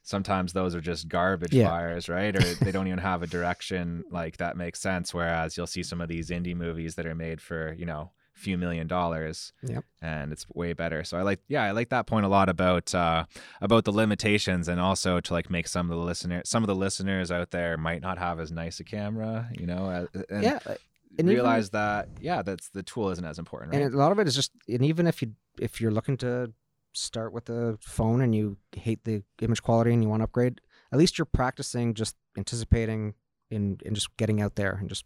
Sometimes 0.08 0.52
those 0.52 0.74
are 0.74 0.80
just 0.80 1.08
garbage 1.08 1.52
Yeah. 1.54 1.68
fires, 1.68 2.08
right? 2.08 2.34
Or 2.34 2.40
they 2.64 2.72
don't 2.72 2.86
even 2.86 2.98
have 2.98 3.22
a 3.22 3.26
direction 3.26 4.04
like 4.10 4.38
that 4.38 4.56
makes 4.56 4.80
sense. 4.80 5.12
Whereas 5.12 5.56
you'll 5.56 5.66
see 5.66 5.82
some 5.82 6.00
of 6.00 6.08
these 6.08 6.30
indie 6.30 6.56
movies 6.56 6.94
that 6.94 7.06
are 7.06 7.14
made 7.14 7.40
for, 7.40 7.74
you 7.74 7.84
know, 7.86 8.12
a 8.36 8.38
few 8.40 8.56
million 8.56 8.86
dollars 8.86 9.52
Yep. 9.64 9.84
and 10.00 10.32
it's 10.32 10.46
way 10.54 10.72
better. 10.72 11.04
So 11.04 11.18
I 11.18 11.22
like 11.22 11.40
yeah, 11.48 11.64
I 11.64 11.72
like 11.72 11.88
that 11.90 12.06
point 12.06 12.24
a 12.24 12.28
lot 12.28 12.48
about 12.48 12.94
uh 12.94 13.24
about 13.60 13.84
the 13.84 13.92
limitations 13.92 14.68
and 14.68 14.80
also 14.80 15.20
to 15.20 15.32
like 15.32 15.50
make 15.50 15.68
some 15.68 15.90
of 15.90 15.98
the 15.98 16.04
listener 16.04 16.42
some 16.44 16.62
of 16.62 16.68
the 16.68 16.74
listeners 16.74 17.30
out 17.30 17.50
there 17.50 17.76
might 17.76 18.00
not 18.00 18.16
have 18.18 18.38
as 18.40 18.50
nice 18.52 18.78
a 18.80 18.84
camera, 18.84 19.48
you 19.58 19.66
know, 19.66 20.06
and 20.30 20.42
yeah, 20.44 20.58
and 20.66 20.78
even- 21.18 21.26
realize 21.34 21.70
that 21.70 22.08
yeah, 22.20 22.40
that's 22.42 22.68
the 22.70 22.82
tool 22.84 23.10
isn't 23.10 23.24
as 23.24 23.38
important, 23.40 23.72
right? 23.72 23.82
and 23.82 23.92
a 23.94 23.98
lot 23.98 24.12
of 24.12 24.18
it 24.20 24.26
is 24.28 24.36
just 24.36 24.52
and 24.68 24.84
even 24.84 25.06
if 25.06 25.20
you 25.20 25.32
if 25.60 25.80
you're 25.80 25.90
looking 25.98 26.16
to 26.18 26.52
start 26.98 27.32
with 27.32 27.48
a 27.48 27.78
phone 27.80 28.20
and 28.20 28.34
you 28.34 28.56
hate 28.76 29.04
the 29.04 29.22
image 29.40 29.62
quality 29.62 29.92
and 29.92 30.02
you 30.02 30.08
want 30.08 30.20
to 30.20 30.24
upgrade 30.24 30.60
at 30.92 30.98
least 30.98 31.18
you're 31.18 31.24
practicing 31.26 31.94
just 31.94 32.16
anticipating 32.36 33.14
and, 33.50 33.82
and 33.84 33.94
just 33.94 34.14
getting 34.16 34.40
out 34.40 34.56
there 34.56 34.76
and 34.80 34.88
just 34.88 35.04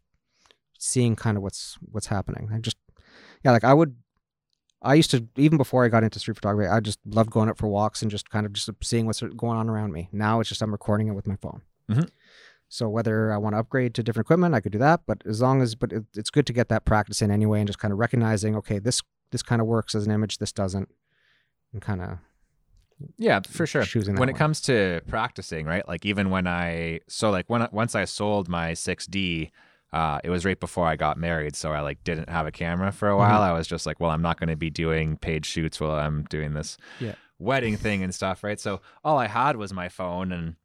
seeing 0.78 1.14
kind 1.16 1.36
of 1.36 1.42
what's 1.42 1.76
what's 1.90 2.06
happening. 2.08 2.50
I 2.52 2.58
just 2.58 2.76
yeah 3.44 3.52
like 3.52 3.64
i 3.64 3.74
would 3.74 3.94
i 4.80 4.94
used 4.94 5.10
to 5.10 5.26
even 5.36 5.58
before 5.58 5.84
i 5.84 5.88
got 5.88 6.02
into 6.02 6.18
street 6.18 6.34
photography 6.36 6.68
i 6.68 6.80
just 6.80 6.98
loved 7.04 7.30
going 7.30 7.48
out 7.48 7.58
for 7.58 7.68
walks 7.68 8.02
and 8.02 8.10
just 8.10 8.30
kind 8.30 8.46
of 8.46 8.52
just 8.52 8.68
seeing 8.82 9.06
what's 9.06 9.20
going 9.20 9.58
on 9.58 9.68
around 9.68 9.92
me. 9.92 10.08
Now 10.12 10.40
it's 10.40 10.48
just 10.48 10.62
i'm 10.62 10.72
recording 10.72 11.08
it 11.08 11.12
with 11.12 11.26
my 11.26 11.36
phone. 11.36 11.62
Mhm. 11.90 12.08
so 12.68 12.88
whether 12.88 13.32
i 13.32 13.36
want 13.36 13.54
to 13.54 13.58
upgrade 13.58 13.92
to 13.94 14.02
different 14.02 14.26
equipment 14.26 14.54
i 14.54 14.60
could 14.60 14.72
do 14.72 14.78
that 14.78 15.00
but 15.06 15.22
as 15.26 15.40
long 15.42 15.60
as 15.60 15.74
but 15.74 15.92
it, 15.92 16.04
it's 16.14 16.30
good 16.30 16.46
to 16.46 16.52
get 16.52 16.68
that 16.68 16.84
practice 16.84 17.20
in 17.20 17.30
anyway 17.30 17.60
and 17.60 17.68
just 17.68 17.78
kind 17.78 17.92
of 17.92 17.98
recognizing 17.98 18.56
okay 18.56 18.78
this 18.78 19.02
this 19.30 19.42
kind 19.42 19.60
of 19.60 19.66
works 19.66 19.94
as 19.94 20.06
an 20.06 20.12
image 20.12 20.38
this 20.38 20.52
doesn't 20.52 20.88
kind 21.80 22.00
of 22.02 22.18
Yeah, 23.16 23.40
for 23.48 23.66
sure. 23.66 23.84
When 23.84 24.28
it 24.28 24.32
one. 24.32 24.34
comes 24.34 24.60
to 24.62 25.00
practicing, 25.08 25.66
right? 25.66 25.86
Like 25.88 26.04
even 26.06 26.30
when 26.30 26.46
I 26.46 27.00
so 27.08 27.30
like 27.30 27.48
when 27.48 27.62
I- 27.62 27.68
once 27.72 27.94
I 27.94 28.04
sold 28.04 28.48
my 28.48 28.72
6D, 28.72 29.50
uh, 29.92 30.20
it 30.24 30.30
was 30.30 30.44
right 30.44 30.58
before 30.58 30.86
I 30.86 30.96
got 30.96 31.18
married, 31.18 31.54
so 31.56 31.72
I 31.72 31.80
like 31.80 32.02
didn't 32.04 32.28
have 32.30 32.46
a 32.46 32.50
camera 32.52 32.92
for 32.92 33.08
a 33.08 33.16
while. 33.16 33.40
Mm-hmm. 33.40 33.50
I 33.50 33.52
was 33.52 33.66
just 33.66 33.84
like, 33.86 34.00
well, 34.00 34.10
I'm 34.10 34.22
not 34.22 34.38
going 34.38 34.48
to 34.48 34.56
be 34.56 34.70
doing 34.70 35.16
paid 35.16 35.44
shoots 35.44 35.80
while 35.80 35.92
I'm 35.92 36.24
doing 36.30 36.54
this 36.54 36.78
Yeah. 37.00 37.14
wedding 37.38 37.76
thing 37.76 38.02
and 38.02 38.14
stuff, 38.14 38.42
right? 38.44 38.58
So 38.60 38.80
all 39.04 39.18
I 39.18 39.26
had 39.26 39.56
was 39.56 39.72
my 39.72 39.88
phone 39.90 40.32
and 40.32 40.56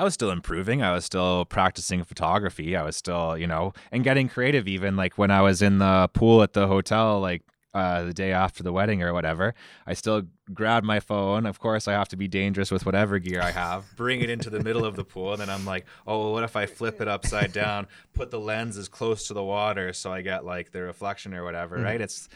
I 0.00 0.04
was 0.04 0.14
still 0.14 0.30
improving. 0.30 0.80
I 0.82 0.92
was 0.92 1.04
still 1.04 1.44
practicing 1.44 2.04
photography. 2.04 2.76
I 2.76 2.82
was 2.82 2.96
still, 2.96 3.36
you 3.36 3.46
know, 3.48 3.72
and 3.92 4.02
getting 4.04 4.28
creative 4.28 4.66
even 4.68 4.96
like 4.96 5.18
when 5.18 5.30
I 5.30 5.42
was 5.42 5.60
in 5.60 5.78
the 5.78 6.08
pool 6.12 6.42
at 6.42 6.52
the 6.52 6.66
hotel 6.68 7.20
like 7.20 7.42
uh, 7.74 8.04
the 8.04 8.14
day 8.14 8.32
after 8.32 8.62
the 8.62 8.72
wedding 8.72 9.02
or 9.02 9.12
whatever. 9.12 9.54
I 9.86 9.94
still 9.94 10.22
grab 10.54 10.84
my 10.84 11.00
phone. 11.00 11.44
Of 11.46 11.58
course, 11.58 11.86
I 11.86 11.92
have 11.92 12.08
to 12.08 12.16
be 12.16 12.26
dangerous 12.28 12.70
with 12.70 12.86
whatever 12.86 13.18
gear 13.18 13.40
I 13.42 13.50
have. 13.50 13.84
Bring 13.96 14.20
it 14.22 14.30
into 14.30 14.50
the 14.50 14.62
middle 14.62 14.84
of 14.84 14.96
the 14.96 15.04
pool, 15.04 15.32
and 15.32 15.40
then 15.42 15.50
I'm 15.50 15.64
like, 15.66 15.86
oh, 16.06 16.18
well, 16.18 16.32
what 16.32 16.44
if 16.44 16.56
I 16.56 16.66
flip 16.66 17.00
it 17.00 17.08
upside 17.08 17.52
down, 17.52 17.86
put 18.14 18.30
the 18.30 18.40
lens 18.40 18.76
as 18.76 18.88
close 18.88 19.26
to 19.28 19.34
the 19.34 19.44
water 19.44 19.92
so 19.92 20.12
I 20.12 20.22
get 20.22 20.44
like 20.44 20.72
the 20.72 20.82
reflection 20.82 21.34
or 21.34 21.44
whatever, 21.44 21.78
Mhm. 21.78 21.84
right? 21.84 22.00
It's 22.00 22.28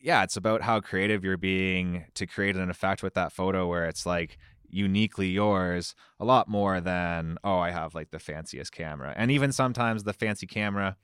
yeah, 0.00 0.24
it's 0.24 0.36
about 0.36 0.62
how 0.62 0.80
creative 0.80 1.24
you're 1.24 1.36
being 1.36 2.06
to 2.14 2.26
create 2.26 2.56
an 2.56 2.68
effect 2.70 3.02
with 3.04 3.14
that 3.14 3.32
photo 3.32 3.68
where 3.68 3.84
it's 3.86 4.04
like 4.04 4.36
uniquely 4.68 5.28
yours 5.28 5.94
a 6.18 6.24
lot 6.24 6.48
more 6.48 6.80
than 6.80 7.36
oh 7.44 7.58
I 7.58 7.70
have 7.70 7.94
like 7.94 8.10
the 8.10 8.18
fanciest 8.18 8.72
camera. 8.72 9.14
And 9.16 9.30
even 9.30 9.52
sometimes 9.52 10.02
the 10.02 10.12
fancy 10.12 10.46
camera 10.46 10.96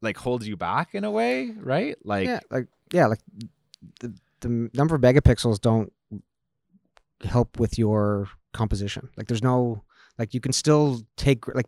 like 0.00 0.16
holds 0.16 0.46
you 0.46 0.56
back 0.56 0.94
in 0.94 1.04
a 1.04 1.10
way, 1.10 1.50
right? 1.58 1.96
Like 2.04 2.26
yeah 2.26 2.40
like 2.50 2.66
yeah 2.92 3.06
like 3.06 3.20
the, 4.00 4.14
the 4.40 4.70
number 4.74 4.94
of 4.94 5.00
megapixels 5.00 5.60
don't 5.60 5.92
help 7.24 7.58
with 7.58 7.78
your 7.78 8.28
composition 8.52 9.08
like 9.16 9.26
there's 9.26 9.42
no 9.42 9.82
like 10.18 10.34
you 10.34 10.40
can 10.40 10.52
still 10.52 11.00
take 11.16 11.46
like 11.54 11.66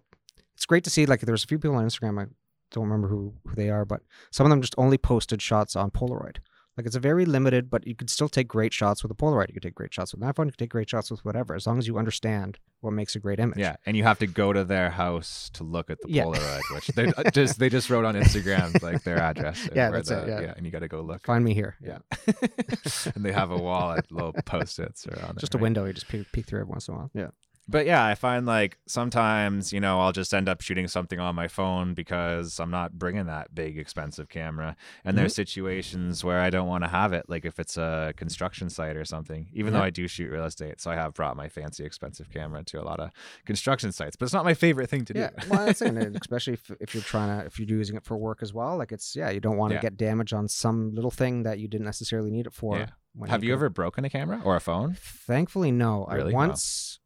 it's 0.55 0.65
great 0.67 0.85
to 0.85 0.91
see 0.91 1.07
like 1.07 1.21
there's 1.21 1.45
a 1.45 1.47
few 1.47 1.59
people 1.59 1.77
on 1.77 1.85
instagram 1.85 2.21
i 2.21 2.27
don't 2.71 2.85
remember 2.85 3.09
who, 3.09 3.35
who 3.47 3.55
they 3.55 3.69
are 3.69 3.85
but 3.85 4.01
some 4.31 4.47
of 4.47 4.51
them 4.51 4.61
just 4.61 4.75
only 4.79 4.97
posted 4.97 5.43
shots 5.43 5.75
on 5.75 5.91
polaroid 5.91 6.37
like 6.81 6.87
it's 6.87 6.97
a 6.97 7.01
very 7.01 7.25
limited 7.25 7.69
but 7.71 7.87
you 7.87 7.95
could 7.95 8.09
still 8.11 8.29
take 8.29 8.49
great 8.49 8.73
shots 8.73 9.03
with 9.03 9.13
a 9.13 9.15
polaroid 9.15 9.49
you 9.49 9.55
could 9.55 9.63
take 9.63 9.75
great 9.75 9.93
shots 9.93 10.13
with 10.15 10.23
an 10.23 10.33
iphone 10.33 10.47
you 10.47 10.51
could 10.53 10.59
take 10.59 10.71
great 10.71 10.89
shots 10.89 11.11
with 11.11 11.25
whatever 11.25 11.55
as 11.55 11.67
long 11.67 11.79
as 11.79 11.87
you 11.87 11.99
understand 11.99 12.59
what 12.81 12.93
makes 12.93 13.15
a 13.15 13.19
great 13.21 13.39
image 13.39 13.59
Yeah, 13.59 13.77
and 13.85 13.95
you 13.97 14.05
have 14.05 14.19
to 14.21 14.27
go 14.27 14.53
to 14.55 14.65
their 14.65 14.89
house 14.91 15.51
to 15.55 15.65
look 15.65 15.91
at 15.91 15.99
the 16.01 16.09
Yeah. 16.11 16.25
Polaroid, 16.25 16.63
which 16.75 16.87
they 16.89 17.13
just 17.35 17.59
they 17.59 17.69
just 17.69 17.91
wrote 17.91 18.07
on 18.07 18.15
Instagram 18.15 18.83
like 18.83 19.05
their 19.05 19.19
address. 19.19 19.69
Yeah, 19.75 19.91
where 19.91 19.99
that's 19.99 20.11
it, 20.11 20.25
the- 20.27 20.43
yeah. 20.45 20.55
and 20.57 20.65
you 20.65 20.73
got 20.73 20.79
to 20.79 20.89
go 20.89 21.03
look. 21.03 21.21
find 21.27 21.45
me 21.45 21.53
here 21.53 21.77
Yeah, 21.83 21.99
and 23.15 23.25
they 23.25 23.33
have 23.33 23.51
a 23.51 23.59
wall 23.59 23.93
at 23.93 24.11
little 24.11 24.33
post-its 24.47 25.07
around 25.07 25.35
just 25.35 25.37
it, 25.37 25.41
Just 25.41 25.55
a 25.55 25.59
right? 25.59 25.63
window 25.63 25.85
you 25.85 25.93
just 25.93 26.09
peek, 26.09 26.33
peek 26.33 26.47
through 26.47 26.61
every 26.61 26.71
once 26.71 26.89
in 26.89 26.95
a 26.95 26.97
while 26.97 27.11
yeah 27.15 27.29
But 27.71 27.87
yeah, 27.87 28.05
I 28.05 28.15
find 28.17 28.47
like 28.47 28.79
sometimes, 28.87 29.73
you 29.73 29.79
know, 29.81 30.01
I'll 30.01 30.13
just 30.13 30.35
end 30.35 30.49
up 30.49 30.61
shooting 30.61 30.89
something 30.89 31.21
on 31.21 31.35
my 31.37 31.47
phone 31.49 31.95
because 31.95 32.59
I'm 32.59 32.71
not 32.71 32.99
bringing 32.99 33.27
that 33.27 33.55
big 33.55 33.79
expensive 33.79 34.29
camera. 34.29 34.77
And 35.05 35.17
there's 35.17 35.33
Mm-hmm. 35.33 35.37
situations 35.43 36.25
where 36.25 36.41
I 36.41 36.51
don't 36.51 36.67
want 36.67 36.83
to 36.85 36.89
have 36.91 37.13
it, 37.13 37.27
like 37.29 37.45
if 37.45 37.61
it's 37.61 37.77
a 37.77 38.13
construction 38.17 38.69
site 38.71 38.97
or 38.97 39.05
something, 39.05 39.49
even 39.53 39.73
though 39.73 39.81
I 39.83 39.91
do 39.91 40.09
shoot 40.09 40.31
real 40.31 40.45
estate. 40.45 40.81
So 40.81 40.91
I 40.91 40.97
have 40.97 41.15
brought 41.15 41.37
my 41.37 41.49
fancy 41.49 41.85
expensive 41.85 42.29
camera 42.31 42.65
to 42.65 42.81
a 42.81 42.85
lot 42.85 42.99
of 42.99 43.11
construction 43.47 43.93
sites, 43.93 44.17
but 44.17 44.25
it's 44.25 44.35
not 44.35 44.45
my 44.45 44.55
favorite 44.55 44.91
thing 44.91 45.05
to 45.05 45.13
do. 45.15 45.21
Yeah, 45.21 45.31
well, 45.49 45.67
that's 45.67 45.81
it. 45.83 46.17
Especially 46.21 46.55
if, 46.55 46.71
if 46.81 46.95
you're 46.95 47.05
trying 47.05 47.39
to, 47.41 47.47
if 47.47 47.59
you're 47.61 47.69
using 47.69 47.95
it 47.97 48.05
for 48.05 48.17
work 48.17 48.39
as 48.43 48.53
well, 48.53 48.77
like 48.77 48.91
it's 48.91 49.15
yeah, 49.15 49.31
you 49.31 49.39
don't 49.41 49.57
want 49.57 49.71
to 49.71 49.77
Yeah. 49.77 49.83
get 49.83 49.97
damage 49.97 50.33
on 50.33 50.49
some 50.49 50.93
little 50.95 51.11
thing 51.13 51.45
that 51.45 51.61
you 51.61 51.69
didn't 51.69 51.87
necessarily 51.87 52.31
need 52.33 52.47
it 52.47 52.53
for. 52.53 52.79
Yeah. 52.79 52.87
have 53.29 53.45
you 53.45 53.51
could- 53.51 53.55
ever 53.55 53.69
broken 53.69 54.05
a 54.05 54.11
camera 54.11 54.41
or 54.45 54.57
a 54.57 54.61
phone? 54.61 54.97
Thankfully, 54.99 55.71
no. 55.71 56.07
Really? 56.11 56.33
I 56.33 56.35
once 56.35 56.99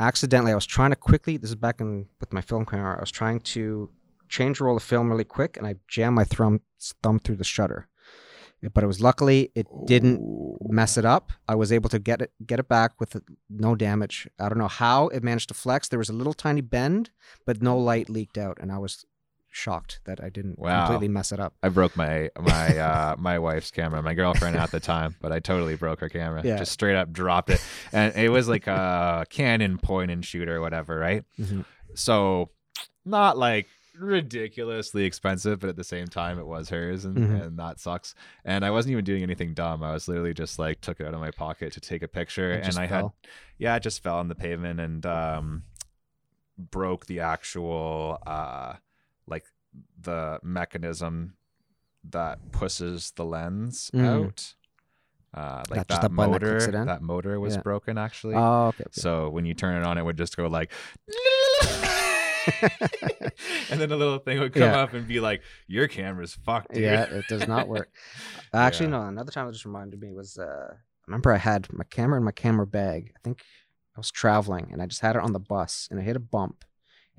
accidentally, 0.00 0.52
I 0.52 0.56
was 0.56 0.66
trying 0.66 0.90
to 0.90 0.96
quickly. 0.96 1.36
This 1.36 1.50
is 1.50 1.56
back 1.56 1.80
in 1.80 2.06
with 2.18 2.32
my 2.32 2.40
film 2.40 2.66
camera. 2.66 2.96
I 2.96 3.00
was 3.00 3.10
trying 3.10 3.40
to 3.40 3.90
change 4.28 4.60
roll 4.60 4.76
of 4.76 4.82
film 4.82 5.10
really 5.10 5.24
quick, 5.24 5.56
and 5.56 5.66
I 5.66 5.76
jammed 5.86 6.16
my 6.16 6.24
thumb 6.24 6.62
thumb 7.02 7.18
through 7.18 7.36
the 7.36 7.44
shutter. 7.44 7.86
But 8.74 8.84
it 8.84 8.86
was 8.86 9.00
luckily 9.00 9.50
it 9.54 9.66
didn't 9.86 10.20
oh. 10.22 10.58
mess 10.68 10.98
it 10.98 11.04
up. 11.04 11.32
I 11.48 11.54
was 11.54 11.72
able 11.72 11.88
to 11.90 11.98
get 11.98 12.20
it 12.22 12.32
get 12.46 12.58
it 12.58 12.68
back 12.68 12.98
with 13.00 13.16
no 13.48 13.74
damage. 13.74 14.28
I 14.38 14.48
don't 14.48 14.58
know 14.58 14.68
how 14.68 15.08
it 15.08 15.22
managed 15.22 15.48
to 15.48 15.54
flex. 15.54 15.88
There 15.88 15.98
was 15.98 16.10
a 16.10 16.14
little 16.14 16.34
tiny 16.34 16.60
bend, 16.60 17.10
but 17.46 17.62
no 17.62 17.76
mm. 17.76 17.84
light 17.84 18.10
leaked 18.10 18.38
out, 18.38 18.58
and 18.60 18.72
I 18.72 18.78
was 18.78 19.04
shocked 19.50 20.00
that 20.04 20.22
I 20.22 20.28
didn't 20.28 20.58
Wow. 20.58 20.86
completely 20.86 21.08
mess 21.08 21.32
it 21.32 21.40
up. 21.40 21.54
I 21.62 21.68
broke 21.68 21.96
my 21.96 22.30
my 22.40 22.78
uh, 22.78 23.16
my 23.18 23.38
wife's 23.38 23.70
camera, 23.70 24.02
my 24.02 24.14
girlfriend 24.14 24.56
at 24.56 24.70
the 24.70 24.80
time, 24.80 25.16
but 25.20 25.32
I 25.32 25.40
totally 25.40 25.74
broke 25.76 26.00
her 26.00 26.08
camera. 26.08 26.42
Yeah. 26.44 26.58
Just 26.58 26.72
straight 26.72 26.96
up 26.96 27.12
dropped 27.12 27.50
it, 27.50 27.60
and 27.92 28.14
it 28.16 28.30
was 28.30 28.48
like 28.48 28.66
a 28.66 29.26
Canon 29.30 29.78
point 29.78 30.10
and 30.10 30.24
shoot 30.24 30.48
or 30.48 30.60
whatever, 30.60 30.96
right? 30.98 31.24
Mhm. 31.38 31.64
So 31.94 32.50
not 33.04 33.36
like 33.38 33.66
ridiculously 33.98 35.04
expensive, 35.04 35.60
but 35.60 35.68
at 35.68 35.76
the 35.76 35.84
same 35.84 36.06
time 36.06 36.38
it 36.38 36.46
was 36.46 36.68
hers, 36.70 37.04
and, 37.04 37.16
Mhm. 37.18 37.42
and 37.46 37.58
that 37.58 37.80
sucks. 37.80 38.14
And 38.44 38.64
I 38.64 38.70
wasn't 38.70 38.92
even 38.92 39.04
doing 39.04 39.22
anything 39.22 39.52
dumb. 39.52 39.82
I 39.82 39.92
was 39.92 40.08
literally 40.08 40.32
just 40.32 40.58
like 40.58 40.80
took 40.80 41.00
it 41.00 41.06
out 41.06 41.12
of 41.14 41.20
my 41.20 41.30
pocket 41.32 41.72
to 41.74 41.80
take 41.80 42.02
a 42.02 42.08
picture, 42.08 42.52
and 42.52 42.78
I 42.78 42.86
had 42.86 43.06
yeah, 43.58 43.76
it 43.76 43.82
just 43.82 44.02
fell 44.02 44.16
on 44.18 44.28
the 44.28 44.34
pavement 44.34 44.80
and 44.80 45.04
um, 45.04 45.64
broke 46.56 47.06
the 47.06 47.20
actual 47.20 48.18
uh, 48.26 48.74
like 49.30 49.44
the 50.00 50.38
mechanism 50.42 51.34
that 52.10 52.50
pushes 52.52 53.12
the 53.16 53.24
lens 53.24 53.90
Mm. 53.94 54.04
out. 54.06 54.54
Uh, 55.32 55.62
like 55.70 55.76
That- 55.80 55.88
just 55.88 56.02
that 56.02 56.08
that 56.08 56.12
motor, 56.12 56.56
in? 56.58 56.86
that 56.86 57.02
motor 57.02 57.38
was 57.38 57.54
Yeah. 57.54 57.62
broken 57.62 57.96
actually. 57.98 58.34
Oh, 58.34 58.68
okay. 58.68 58.82
okay. 58.82 58.90
So 58.92 59.28
when 59.30 59.44
you 59.44 59.54
turn 59.54 59.80
it 59.80 59.86
on, 59.86 59.96
it 59.96 60.04
would 60.04 60.16
just 60.18 60.36
go 60.36 60.48
like, 60.48 60.72
and 63.70 63.80
then 63.80 63.92
a 63.92 63.96
little 63.96 64.18
thing 64.18 64.38
would 64.40 64.52
come 64.52 64.62
Yeah. 64.62 64.80
up 64.80 64.92
and 64.94 65.06
be 65.06 65.20
like, 65.20 65.42
"Your 65.66 65.88
camera's 65.88 66.34
fucked, 66.34 66.72
dude." 66.72 66.82
yeah, 66.82 67.04
it 67.04 67.26
does 67.28 67.46
not 67.46 67.68
work. 67.68 67.90
Actually, 68.52 68.86
Yeah. 68.86 68.98
no. 69.02 69.06
Another 69.08 69.30
time 69.30 69.46
it 69.48 69.52
just 69.52 69.64
reminded 69.66 70.00
me 70.00 70.12
was 70.12 70.38
uh, 70.38 70.72
I 70.72 70.76
remember 71.06 71.32
I 71.32 71.36
had 71.38 71.72
my 71.72 71.84
camera 71.84 72.18
in 72.18 72.24
my 72.24 72.32
camera 72.32 72.66
bag. 72.66 73.12
I 73.16 73.20
think 73.22 73.42
I 73.96 74.00
was 74.00 74.10
traveling 74.10 74.70
and 74.72 74.80
I 74.82 74.86
just 74.86 75.00
had 75.00 75.16
it 75.16 75.22
on 75.22 75.32
the 75.32 75.38
bus 75.40 75.86
and 75.90 76.00
I 76.00 76.02
hit 76.02 76.16
a 76.16 76.20
bump 76.20 76.64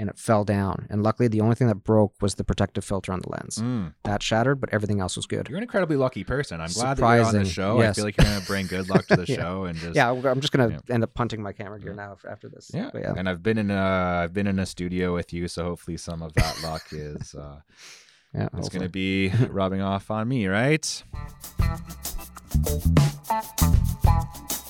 and 0.01 0.09
it 0.09 0.17
fell 0.17 0.43
down. 0.43 0.87
And 0.89 1.03
luckily, 1.03 1.27
the 1.27 1.41
only 1.41 1.53
thing 1.53 1.67
that 1.67 1.75
broke 1.75 2.19
was 2.21 2.33
the 2.35 2.43
protective 2.43 2.83
filter 2.83 3.13
on 3.13 3.19
the 3.21 3.29
lens. 3.29 3.59
Mm. 3.59 3.93
That 4.03 4.23
shattered, 4.23 4.59
but 4.59 4.73
everything 4.73 4.99
else 4.99 5.15
was 5.15 5.27
good. 5.27 5.47
You're 5.47 5.57
an 5.59 5.63
incredibly 5.63 5.95
lucky 5.95 6.23
person. 6.23 6.59
I'm 6.59 6.71
glad 6.71 6.97
that 6.97 7.01
you're 7.01 7.09
on 7.09 7.17
the 7.17 7.25
Surprising, 7.45 7.47
show. 7.53 7.79
I 7.81 7.93
feel 7.93 8.03
like 8.05 8.17
you're 8.17 8.25
gonna 8.25 8.43
bring 8.47 8.65
good 8.65 8.89
luck 8.89 9.05
to 9.07 9.17
the 9.17 9.25
Yeah. 9.27 9.35
show 9.35 9.65
and 9.65 9.77
just 9.77 9.95
Yeah, 9.95 10.09
I'm 10.11 10.41
just 10.41 10.51
gonna 10.51 10.69
Yeah. 10.87 10.93
end 10.95 11.03
up 11.03 11.13
punting 11.13 11.43
my 11.43 11.53
camera 11.53 11.79
gear 11.79 11.91
Yeah. 11.91 11.95
now 11.97 12.17
after 12.27 12.49
this. 12.49 12.71
Yeah. 12.73 12.89
Yeah. 12.95 13.13
And 13.15 13.29
I've 13.29 13.43
been 13.43 13.59
in 13.59 13.69
a 13.69 14.21
I've 14.23 14.33
been 14.33 14.47
in 14.47 14.57
a 14.57 14.65
studio 14.65 15.13
with 15.13 15.31
you, 15.33 15.47
so 15.47 15.65
hopefully 15.65 15.97
some 15.97 16.23
of 16.23 16.33
that 16.33 16.63
luck 16.63 16.87
is 16.91 17.35
uh 17.35 17.59
yeah 18.33 18.49
it's 18.57 18.69
gonna 18.69 18.89
be 18.89 19.29
rubbing 19.51 19.81
off 19.81 20.09
on 20.09 20.27
me, 20.27 20.47
right? 20.47 21.03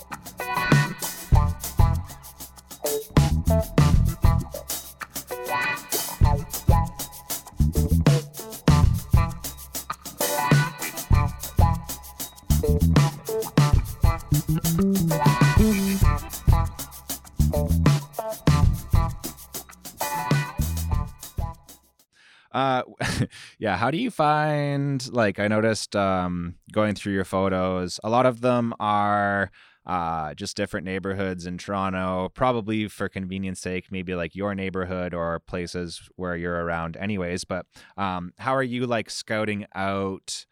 Uh, 22.51 22.83
yeah. 23.59 23.77
How 23.77 23.91
do 23.91 23.97
you 23.97 24.11
find 24.11 25.11
like 25.11 25.39
I 25.39 25.47
noticed 25.47 25.95
um, 25.95 26.55
going 26.71 26.95
through 26.95 27.13
your 27.13 27.25
photos? 27.25 27.99
A 28.03 28.09
lot 28.09 28.25
of 28.25 28.41
them 28.41 28.73
are 28.79 29.51
uh, 29.85 30.33
just 30.33 30.57
different 30.57 30.85
neighborhoods 30.85 31.45
in 31.45 31.57
Toronto, 31.57 32.29
probably 32.33 32.87
for 32.87 33.09
convenience 33.09 33.59
sake, 33.59 33.91
maybe 33.91 34.15
like 34.15 34.35
your 34.35 34.53
neighborhood 34.53 35.13
or 35.13 35.39
places 35.39 36.09
where 36.15 36.35
you're 36.35 36.63
around, 36.63 36.97
anyways. 36.97 37.45
But 37.45 37.65
um, 37.97 38.33
how 38.37 38.55
are 38.55 38.63
you 38.63 38.85
like 38.85 39.09
scouting 39.09 39.65
out? 39.73 40.45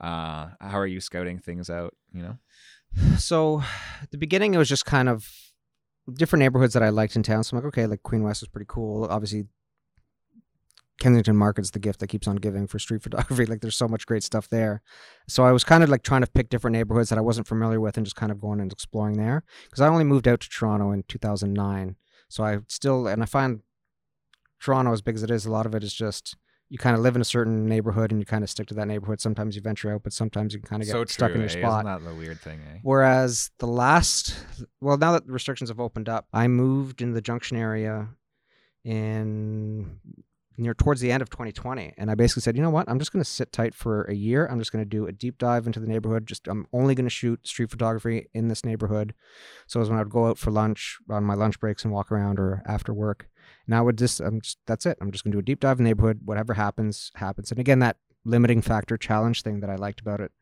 Uh, 0.00 0.50
how 0.60 0.78
are 0.78 0.86
you 0.86 1.00
scouting 1.00 1.38
things 1.38 1.68
out? 1.68 1.94
You 2.12 2.22
know. 2.22 2.38
So, 3.18 3.62
the 4.10 4.18
beginning, 4.18 4.54
it 4.54 4.58
was 4.58 4.68
just 4.68 4.86
kind 4.86 5.08
of 5.08 5.28
different 6.12 6.40
neighborhoods 6.40 6.74
that 6.74 6.82
I 6.82 6.88
liked 6.88 7.16
in 7.16 7.22
town. 7.22 7.44
So 7.44 7.56
I'm 7.56 7.62
like, 7.62 7.68
okay, 7.68 7.86
like 7.86 8.02
Queen 8.02 8.22
West 8.22 8.42
is 8.42 8.48
pretty 8.48 8.66
cool. 8.68 9.04
Obviously, 9.04 9.44
Kensington 11.00 11.36
Market's 11.36 11.70
the 11.70 11.78
gift 11.78 12.00
that 12.00 12.08
keeps 12.08 12.26
on 12.26 12.36
giving 12.36 12.66
for 12.66 12.78
street 12.78 13.02
photography. 13.02 13.46
Like, 13.46 13.60
there's 13.60 13.76
so 13.76 13.88
much 13.88 14.06
great 14.06 14.22
stuff 14.22 14.48
there. 14.48 14.82
So 15.28 15.44
I 15.44 15.52
was 15.52 15.64
kind 15.64 15.82
of 15.82 15.88
like 15.88 16.02
trying 16.02 16.22
to 16.22 16.26
pick 16.30 16.48
different 16.48 16.74
neighborhoods 16.74 17.08
that 17.10 17.18
I 17.18 17.22
wasn't 17.22 17.46
familiar 17.46 17.80
with 17.80 17.96
and 17.96 18.06
just 18.06 18.16
kind 18.16 18.32
of 18.32 18.40
going 18.40 18.60
and 18.60 18.72
exploring 18.72 19.16
there. 19.16 19.44
Because 19.64 19.80
I 19.80 19.88
only 19.88 20.04
moved 20.04 20.28
out 20.28 20.40
to 20.40 20.48
Toronto 20.48 20.92
in 20.92 21.04
2009. 21.08 21.96
So 22.28 22.44
I 22.44 22.58
still, 22.68 23.08
and 23.08 23.22
I 23.22 23.26
find 23.26 23.60
Toronto, 24.60 24.92
as 24.92 25.02
big 25.02 25.16
as 25.16 25.22
it 25.22 25.30
is, 25.30 25.46
a 25.46 25.50
lot 25.50 25.66
of 25.66 25.74
it 25.74 25.82
is 25.82 25.94
just 25.94 26.36
you 26.70 26.78
kind 26.78 26.94
of 26.94 27.02
live 27.02 27.16
in 27.16 27.20
a 27.20 27.24
certain 27.24 27.66
neighborhood 27.66 28.12
and 28.12 28.20
you 28.20 28.24
kind 28.24 28.44
of 28.44 28.48
stick 28.48 28.68
to 28.68 28.74
that 28.74 28.86
neighborhood. 28.86 29.20
Sometimes 29.20 29.56
you 29.56 29.60
venture 29.60 29.92
out, 29.92 30.04
but 30.04 30.12
sometimes 30.12 30.54
you 30.54 30.60
kind 30.60 30.80
of 30.80 30.86
get 30.86 30.92
so 30.92 31.04
stuck 31.04 31.32
true, 31.32 31.34
in 31.34 31.40
your 31.40 31.50
eh? 31.50 31.60
spot. 31.60 31.84
Isn't 31.84 32.04
that 32.04 32.10
the 32.10 32.16
weird 32.16 32.40
thing, 32.40 32.60
eh? 32.60 32.78
Whereas 32.82 33.50
the 33.58 33.66
last, 33.66 34.36
well, 34.80 34.96
now 34.96 35.12
that 35.12 35.26
the 35.26 35.32
restrictions 35.32 35.68
have 35.68 35.80
opened 35.80 36.08
up, 36.08 36.28
I 36.32 36.46
moved 36.46 37.02
in 37.02 37.12
the 37.12 37.20
Junction 37.20 37.56
area 37.56 38.10
in 38.84 39.98
near 40.56 40.74
towards 40.74 41.00
the 41.00 41.10
end 41.10 41.22
of 41.22 41.30
2020, 41.30 41.94
and 41.96 42.10
I 42.10 42.14
basically 42.14 42.42
said, 42.42 42.54
you 42.54 42.62
know 42.62 42.70
what, 42.70 42.88
I'm 42.88 42.98
just 42.98 43.12
going 43.12 43.24
to 43.24 43.28
sit 43.28 43.50
tight 43.50 43.74
for 43.74 44.04
a 44.04 44.14
year. 44.14 44.46
I'm 44.46 44.58
just 44.58 44.70
going 44.70 44.84
to 44.84 44.88
do 44.88 45.06
a 45.06 45.12
deep 45.12 45.38
dive 45.38 45.66
into 45.66 45.80
the 45.80 45.86
neighborhood. 45.86 46.26
Just 46.26 46.46
I'm 46.46 46.66
only 46.72 46.94
going 46.94 47.06
to 47.06 47.10
shoot 47.10 47.48
street 47.48 47.70
photography 47.70 48.28
in 48.34 48.48
this 48.48 48.64
neighborhood. 48.64 49.14
So 49.66 49.80
as 49.80 49.88
when 49.88 49.98
I 49.98 50.02
would 50.02 50.12
go 50.12 50.26
out 50.26 50.38
for 50.38 50.50
lunch 50.50 50.98
on 51.08 51.24
my 51.24 51.34
lunch 51.34 51.58
breaks 51.58 51.82
and 51.82 51.92
walk 51.92 52.12
around 52.12 52.38
or 52.38 52.62
after 52.66 52.92
work, 52.92 53.28
and 53.66 53.74
I 53.74 53.80
would 53.80 53.98
just, 53.98 54.20
just 54.42 54.58
that's 54.66 54.86
it. 54.86 54.98
I'm 55.00 55.10
just 55.12 55.24
going 55.24 55.32
to 55.32 55.36
do 55.36 55.40
a 55.40 55.42
deep 55.42 55.60
dive 55.60 55.80
neighborhood. 55.80 56.20
Whatever 56.24 56.54
happens, 56.54 57.10
happens. 57.14 57.50
And 57.50 57.60
again, 57.60 57.78
that 57.80 57.96
limiting 58.24 58.62
factor 58.62 58.96
challenge 58.96 59.42
thing 59.42 59.60
that 59.60 59.70
I 59.70 59.76
liked 59.76 60.00
about 60.00 60.20
it. 60.20 60.32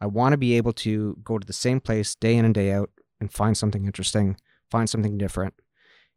I 0.00 0.06
want 0.06 0.32
to 0.32 0.38
be 0.38 0.56
able 0.56 0.72
to 0.74 1.16
go 1.22 1.38
to 1.38 1.46
the 1.46 1.52
same 1.52 1.80
place 1.80 2.14
day 2.14 2.36
in 2.36 2.44
and 2.44 2.54
day 2.54 2.72
out 2.72 2.90
and 3.20 3.32
find 3.32 3.56
something 3.56 3.86
interesting, 3.86 4.36
find 4.70 4.88
something 4.88 5.18
different. 5.18 5.54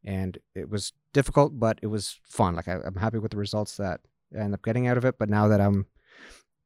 And 0.04 0.38
it 0.56 0.70
was 0.70 0.94
difficult, 1.14 1.60
but 1.60 1.80
it 1.82 1.88
was 1.88 2.20
fun. 2.24 2.56
Like 2.56 2.68
I, 2.68 2.78
I'm 2.84 2.96
happy 2.96 3.20
with 3.20 3.32
the 3.32 3.38
results 3.38 3.78
that 3.78 4.02
I 4.36 4.42
end 4.42 4.54
up 4.54 4.64
getting 4.64 4.88
out 4.88 4.98
of 4.98 5.06
it. 5.06 5.16
But 5.20 5.30
now 5.30 5.48
that 5.48 5.62
I'm 5.62 5.86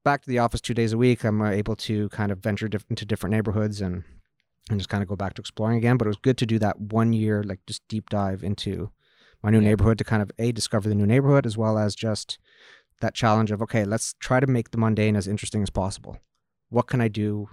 back 0.04 0.22
to 0.22 0.30
the 0.30 0.40
office 0.40 0.62
two 0.62 0.74
days 0.74 0.94
a 0.94 0.98
week, 0.98 1.24
I'm 1.24 1.42
uh, 1.42 1.50
able 1.50 1.76
to 1.78 2.08
kind 2.10 2.32
of 2.32 2.40
venture 2.40 2.70
diff- 2.70 2.86
into 2.90 3.06
different 3.06 3.34
neighborhoods 3.34 3.82
and 3.82 4.04
and 4.70 4.80
just 4.80 4.90
kind 4.90 5.04
of 5.04 5.10
go 5.10 5.16
back 5.16 5.36
to 5.36 5.42
exploring 5.42 5.78
again. 5.78 5.98
But 5.98 6.08
it 6.08 6.10
was 6.10 6.18
good 6.18 6.38
to 6.40 6.46
do 6.46 6.58
that 6.60 6.80
one 6.80 7.14
year, 7.14 7.44
like 7.44 7.60
just 7.68 7.88
deep 7.88 8.10
dive 8.10 8.44
into 8.44 8.90
my 9.46 9.52
new 9.52 9.60
Yeah. 9.60 9.70
neighborhood 9.70 10.00
to 10.00 10.04
kind 10.04 10.22
of 10.24 10.32
a 10.40 10.52
discover 10.52 10.90
the 10.90 10.96
new 10.96 11.06
neighborhood 11.06 11.46
as 11.46 11.56
well 11.56 11.78
as 11.78 11.96
just 11.96 12.40
that 13.00 13.14
challenge 13.14 13.52
of 13.52 13.62
okay, 13.62 13.86
let's 13.86 14.14
try 14.20 14.40
to 14.40 14.48
make 14.48 14.72
the 14.72 14.78
mundane 14.78 15.16
as 15.16 15.28
interesting 15.28 15.62
as 15.62 15.70
possible. 15.70 16.18
What 16.70 16.88
can 16.88 17.00
I 17.00 17.08
do 17.08 17.50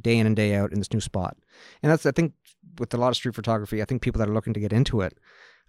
day 0.00 0.18
in 0.18 0.26
and 0.26 0.36
day 0.36 0.54
out 0.54 0.72
in 0.72 0.78
this 0.78 0.92
new 0.92 1.00
spot? 1.00 1.38
And 1.82 1.90
that's 1.90 2.04
I 2.04 2.10
think 2.10 2.34
with 2.78 2.92
a 2.92 2.98
lot 2.98 3.08
of 3.08 3.16
street 3.16 3.34
photography, 3.34 3.80
I 3.80 3.86
think 3.86 4.02
people 4.02 4.18
that 4.18 4.28
are 4.28 4.34
looking 4.34 4.52
to 4.52 4.60
get 4.60 4.72
into 4.74 5.00
it, 5.00 5.18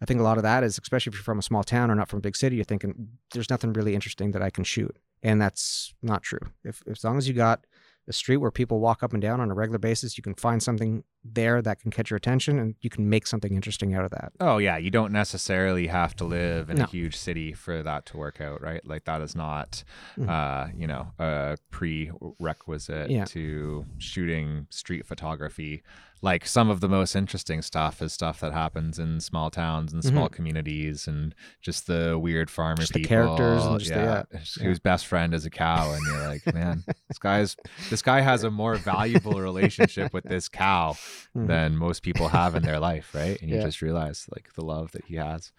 I 0.01 0.05
think 0.05 0.19
a 0.19 0.23
lot 0.23 0.37
of 0.37 0.43
that 0.43 0.63
is 0.65 0.77
especially 0.77 1.11
if 1.11 1.15
you're 1.15 1.23
from 1.23 1.39
a 1.39 1.43
small 1.43 1.63
town 1.63 1.89
or 1.89 1.95
not 1.95 2.09
from 2.09 2.17
a 2.17 2.21
big 2.21 2.35
city, 2.35 2.57
you're 2.57 2.65
thinking 2.65 3.07
there's 3.33 3.49
nothing 3.49 3.71
really 3.71 3.95
interesting 3.95 4.31
that 4.31 4.41
I 4.41 4.49
can 4.49 4.65
shoot. 4.65 4.97
And 5.23 5.41
that's 5.41 5.93
not 6.01 6.23
true. 6.23 6.45
If 6.65 6.83
as 6.89 7.03
long 7.05 7.17
as 7.17 7.27
you 7.27 7.33
got 7.33 7.65
a 8.07 8.13
street 8.13 8.37
where 8.37 8.51
people 8.51 8.79
walk 8.79 9.03
up 9.03 9.13
and 9.13 9.21
down 9.21 9.39
on 9.39 9.51
a 9.51 9.53
regular 9.53 9.77
basis, 9.79 10.17
you 10.17 10.23
can 10.23 10.33
find 10.33 10.61
something 10.61 11.03
there 11.23 11.61
that 11.61 11.79
can 11.79 11.91
catch 11.91 12.09
your 12.09 12.17
attention 12.17 12.57
and 12.57 12.75
you 12.81 12.89
can 12.89 13.07
make 13.07 13.27
something 13.27 13.53
interesting 13.53 13.93
out 13.93 14.03
of 14.03 14.09
that. 14.11 14.31
Oh 14.39 14.57
yeah, 14.57 14.77
you 14.77 14.89
don't 14.89 15.11
necessarily 15.11 15.87
have 15.87 16.15
to 16.15 16.25
live 16.25 16.69
in 16.71 16.77
No. 16.77 16.85
a 16.85 16.87
huge 16.87 17.15
city 17.15 17.53
for 17.53 17.83
that 17.83 18.07
to 18.07 18.17
work 18.17 18.41
out, 18.41 18.59
right? 18.61 18.85
Like 18.87 19.05
that 19.05 19.21
is 19.21 19.35
not, 19.35 19.83
Mhm. 20.17 20.27
uh, 20.29 20.71
you 20.75 20.87
know, 20.87 21.13
a 21.19 21.57
prerequisite 21.69 23.09
Yeah. 23.11 23.25
to 23.25 23.85
shooting 23.97 24.67
street 24.69 25.05
photography. 25.05 25.83
Like 26.23 26.45
some 26.45 26.69
of 26.69 26.81
the 26.81 26.87
most 26.87 27.15
interesting 27.15 27.63
stuff 27.63 27.99
is 28.01 28.13
stuff 28.13 28.39
that 28.41 28.53
happens 28.53 28.99
in 28.99 29.19
small 29.21 29.49
towns 29.49 29.91
and 29.91 30.03
small 30.03 30.29
communities, 30.29 31.07
and 31.07 31.33
just 31.61 31.87
the 31.87 32.17
weird 32.19 32.49
farmer 32.49 32.75
Mm-hmm. 32.75 32.81
Just 32.81 32.93
the 32.93 33.03
characters 33.03 33.65
and 33.65 33.79
just 33.79 33.91
the- 33.91 33.99
yeah, 33.99 34.23
yeah. 34.31 34.63
whose 34.63 34.79
best 34.79 35.07
friend 35.07 35.33
is 35.33 35.45
a 35.45 35.49
cow, 35.49 35.91
and 35.91 36.01
you're 36.05 36.27
like, 36.27 36.53
man, 36.53 36.83
this 37.07 37.17
guy's 37.17 37.55
this 37.89 38.01
guy 38.03 38.21
has 38.21 38.43
a 38.43 38.51
more 38.51 38.75
valuable 38.75 39.41
relationship 39.41 40.13
with 40.13 40.23
this 40.25 40.47
cow 40.47 40.95
Mhm. 41.35 41.47
than 41.47 41.75
most 41.77 42.03
people 42.03 42.27
have 42.27 42.53
in 42.55 42.61
their 42.61 42.79
life, 42.79 43.15
right? 43.15 43.41
And 43.41 43.49
you 43.49 43.55
Yeah. 43.57 43.63
just 43.63 43.81
realize 43.81 44.27
like 44.33 44.53
the 44.53 44.63
love 44.63 44.91
that 44.91 45.05
he 45.05 45.15
has 45.15 45.51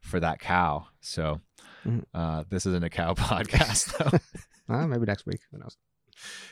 for 0.00 0.18
that 0.20 0.38
cow. 0.40 0.86
So 1.00 1.40
Mhm. 1.86 2.04
uh, 2.14 2.44
this 2.48 2.64
isn't 2.64 2.84
a 2.84 2.90
cow 2.90 3.12
podcast, 3.28 3.96
though. 3.98 4.18
Uh, 4.74 4.86
maybe 4.86 5.04
next 5.04 5.26
week. 5.26 5.40
Who 5.52 5.58
knows? 5.58 5.76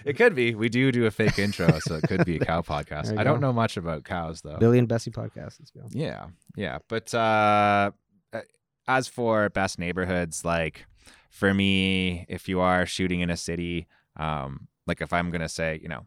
It 0.04 0.16
could 0.16 0.34
be. 0.34 0.54
We 0.54 0.68
do 0.68 0.92
do 0.92 1.06
a 1.06 1.10
fake 1.10 1.38
intro, 1.38 1.78
so 1.80 1.96
it 1.96 2.02
could 2.02 2.24
be 2.24 2.36
a 2.36 2.40
cow 2.40 2.62
podcast. 2.62 3.16
I 3.18 3.24
don't 3.24 3.40
know 3.40 3.52
much 3.52 3.76
about 3.76 4.04
cows, 4.04 4.42
though. 4.42 4.56
Billy 4.58 4.78
and 4.78 4.88
Bessie 4.88 5.10
podcast. 5.10 5.58
Let's 5.60 5.70
go. 5.70 5.82
Yeah, 5.90 6.26
yeah. 6.56 6.78
But 6.88 7.12
uh, 7.14 7.90
uh, 8.32 8.40
as 8.86 9.08
for 9.08 9.48
best 9.50 9.78
neighborhoods, 9.78 10.44
like 10.44 10.86
for 11.30 11.52
me, 11.52 12.26
if 12.28 12.48
you 12.48 12.60
are 12.60 12.86
shooting 12.86 13.20
in 13.20 13.30
a 13.30 13.36
city, 13.36 13.86
um, 14.16 14.68
like 14.86 15.00
if 15.00 15.12
I'm 15.12 15.30
gonna 15.30 15.48
say, 15.48 15.80
you 15.82 15.88
know, 15.88 16.06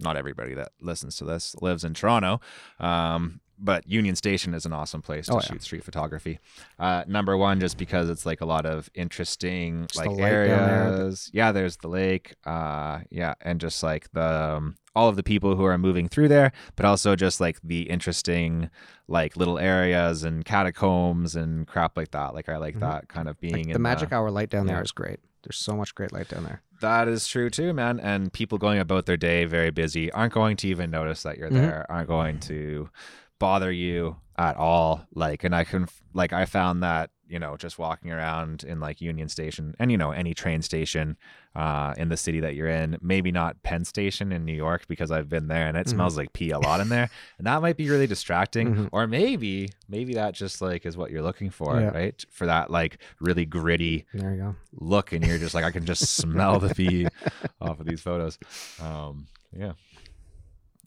not 0.00 0.16
everybody 0.16 0.54
that 0.54 0.72
listens 0.80 1.16
to 1.16 1.24
this 1.24 1.54
lives 1.60 1.84
in 1.84 1.94
Toronto, 1.94 2.40
um, 2.80 3.40
but 3.58 3.88
Union 3.88 4.16
Station 4.16 4.54
is 4.54 4.66
an 4.66 4.72
awesome 4.72 5.02
place 5.02 5.26
to 5.26 5.32
Oh, 5.34 5.36
yeah. 5.36 5.46
shoot 5.46 5.62
street 5.62 5.84
photography. 5.84 6.38
Uh, 6.78 7.04
number 7.06 7.36
one, 7.36 7.58
just 7.60 7.76
because 7.78 8.10
it's 8.10 8.26
like 8.26 8.40
a 8.40 8.46
lot 8.46 8.66
of 8.66 8.90
interesting 8.94 9.86
Just 9.88 9.96
like 9.98 10.04
the 10.06 10.10
light 10.22 10.30
there, 10.30 10.44
areas. 10.46 11.30
Yeah, 11.32 11.52
there's 11.52 11.76
the 11.78 11.88
lake. 11.88 12.34
Uh, 12.44 13.00
yeah, 13.10 13.34
and 13.40 13.60
just 13.60 13.82
like 13.82 14.10
the 14.12 14.56
um, 14.56 14.76
all 14.94 15.08
of 15.08 15.16
the 15.16 15.22
people 15.22 15.56
who 15.56 15.64
are 15.64 15.76
moving 15.76 16.08
through 16.08 16.28
there, 16.28 16.52
but 16.74 16.86
also 16.86 17.14
just 17.16 17.40
like 17.40 17.58
the 17.62 17.82
interesting 17.90 18.70
like 19.08 19.36
little 19.36 19.58
areas 19.58 20.22
and 20.24 20.44
catacombs 20.44 21.36
and 21.36 21.66
crap 21.66 21.96
like 21.96 22.10
that. 22.12 22.34
Like 22.34 22.48
I 22.48 22.56
like 22.56 22.76
Mhm. 22.76 22.80
that 22.80 23.08
kind 23.08 23.28
of 23.28 23.38
being 23.40 23.54
Like 23.54 23.66
in 23.66 23.72
the 23.72 23.78
magic 23.78 24.12
hour 24.12 24.30
light 24.30 24.50
down 24.50 24.66
yeah. 24.66 24.74
there 24.74 24.82
is 24.82 24.92
great. 24.92 25.20
There's 25.42 25.56
so 25.58 25.76
much 25.76 25.94
great 25.94 26.12
light 26.12 26.28
down 26.28 26.44
there. 26.44 26.62
That 26.80 27.08
is 27.08 27.26
true 27.28 27.50
too, 27.50 27.72
man. 27.72 28.00
And 28.00 28.32
people 28.32 28.58
going 28.58 28.78
about 28.80 29.06
their 29.06 29.16
day 29.16 29.44
very 29.44 29.70
busy 29.70 30.10
aren't 30.12 30.32
going 30.32 30.56
to 30.58 30.68
even 30.68 30.90
notice 30.90 31.22
that 31.22 31.38
you're 31.38 31.50
Mhm. 31.50 31.54
there, 31.54 31.86
aren't 31.88 32.08
going 32.08 32.40
to 32.40 32.90
bother 33.38 33.70
you 33.72 34.16
at 34.38 34.56
all. 34.56 35.06
Like, 35.14 35.44
and 35.44 35.54
I 35.54 35.64
can, 35.64 35.86
like, 36.14 36.32
I 36.32 36.44
found 36.44 36.82
that, 36.82 37.10
you 37.28 37.38
know, 37.40 37.56
just 37.56 37.76
walking 37.78 38.12
around 38.12 38.62
in 38.62 38.78
like 38.78 39.00
Union 39.00 39.28
Station 39.28 39.74
and, 39.80 39.90
you 39.90 39.98
know, 39.98 40.12
any 40.12 40.32
train 40.32 40.62
station 40.62 41.16
uh, 41.56 41.92
in 41.96 42.08
the 42.08 42.16
city 42.16 42.38
that 42.38 42.54
you're 42.54 42.68
in, 42.68 42.96
maybe 43.02 43.32
not 43.32 43.60
Penn 43.64 43.84
Station 43.84 44.30
in 44.30 44.44
New 44.44 44.52
York 44.54 44.86
because 44.86 45.10
I've 45.10 45.28
been 45.28 45.48
there 45.48 45.66
and 45.66 45.76
it 45.76 45.86
Mhm. 45.86 45.90
smells 45.90 46.16
like 46.16 46.32
pee 46.34 46.50
a 46.50 46.58
lot 46.60 46.80
in 46.80 46.88
there. 46.88 47.08
And 47.38 47.46
that 47.48 47.62
might 47.62 47.76
be 47.76 47.88
really 47.90 48.06
distracting. 48.06 48.74
Mhm. 48.76 48.88
Or 48.92 49.08
maybe, 49.08 49.70
maybe 49.88 50.14
that 50.14 50.34
just 50.34 50.60
like 50.62 50.86
is 50.86 50.96
what 50.96 51.10
you're 51.10 51.22
looking 51.22 51.50
for, 51.50 51.80
Yeah. 51.80 51.88
right? 51.88 52.24
For 52.30 52.46
that 52.46 52.70
like 52.70 52.98
really 53.20 53.44
gritty, 53.46 54.06
There 54.14 54.32
you 54.34 54.40
go. 54.42 54.56
look 54.74 55.12
and 55.12 55.26
you're 55.26 55.38
just 55.38 55.54
like 55.54 55.64
I 55.64 55.72
can 55.72 55.84
just 55.84 56.02
smell 56.16 56.60
the 56.60 56.72
pee 56.74 57.06
off 57.60 57.80
of 57.80 57.86
these 57.86 58.02
photos. 58.02 58.38
Um, 58.80 59.26
yeah, 59.52 59.72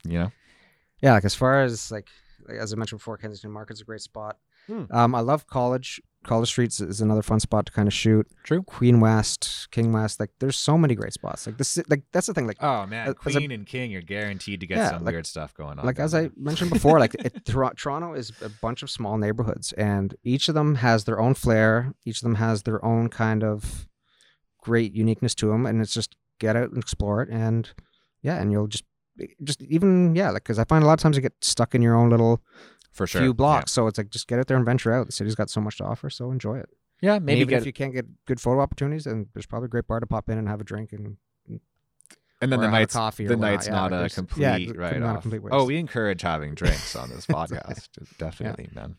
you 0.05 0.19
know, 0.19 0.31
Yeah, 1.01 1.13
like 1.13 1.25
as 1.25 1.35
far 1.35 1.63
as 1.63 1.91
like 1.91 2.07
as 2.57 2.73
I 2.73 2.75
mentioned 2.75 2.99
before, 2.99 3.17
Kensington 3.17 3.51
Market's 3.51 3.81
a 3.81 3.85
great 3.85 4.01
spot. 4.01 4.37
Hmm. 4.67 4.83
Um, 4.91 5.15
I 5.15 5.19
love 5.21 5.47
College. 5.47 6.01
College 6.25 6.49
Streets 6.49 6.81
is 6.81 6.99
another 6.99 7.21
fun 7.21 7.39
spot 7.39 7.65
to 7.67 7.71
kind 7.71 7.87
of 7.87 7.93
shoot. 7.93 8.27
True. 8.43 8.61
Queen 8.63 8.99
West, 8.99 9.69
King 9.71 9.93
West, 9.93 10.19
like 10.19 10.31
there's 10.39 10.57
so 10.57 10.77
many 10.77 10.93
great 10.93 11.13
spots. 11.13 11.47
Like 11.47 11.57
this, 11.57 11.79
like 11.87 12.03
that's 12.11 12.27
the 12.27 12.33
thing. 12.33 12.45
Like 12.45 12.61
oh 12.61 12.85
man, 12.85 13.07
as 13.07 13.11
a- 13.11 13.15
Queen 13.15 13.51
and 13.51 13.65
King, 13.65 13.89
you're 13.89 14.01
guaranteed 14.01 14.59
to 14.59 14.67
get 14.67 14.77
Yeah, 14.77 14.89
some 14.89 15.05
like- 15.05 15.13
weird 15.13 15.25
stuff 15.25 15.53
going 15.53 15.79
on. 15.79 15.85
like 15.85 15.97
as 15.97 16.11
there. 16.11 16.23
I 16.25 16.29
mentioned 16.35 16.71
before, 16.71 16.99
like 16.99 17.15
it, 17.15 17.45
Tor- 17.45 17.73
Toronto 17.75 18.13
is 18.13 18.33
a 18.41 18.49
bunch 18.49 18.83
of 18.83 18.89
small 18.91 19.17
neighborhoods, 19.17 19.71
and 19.73 20.13
each 20.23 20.49
of 20.49 20.55
them 20.55 20.75
has 20.75 21.05
their 21.05 21.21
own 21.21 21.35
flair. 21.35 21.93
Each 22.05 22.17
of 22.17 22.23
them 22.23 22.35
has 22.35 22.63
their 22.63 22.83
own 22.83 23.07
kind 23.07 23.41
of 23.43 23.87
great 24.61 24.93
uniqueness 24.93 25.33
to 25.35 25.47
them, 25.47 25.65
and 25.65 25.81
it's 25.81 25.93
just 25.93 26.17
get 26.39 26.55
out 26.57 26.69
and 26.69 26.77
explore 26.77 27.21
it, 27.21 27.29
and 27.29 27.71
yeah, 28.21 28.35
and 28.41 28.51
you'll 28.51 28.67
just 28.67 28.83
just 29.43 29.61
even 29.63 30.15
yeah, 30.15 30.29
like 30.31 30.43
because 30.43 30.59
I 30.59 30.63
find 30.63 30.83
a 30.83 30.87
lot 30.87 30.93
of 30.93 30.99
times 30.99 31.15
you 31.15 31.21
get 31.21 31.33
stuck 31.41 31.75
in 31.75 31.81
your 31.81 31.95
own 31.95 32.09
little 32.09 32.41
for 32.91 33.07
sure, 33.07 33.21
few 33.21 33.33
blocks, 33.33 33.71
so 33.71 33.87
it's 33.87 33.97
like 33.97 34.09
just 34.09 34.27
get 34.27 34.39
out 34.39 34.47
there 34.47 34.57
and 34.57 34.65
venture 34.65 34.93
out. 34.93 35.05
The 35.07 35.11
city's 35.11 35.35
got 35.35 35.49
so 35.49 35.61
much 35.61 35.77
to 35.77 35.85
offer, 35.85 36.09
so 36.09 36.31
enjoy 36.31 36.57
it. 36.59 36.69
Yeah, 37.01 37.13
yeah 37.13 37.19
maybe 37.19 37.41
even 37.41 37.55
if 37.55 37.65
you 37.65 37.73
can't 37.73 37.93
get 37.93 38.05
good 38.25 38.39
photo 38.39 38.61
opportunities, 38.61 39.05
then 39.05 39.27
there's 39.33 39.45
probably 39.45 39.67
a 39.67 39.69
great 39.69 39.87
bar 39.87 39.99
to 39.99 40.07
pop 40.07 40.29
in 40.29 40.37
and 40.37 40.47
have 40.47 40.61
a 40.61 40.63
drink 40.63 40.91
and 40.93 41.17
and 42.41 42.51
then 42.51 42.61
the 42.61 42.69
night's 42.69 42.93
coffee. 42.93 43.27
the 43.27 43.35
night's 43.35 43.67
Yeah, 43.67 43.73
not 43.73 43.91
like 43.91 44.11
a 44.11 44.15
complete 44.15 44.69
yeah, 44.69 44.81
right 44.81 45.01
off. 45.01 45.23
complete 45.23 45.41
Oh, 45.51 45.65
we 45.65 45.77
encourage 45.77 46.21
having 46.21 46.55
drinks 46.55 46.95
on 46.95 47.09
this 47.09 47.25
podcast, 47.27 47.89
definitely, 48.17 48.69
man. 48.73 48.95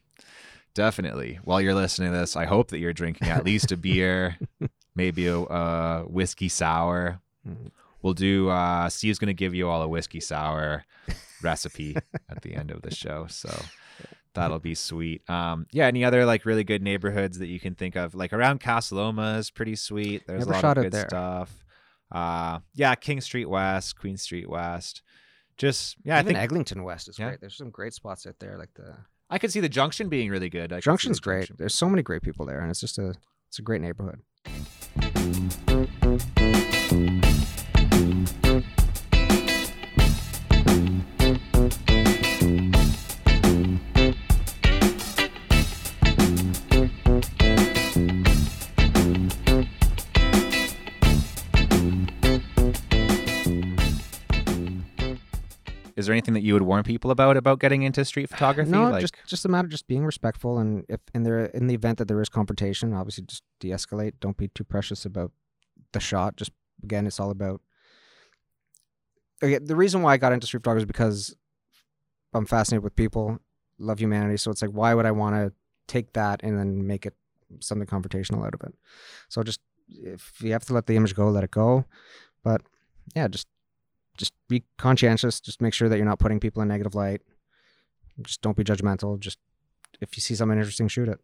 Definitely. 0.74 1.40
While 1.44 1.60
you're 1.60 1.74
listening 1.74 2.12
to 2.12 2.18
this, 2.18 2.36
I 2.36 2.44
hope 2.44 2.68
that 2.68 2.78
you're 2.78 2.92
drinking 2.92 3.28
at 3.28 3.44
least 3.44 3.72
a 3.72 3.76
beer 3.76 4.38
maybe 4.94 5.26
a, 5.26 5.38
a 5.38 6.02
whiskey 6.06 6.48
sour. 6.48 7.20
Mhm. 7.48 7.70
We'll 8.02 8.14
do. 8.14 8.48
Uh, 8.48 8.88
Steve's 8.88 9.18
gonna 9.18 9.32
give 9.34 9.54
you 9.54 9.68
all 9.68 9.82
a 9.82 9.88
whiskey 9.88 10.20
sour 10.20 10.84
recipe 11.42 11.96
at 12.28 12.42
the 12.42 12.54
end 12.54 12.70
of 12.70 12.82
the 12.82 12.94
show, 12.94 13.26
so 13.28 13.50
that'll 14.34 14.58
be 14.58 14.74
sweet. 14.74 15.28
Um, 15.28 15.66
yeah. 15.72 15.86
Any 15.86 16.04
other 16.04 16.24
like 16.24 16.44
really 16.46 16.64
good 16.64 16.82
neighborhoods 16.82 17.38
that 17.38 17.48
you 17.48 17.60
can 17.60 17.74
think 17.74 17.96
of? 17.96 18.14
Like 18.14 18.32
around 18.32 18.60
Casa 18.60 18.94
Loma 18.94 19.36
is 19.38 19.50
pretty 19.50 19.76
sweet. 19.76 20.26
There's 20.26 20.46
Never 20.46 20.58
a 20.58 20.62
lot 20.62 20.78
of 20.78 20.84
good 20.90 20.94
stuff. 21.08 21.64
Uh, 22.12 22.58
yeah, 22.74 22.94
King 22.94 23.20
Street 23.20 23.48
West, 23.48 23.96
Queen 23.98 24.16
Street 24.16 24.48
West. 24.48 25.02
Just 25.56 25.96
yeah, 26.04 26.18
I 26.18 26.22
think 26.22 26.38
Eglinton 26.38 26.82
West 26.84 27.08
is 27.08 27.18
Yeah. 27.18 27.28
great. 27.28 27.40
There's 27.40 27.56
some 27.56 27.70
great 27.70 27.92
spots 27.92 28.26
out 28.26 28.36
there, 28.40 28.56
like 28.58 28.72
the 28.74 28.94
I 29.28 29.38
could 29.38 29.52
see 29.52 29.60
the 29.60 29.68
Junction 29.68 30.08
being 30.08 30.30
really 30.30 30.48
good. 30.48 30.72
I 30.72 30.80
Junction's 30.80 31.18
the 31.18 31.22
great. 31.24 31.38
Junction. 31.40 31.56
There's 31.58 31.74
so 31.74 31.88
many 31.88 32.02
great 32.02 32.22
people 32.22 32.46
there, 32.46 32.60
and 32.60 32.70
it's 32.70 32.80
just 32.80 32.98
a 32.98 33.14
it's 33.48 33.58
a 33.58 33.62
great 33.62 33.80
neighborhood. 33.80 34.20
Is 56.00 56.06
there 56.06 56.14
anything 56.14 56.34
that 56.34 56.42
you 56.42 56.54
would 56.54 56.62
warn 56.62 56.82
people 56.82 57.12
about 57.12 57.36
about 57.36 57.60
getting 57.60 57.82
into 57.82 58.04
street 58.04 58.28
photography? 58.28 58.70
No, 58.70 58.90
like, 58.90 59.02
just 59.02 59.14
just 59.26 59.44
a 59.44 59.48
matter 59.48 59.66
of 59.66 59.70
just 59.70 59.86
being 59.86 60.04
respectful, 60.04 60.58
and 60.58 60.84
if 60.88 61.00
in 61.14 61.22
there 61.22 61.44
in 61.44 61.68
the 61.68 61.74
event 61.74 61.98
that 61.98 62.08
there 62.08 62.20
is 62.20 62.28
confrontation, 62.28 62.92
obviously 62.92 63.24
just 63.24 63.44
de-escalate. 63.60 64.14
Don't 64.20 64.36
be 64.36 64.48
too 64.48 64.64
precious 64.64 65.04
about 65.04 65.30
the 65.92 66.00
shot. 66.00 66.36
Just 66.36 66.50
again, 66.82 67.06
it's 67.06 67.20
all 67.20 67.30
about. 67.30 67.60
Okay, 69.42 69.58
the 69.58 69.76
reason 69.76 70.02
why 70.02 70.14
I 70.14 70.16
got 70.16 70.32
into 70.32 70.46
street 70.46 70.60
photography 70.60 70.82
is 70.82 70.86
because 70.86 71.34
I'm 72.34 72.46
fascinated 72.46 72.84
with 72.84 72.96
people, 72.96 73.38
love 73.78 73.98
humanity. 73.98 74.36
So 74.36 74.50
it's 74.50 74.62
like, 74.62 74.72
why 74.72 74.94
would 74.94 75.06
I 75.06 75.12
want 75.12 75.36
to 75.36 75.52
take 75.86 76.12
that 76.12 76.40
and 76.42 76.58
then 76.58 76.86
make 76.86 77.06
it 77.06 77.14
something 77.60 77.86
confrontational 77.86 78.46
out 78.46 78.54
of 78.54 78.60
it? 78.62 78.74
So 79.28 79.42
just 79.42 79.60
if 79.88 80.34
you 80.40 80.52
have 80.52 80.64
to 80.66 80.74
let 80.74 80.86
the 80.86 80.96
image 80.96 81.14
go, 81.14 81.28
let 81.30 81.44
it 81.44 81.50
go. 81.50 81.84
But 82.44 82.62
yeah, 83.16 83.28
just 83.28 83.46
just 84.20 84.34
be 84.48 84.62
conscientious. 84.76 85.40
Just 85.40 85.62
make 85.62 85.72
sure 85.72 85.88
that 85.88 85.96
you're 85.96 86.06
not 86.06 86.18
putting 86.18 86.38
people 86.38 86.60
in 86.60 86.68
negative 86.68 86.94
light. 86.94 87.22
Just 88.22 88.42
don't 88.42 88.56
be 88.56 88.62
judgmental. 88.62 89.18
Just 89.18 89.38
if 90.00 90.14
you 90.16 90.20
see 90.20 90.34
something 90.34 90.58
interesting, 90.58 90.88
shoot 90.88 91.08
it. 91.08 91.18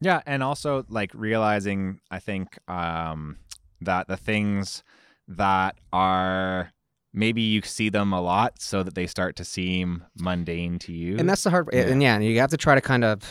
Yeah, 0.00 0.20
and 0.26 0.42
also 0.42 0.84
like 0.88 1.12
realizing 1.14 2.00
I 2.10 2.18
think 2.18 2.58
um 2.68 3.38
that 3.80 4.08
the 4.08 4.16
things 4.16 4.82
that 5.28 5.76
are 5.92 6.72
maybe 7.12 7.42
you 7.42 7.62
see 7.62 7.88
them 7.90 8.12
a 8.12 8.20
lot 8.20 8.60
so 8.60 8.82
that 8.82 8.96
they 8.96 9.06
start 9.06 9.36
to 9.36 9.44
seem 9.44 10.04
mundane 10.18 10.80
to 10.80 10.92
you. 10.92 11.16
And 11.16 11.30
that's 11.30 11.44
the 11.44 11.50
hard. 11.50 11.68
Yeah. 11.72 11.82
And 11.82 12.02
yeah, 12.02 12.18
you 12.18 12.40
have 12.40 12.50
to 12.50 12.56
try 12.56 12.74
to 12.74 12.80
kind 12.80 13.04
of 13.04 13.22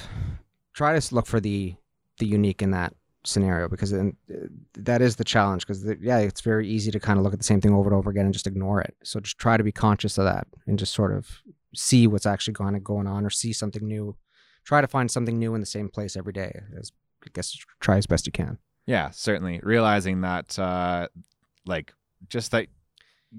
try 0.74 0.98
to 0.98 1.16
look 1.16 1.28
for 1.28 1.42
the 1.42 1.76
the 2.20 2.26
unique 2.26 2.62
in 2.62 2.72
that 2.72 2.94
scenario 3.26 3.68
because 3.68 3.92
then 3.92 4.16
uh, 4.32 4.48
that 4.76 5.02
is 5.02 5.16
the 5.16 5.24
challenge. 5.24 5.66
Because 5.66 5.86
yeah, 6.02 6.20
it's 6.20 6.42
very 6.42 6.68
easy 6.68 6.92
to 6.92 7.00
kind 7.00 7.18
of 7.18 7.24
look 7.24 7.34
at 7.34 7.40
the 7.40 7.46
same 7.46 7.62
thing 7.62 7.74
over 7.74 7.90
and 7.90 7.98
over 7.98 8.10
again 8.10 8.26
and 8.26 8.34
just 8.34 8.48
ignore 8.48 8.82
it. 8.82 8.96
So 9.04 9.20
just 9.20 9.38
try 9.38 9.58
to 9.58 9.64
be 9.64 9.72
conscious 9.72 10.18
of 10.18 10.26
that 10.26 10.48
and 10.68 10.78
just 10.78 10.94
sort 10.94 11.14
of 11.14 11.42
see 11.76 12.08
what's 12.08 12.26
actually 12.26 12.54
going 12.54 12.80
going 12.82 13.08
on 13.08 13.26
or 13.26 13.30
see 13.30 13.54
something 13.54 13.86
new. 13.88 14.16
Try 14.64 14.82
to 14.82 14.88
find 14.88 15.10
something 15.10 15.38
new 15.38 15.56
in 15.56 15.62
the 15.62 15.68
same 15.68 15.90
place 15.90 16.16
every 16.16 16.34
day. 16.34 16.62
As 16.78 16.92
I 17.26 17.30
guess 17.34 17.58
try 17.80 17.98
as 17.98 18.06
best 18.06 18.26
you 18.26 18.32
can. 18.32 18.58
yeah, 18.86 19.10
certainly 19.12 19.60
realizing 19.64 20.22
that 20.22 20.58
uh 20.60 21.08
like 21.66 21.94
just 22.30 22.52
that 22.52 22.68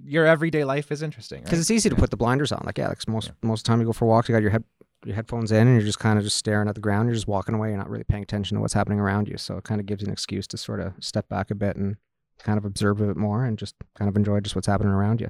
your 0.04 0.26
everyday 0.26 0.64
life 0.64 0.90
is 0.90 1.02
interesting. 1.02 1.40
because 1.40 1.58
right? 1.58 1.60
it's 1.60 1.70
easy 1.70 1.88
to 1.88 1.94
put 1.94 2.10
the 2.10 2.16
blinders 2.16 2.50
on. 2.52 2.62
Like 2.64 2.78
yeah, 2.78 2.88
like 2.88 3.06
most 3.08 3.30
most 3.42 3.60
of 3.60 3.64
the 3.64 3.68
time 3.68 3.80
you 3.80 3.86
go 3.86 3.92
for 3.92 4.06
walks, 4.06 4.28
you 4.28 4.34
got 4.34 4.42
your 4.42 4.50
head 4.50 4.64
your 5.04 5.14
headphones 5.14 5.52
in, 5.52 5.66
and 5.66 5.76
you're 5.76 5.86
just 5.86 5.98
kind 5.98 6.18
of 6.18 6.24
just 6.24 6.36
staring 6.36 6.68
at 6.68 6.74
the 6.74 6.80
ground. 6.80 7.08
You're 7.08 7.14
just 7.14 7.28
walking 7.28 7.54
away. 7.54 7.68
You're 7.68 7.78
not 7.78 7.90
really 7.90 8.04
paying 8.04 8.22
attention 8.22 8.56
to 8.56 8.60
what's 8.60 8.74
happening 8.74 9.00
around 9.00 9.28
you. 9.28 9.36
So 9.36 9.56
it 9.56 9.64
kind 9.64 9.80
of 9.80 9.86
gives 9.86 10.02
you 10.02 10.06
an 10.06 10.12
excuse 10.12 10.46
to 10.48 10.56
sort 10.56 10.80
of 10.80 10.92
step 11.00 11.28
back 11.28 11.50
a 11.50 11.54
bit 11.54 11.76
and 11.76 11.96
kind 12.38 12.58
of 12.58 12.64
observe 12.64 13.00
a 13.00 13.06
bit 13.06 13.16
more 13.16 13.44
and 13.44 13.58
just 13.58 13.74
kind 13.96 14.08
of 14.08 14.16
enjoy 14.16 14.40
just 14.40 14.54
what's 14.54 14.66
happening 14.66 14.92
around 14.92 15.20
you. 15.20 15.28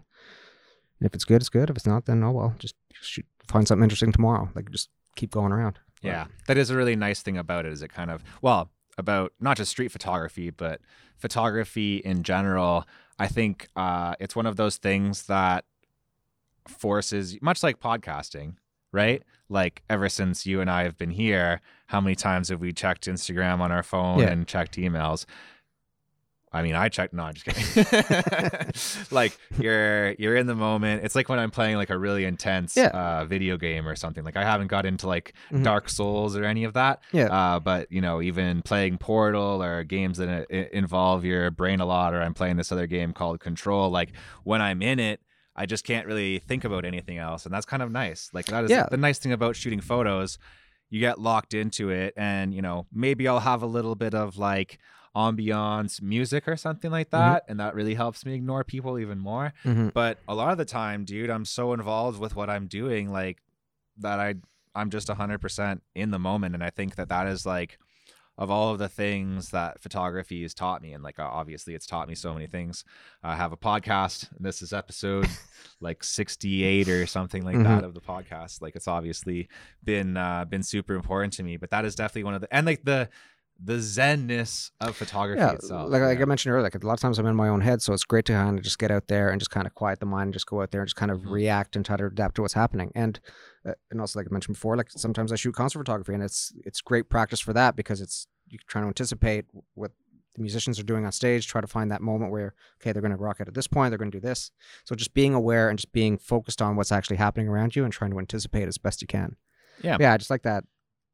And 1.01 1.07
if 1.07 1.15
it's 1.15 1.25
good, 1.25 1.43
it's 1.43 1.49
good. 1.49 1.71
If 1.71 1.77
it's 1.77 1.87
not, 1.87 2.07
then 2.07 2.23
oh 2.23 2.31
well. 2.31 2.55
Just 2.59 2.75
shoot, 3.01 3.27
find 3.49 3.67
something 3.67 3.83
interesting 3.83 4.13
tomorrow. 4.13 4.49
Like 4.55 4.71
just 4.71 4.89
keep 5.17 5.31
going 5.31 5.53
around. 5.53 5.79
Yeah, 6.03 6.27
that 6.49 6.59
is 6.59 6.69
a 6.69 6.77
really 6.77 6.97
nice 6.97 7.23
thing 7.23 7.39
about 7.39 7.65
it. 7.65 7.73
Is 7.73 7.81
it 7.83 7.89
kind 7.93 8.11
of 8.11 8.23
well 8.43 8.71
about 8.99 9.33
not 9.41 9.57
just 9.57 9.71
street 9.71 9.91
photography, 9.91 10.51
but 10.51 10.81
photography 11.17 11.97
in 11.97 12.23
general. 12.23 12.87
I 13.19 13.29
think 13.29 13.69
uh, 13.77 14.15
it's 14.21 14.37
one 14.37 14.47
of 14.47 14.57
those 14.57 14.77
things 14.77 15.27
that 15.27 15.65
forces, 16.69 17.39
much 17.41 17.63
like 17.63 17.81
podcasting, 17.81 18.57
right? 18.95 19.23
Like 19.51 19.83
ever 19.91 20.09
since 20.09 20.47
you 20.47 20.61
and 20.63 20.71
I 20.71 20.85
have 20.85 20.97
been 20.97 21.11
here, 21.11 21.61
how 21.89 22.01
many 22.01 22.15
times 22.15 22.49
have 22.49 22.61
we 22.61 22.73
checked 22.73 23.07
Instagram 23.07 23.61
on 23.61 23.71
our 23.71 23.83
phone 23.83 24.21
Yeah. 24.21 24.31
and 24.31 24.47
checked 24.47 24.77
emails? 24.77 25.27
I 26.53 26.63
mean, 26.63 26.77
I 26.77 26.89
checked. 26.89 27.13
No, 27.13 27.25
I'm 27.25 27.35
just 27.35 27.47
kidding. 27.47 28.73
like 29.11 29.37
you're 29.59 30.13
you're 30.13 30.37
in 30.37 30.47
the 30.47 30.55
moment. 30.55 31.03
It's 31.05 31.17
like 31.17 31.29
when 31.29 31.41
I'm 31.41 31.51
playing 31.51 31.77
like 31.79 31.91
a 31.91 31.99
really 31.99 32.25
intense 32.25 32.77
Yeah. 32.77 32.89
uh, 32.89 33.25
video 33.25 33.57
game 33.57 33.89
or 33.89 33.97
something. 33.97 34.23
Like 34.25 34.37
I 34.37 34.45
haven't 34.45 34.69
got 34.69 34.87
into 34.87 35.09
like 35.09 35.35
Mhm. 35.51 35.65
Dark 35.65 35.89
Souls 35.89 36.37
or 36.37 36.45
any 36.45 36.63
of 36.63 36.75
that. 36.75 37.03
Yeah. 37.11 37.25
Uh, 37.27 37.59
but 37.59 37.91
you 37.91 38.01
know, 38.01 38.23
even 38.23 38.63
playing 38.63 38.99
Portal 38.99 39.65
or 39.65 39.83
games 39.83 40.19
that 40.19 40.47
uh, 40.49 40.55
involve 40.73 41.25
your 41.25 41.51
brain 41.51 41.81
a 41.81 41.87
lot, 41.87 42.15
or 42.15 42.23
I'm 42.23 42.35
playing 42.35 42.57
this 42.57 42.71
other 42.71 42.87
game 42.87 43.13
called 43.13 43.41
Control. 43.41 43.91
Like 43.91 44.13
when 44.45 44.63
I'm 44.63 44.81
in 44.81 45.01
it, 45.01 45.21
I 45.57 45.67
just 45.67 45.85
can't 45.85 46.07
really 46.07 46.39
think 46.41 46.65
about 46.65 46.85
anything 46.85 47.19
else, 47.19 47.45
and 47.47 47.55
that's 47.55 47.67
kind 47.67 47.83
of 47.83 47.91
nice. 47.93 48.31
Like 48.33 48.47
that 48.47 48.65
is 48.65 48.71
Yeah. 48.71 48.87
the 48.91 48.97
nice 48.97 49.19
thing 49.19 49.33
about 49.33 49.57
shooting 49.57 49.81
photos. 49.81 50.39
You 50.91 51.01
get 51.01 51.21
locked 51.21 51.55
into 51.55 51.91
it, 51.91 52.15
and 52.17 52.53
you 52.55 52.63
know 52.63 52.87
maybe 52.93 53.27
I'll 53.29 53.41
have 53.41 53.63
a 53.63 53.67
little 53.67 53.95
bit 53.95 54.15
of 54.15 54.37
like 54.39 54.79
ambiance 55.17 56.03
music 56.03 56.49
or 56.49 56.57
something 56.57 56.91
like 56.91 57.11
Mm-hmm. 57.11 57.33
that, 57.35 57.45
and 57.49 57.61
that 57.61 57.75
really 57.75 57.95
helps 57.95 58.27
me 58.27 58.35
ignore 58.35 58.65
people 58.65 58.99
even 58.99 59.19
more. 59.19 59.53
Mhm. 59.65 59.93
But 59.93 60.19
a 60.29 60.35
lot 60.35 60.51
of 60.53 60.59
the 60.59 60.65
time, 60.65 61.05
dude, 61.05 61.31
I'm 61.31 61.45
so 61.45 61.73
involved 61.73 62.19
with 62.19 62.35
what 62.37 62.51
I'm 62.51 62.67
doing, 62.67 63.11
like 63.13 63.39
that 63.99 64.19
I 64.21 64.35
I'm 64.77 64.91
just 64.91 65.07
100% 65.09 65.83
in 65.95 66.11
the 66.11 66.19
moment, 66.19 66.55
and 66.57 66.65
I 66.65 66.71
think 66.71 66.97
that 66.97 67.09
that 67.11 67.29
is 67.29 67.47
like 67.47 67.79
of 68.37 68.51
all 68.51 68.73
of 68.73 68.79
the 68.79 68.89
things 68.89 69.51
that 69.51 69.81
photography 69.81 70.43
has 70.43 70.55
taught 70.55 70.83
me, 70.83 70.93
and 70.93 71.05
like 71.05 71.19
obviously 71.21 71.75
it's 71.75 71.87
taught 71.87 72.09
me 72.09 72.15
so 72.17 72.35
many 72.35 72.47
things. 72.49 72.85
I 73.23 73.37
have 73.37 73.53
a 73.53 73.57
podcast. 73.57 74.31
And 74.37 74.45
this 74.45 74.61
is 74.63 74.73
episode 74.73 75.29
like 75.81 76.03
68 76.03 76.89
or 76.89 77.07
something 77.07 77.45
like 77.45 77.57
Mhm. 77.57 77.65
that 77.65 77.85
of 77.85 77.95
the 77.95 78.01
podcast. 78.01 78.61
Like 78.61 78.75
it's 78.77 78.89
obviously 78.89 79.49
been 79.85 80.17
uh, 80.17 80.45
been 80.47 80.63
super 80.65 80.95
important 80.95 81.33
to 81.35 81.43
me, 81.45 81.57
but 81.57 81.71
that 81.71 81.85
is 81.85 81.95
definitely 81.95 82.25
one 82.25 82.35
of 82.35 82.41
the 82.41 82.53
and 82.55 82.67
like 82.67 82.85
the 82.85 83.09
the 83.65 83.75
zenness 83.75 84.71
of 84.81 84.97
photography 84.97 85.41
yeah, 85.41 85.53
itself. 85.53 85.91
like, 85.91 86.03
like. 86.03 86.21
I 86.21 86.25
mentioned 86.25 86.53
earlier, 86.53 86.63
like 86.63 86.75
a 86.75 86.87
lot 86.87 86.95
of 86.95 87.01
times 87.01 87.19
I'm 87.19 87.27
in 87.27 87.35
my 87.37 87.49
own 87.49 87.61
head, 87.63 87.81
so 87.81 87.93
it's 87.95 88.05
great 88.05 88.25
to 88.27 88.33
kind 88.33 88.59
of 88.59 88.65
just 88.65 88.79
get 88.79 88.91
out 88.91 89.09
there 89.09 89.31
and 89.31 89.41
just 89.41 89.51
kind 89.51 89.67
of 89.67 89.75
quiet 89.75 90.01
the 90.01 90.07
mind 90.07 90.29
and 90.29 90.33
just 90.35 90.47
go 90.47 90.61
out 90.61 90.71
there 90.71 90.83
and 90.83 90.89
just 90.89 90.97
kind 90.97 91.11
of 91.11 91.21
Mhm. 91.23 91.31
react 91.31 91.77
and 91.77 91.85
try 91.85 91.97
to 91.97 92.07
adapt 92.07 92.35
to 92.37 92.43
what's 92.43 92.55
happening. 92.55 92.93
And 92.95 93.19
uh, 93.67 93.73
and 93.91 94.01
also 94.01 94.19
like 94.19 94.27
I 94.31 94.33
mentioned 94.33 94.57
before, 94.57 94.77
like 94.77 94.91
sometimes 94.91 95.33
I 95.33 95.37
shoot 95.37 95.55
concert 95.55 95.79
photography, 95.79 96.13
and 96.15 96.23
it's 96.23 96.53
it's 96.65 96.81
great 96.83 97.09
practice 97.09 97.41
for 97.41 97.53
that 97.55 97.75
because 97.77 98.01
it's 98.01 98.27
you're 98.49 98.61
trying 98.67 98.85
to 98.85 98.89
anticipate 98.89 99.47
what 99.75 99.93
the 100.35 100.43
musicians 100.43 100.79
are 100.79 100.83
doing 100.85 101.07
on 101.07 101.13
stage, 101.13 101.47
try 101.47 101.61
to 101.61 101.67
find 101.67 101.91
that 101.91 102.03
moment 102.03 102.31
where 102.33 102.55
okay 102.81 102.93
they're 102.93 103.01
going 103.01 103.17
to 103.17 103.17
rock 103.17 103.41
out 103.41 103.49
at 103.49 103.55
this 103.55 103.69
point, 103.69 103.91
they're 103.91 103.99
going 103.99 104.11
to 104.11 104.19
do 104.21 104.27
this. 104.27 104.51
So 104.85 104.95
just 104.95 105.15
being 105.15 105.33
aware 105.33 105.71
and 105.71 105.79
just 105.79 105.93
being 105.93 106.19
focused 106.19 106.61
on 106.61 106.77
what's 106.77 106.93
actually 106.93 107.17
happening 107.17 107.49
around 107.49 107.75
you 107.77 107.85
and 107.85 107.93
trying 107.93 108.11
to 108.11 108.19
anticipate 108.19 108.69
as 108.69 108.77
best 108.77 109.01
you 109.01 109.07
can. 109.07 109.37
Yeah. 109.83 109.97
yeah, 110.01 110.13
I 110.13 110.17
just 110.19 110.31
like 110.31 110.43
that. 110.43 110.65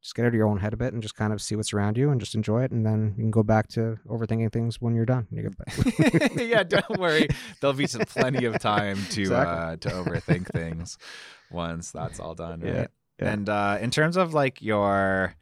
Just 0.02 0.14
get 0.14 0.24
out 0.24 0.28
of 0.28 0.34
your 0.34 0.46
own 0.46 0.58
head 0.58 0.72
a 0.72 0.76
bit 0.78 0.92
and 0.94 1.02
just 1.02 1.14
kind 1.14 1.32
of 1.32 1.42
see 1.42 1.56
what's 1.56 1.74
around 1.74 1.98
you 1.98 2.10
and 2.10 2.18
just 2.20 2.34
enjoy 2.34 2.62
it, 2.64 2.70
and 2.70 2.86
then 2.86 3.14
you 3.16 3.22
can 3.22 3.30
go 3.30 3.42
back 3.42 3.68
to 3.68 3.98
overthinking 4.08 4.50
things 4.52 4.80
when 4.80 4.94
you're 4.94 5.04
done. 5.06 5.26
You 5.30 5.50
yeah, 6.36 6.62
don't 6.62 6.98
worry. 6.98 7.28
There'll 7.60 7.74
be 7.76 7.86
some 7.86 8.02
plenty 8.02 8.44
of 8.46 8.58
time 8.58 8.96
to 9.10 9.20
Exactly. 9.20 9.56
uh, 9.56 9.76
to 9.76 9.88
overthink 10.02 10.46
things 10.48 10.96
once 11.50 11.90
that's 11.90 12.18
all 12.18 12.34
done, 12.34 12.62
Yeah, 12.64 12.86
yeah. 13.20 13.32
And 13.32 13.48
uh, 13.48 13.78
in 13.80 13.90
terms 13.90 14.16
of 14.16 14.32
like 14.34 14.62
your 14.62 15.34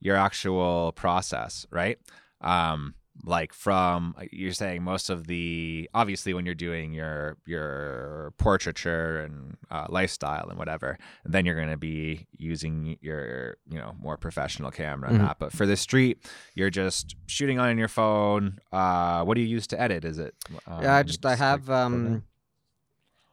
your 0.00 0.16
actual 0.16 0.92
process, 0.92 1.66
right? 1.70 1.98
Um, 2.40 2.94
like 3.24 3.52
from 3.52 4.14
you're 4.30 4.52
saying 4.52 4.82
most 4.82 5.10
of 5.10 5.26
the 5.26 5.88
obviously 5.94 6.34
when 6.34 6.44
you're 6.46 6.54
doing 6.54 6.92
your 6.92 7.36
your 7.46 8.32
portraiture 8.38 9.20
and 9.20 9.56
uh, 9.70 9.86
lifestyle 9.88 10.48
and 10.48 10.58
whatever, 10.58 10.98
then 11.24 11.44
you're 11.46 11.56
going 11.56 11.70
to 11.70 11.76
be 11.76 12.26
using 12.36 12.96
your 13.00 13.56
you 13.68 13.78
know 13.78 13.94
more 13.98 14.16
professional 14.16 14.70
camera 14.70 15.10
Mhm. 15.10 15.18
that. 15.18 15.38
But 15.38 15.52
for 15.52 15.66
the 15.66 15.76
street, 15.76 16.18
you're 16.54 16.70
just 16.70 17.16
shooting 17.26 17.58
on 17.58 17.78
your 17.78 17.88
phone. 17.88 18.58
Uh, 18.70 19.24
what 19.24 19.34
do 19.34 19.40
you 19.40 19.48
use 19.48 19.66
to 19.68 19.80
edit? 19.80 20.04
Is 20.04 20.18
it? 20.18 20.34
yeah, 20.82 20.96
I 20.96 21.00
um, 21.00 21.06
just 21.06 21.24
I 21.26 21.34
have 21.36 21.66
program? 21.66 22.06
um, 22.14 22.22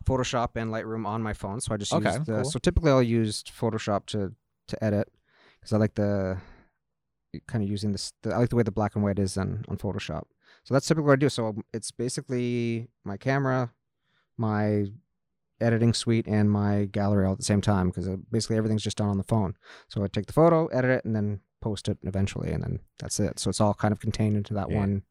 Photoshop 0.05 0.49
and 0.55 0.71
Lightroom 0.71 1.05
on 1.05 1.21
my 1.21 1.33
phone, 1.33 1.61
so 1.61 1.73
I 1.73 1.77
just 1.77 1.93
Okay, 1.93 2.09
use 2.15 2.25
the. 2.25 2.33
cool. 2.41 2.43
So 2.45 2.59
typically 2.59 2.91
I'll 2.91 3.01
use 3.03 3.43
Photoshop 3.43 4.05
to 4.07 4.33
to 4.67 4.83
edit 4.83 5.09
because 5.59 5.73
I 5.73 5.77
like 5.77 5.95
the 5.95 6.37
kind 7.47 7.63
of 7.63 7.69
using 7.69 7.91
this. 7.91 8.13
The, 8.21 8.33
I 8.33 8.37
like 8.39 8.49
the 8.49 8.55
way 8.55 8.63
the 8.63 8.71
black 8.71 8.95
and 8.95 9.03
white 9.03 9.19
is 9.19 9.37
on 9.37 9.65
on 9.67 9.77
Photoshop. 9.77 10.23
So 10.63 10.73
that's 10.73 10.87
typically 10.87 11.07
what 11.07 11.13
I 11.13 11.17
do. 11.17 11.29
So 11.29 11.55
it's 11.73 11.91
basically 11.91 12.87
my 13.03 13.17
camera, 13.17 13.71
my 14.37 14.85
editing 15.61 15.93
suite, 15.93 16.27
and 16.27 16.49
my 16.49 16.85
gallery 16.85 17.25
all 17.25 17.33
at 17.33 17.37
the 17.37 17.43
same 17.43 17.61
time 17.61 17.87
because 17.89 18.07
basically 18.31 18.57
everything's 18.57 18.83
just 18.83 18.97
done 18.97 19.09
on 19.09 19.17
the 19.17 19.23
phone. 19.23 19.55
So 19.87 20.03
I 20.03 20.07
take 20.07 20.25
the 20.25 20.33
photo, 20.33 20.67
edit 20.67 20.91
it, 20.91 21.05
and 21.05 21.15
then 21.15 21.41
post 21.61 21.87
it 21.87 21.97
eventually, 22.03 22.51
and 22.51 22.63
then 22.63 22.79
that's 22.99 23.19
it. 23.19 23.39
So 23.39 23.49
it's 23.49 23.61
all 23.61 23.73
kind 23.73 23.91
of 23.91 23.99
contained 23.99 24.35
into 24.37 24.53
that 24.55 24.69
Yeah. 24.69 24.77
one 24.77 25.03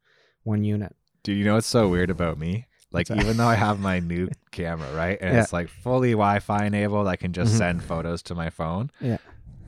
one 0.43 0.63
unit. 0.63 0.95
Dude, 1.23 1.37
you 1.37 1.45
know 1.45 1.53
what's 1.55 1.67
so 1.67 1.87
weird 1.87 2.09
about 2.09 2.37
me? 2.37 2.67
Like, 2.91 3.09
even 3.09 3.37
though 3.37 3.47
I 3.47 3.55
have 3.55 3.79
my 3.79 3.99
new 3.99 4.27
camera, 4.51 4.91
right? 4.93 5.17
And 5.21 5.33
Yeah. 5.33 5.41
it's 5.41 5.53
like 5.53 5.67
fully 5.69 6.11
Wi 6.11 6.39
Fi 6.39 6.65
enabled, 6.65 7.07
I 7.07 7.15
can 7.15 7.31
just 7.33 7.53
Mhm. 7.55 7.57
send 7.57 7.83
photos 7.83 8.21
to 8.23 8.35
my 8.35 8.49
phone. 8.51 8.91
Yeah. 8.99 9.17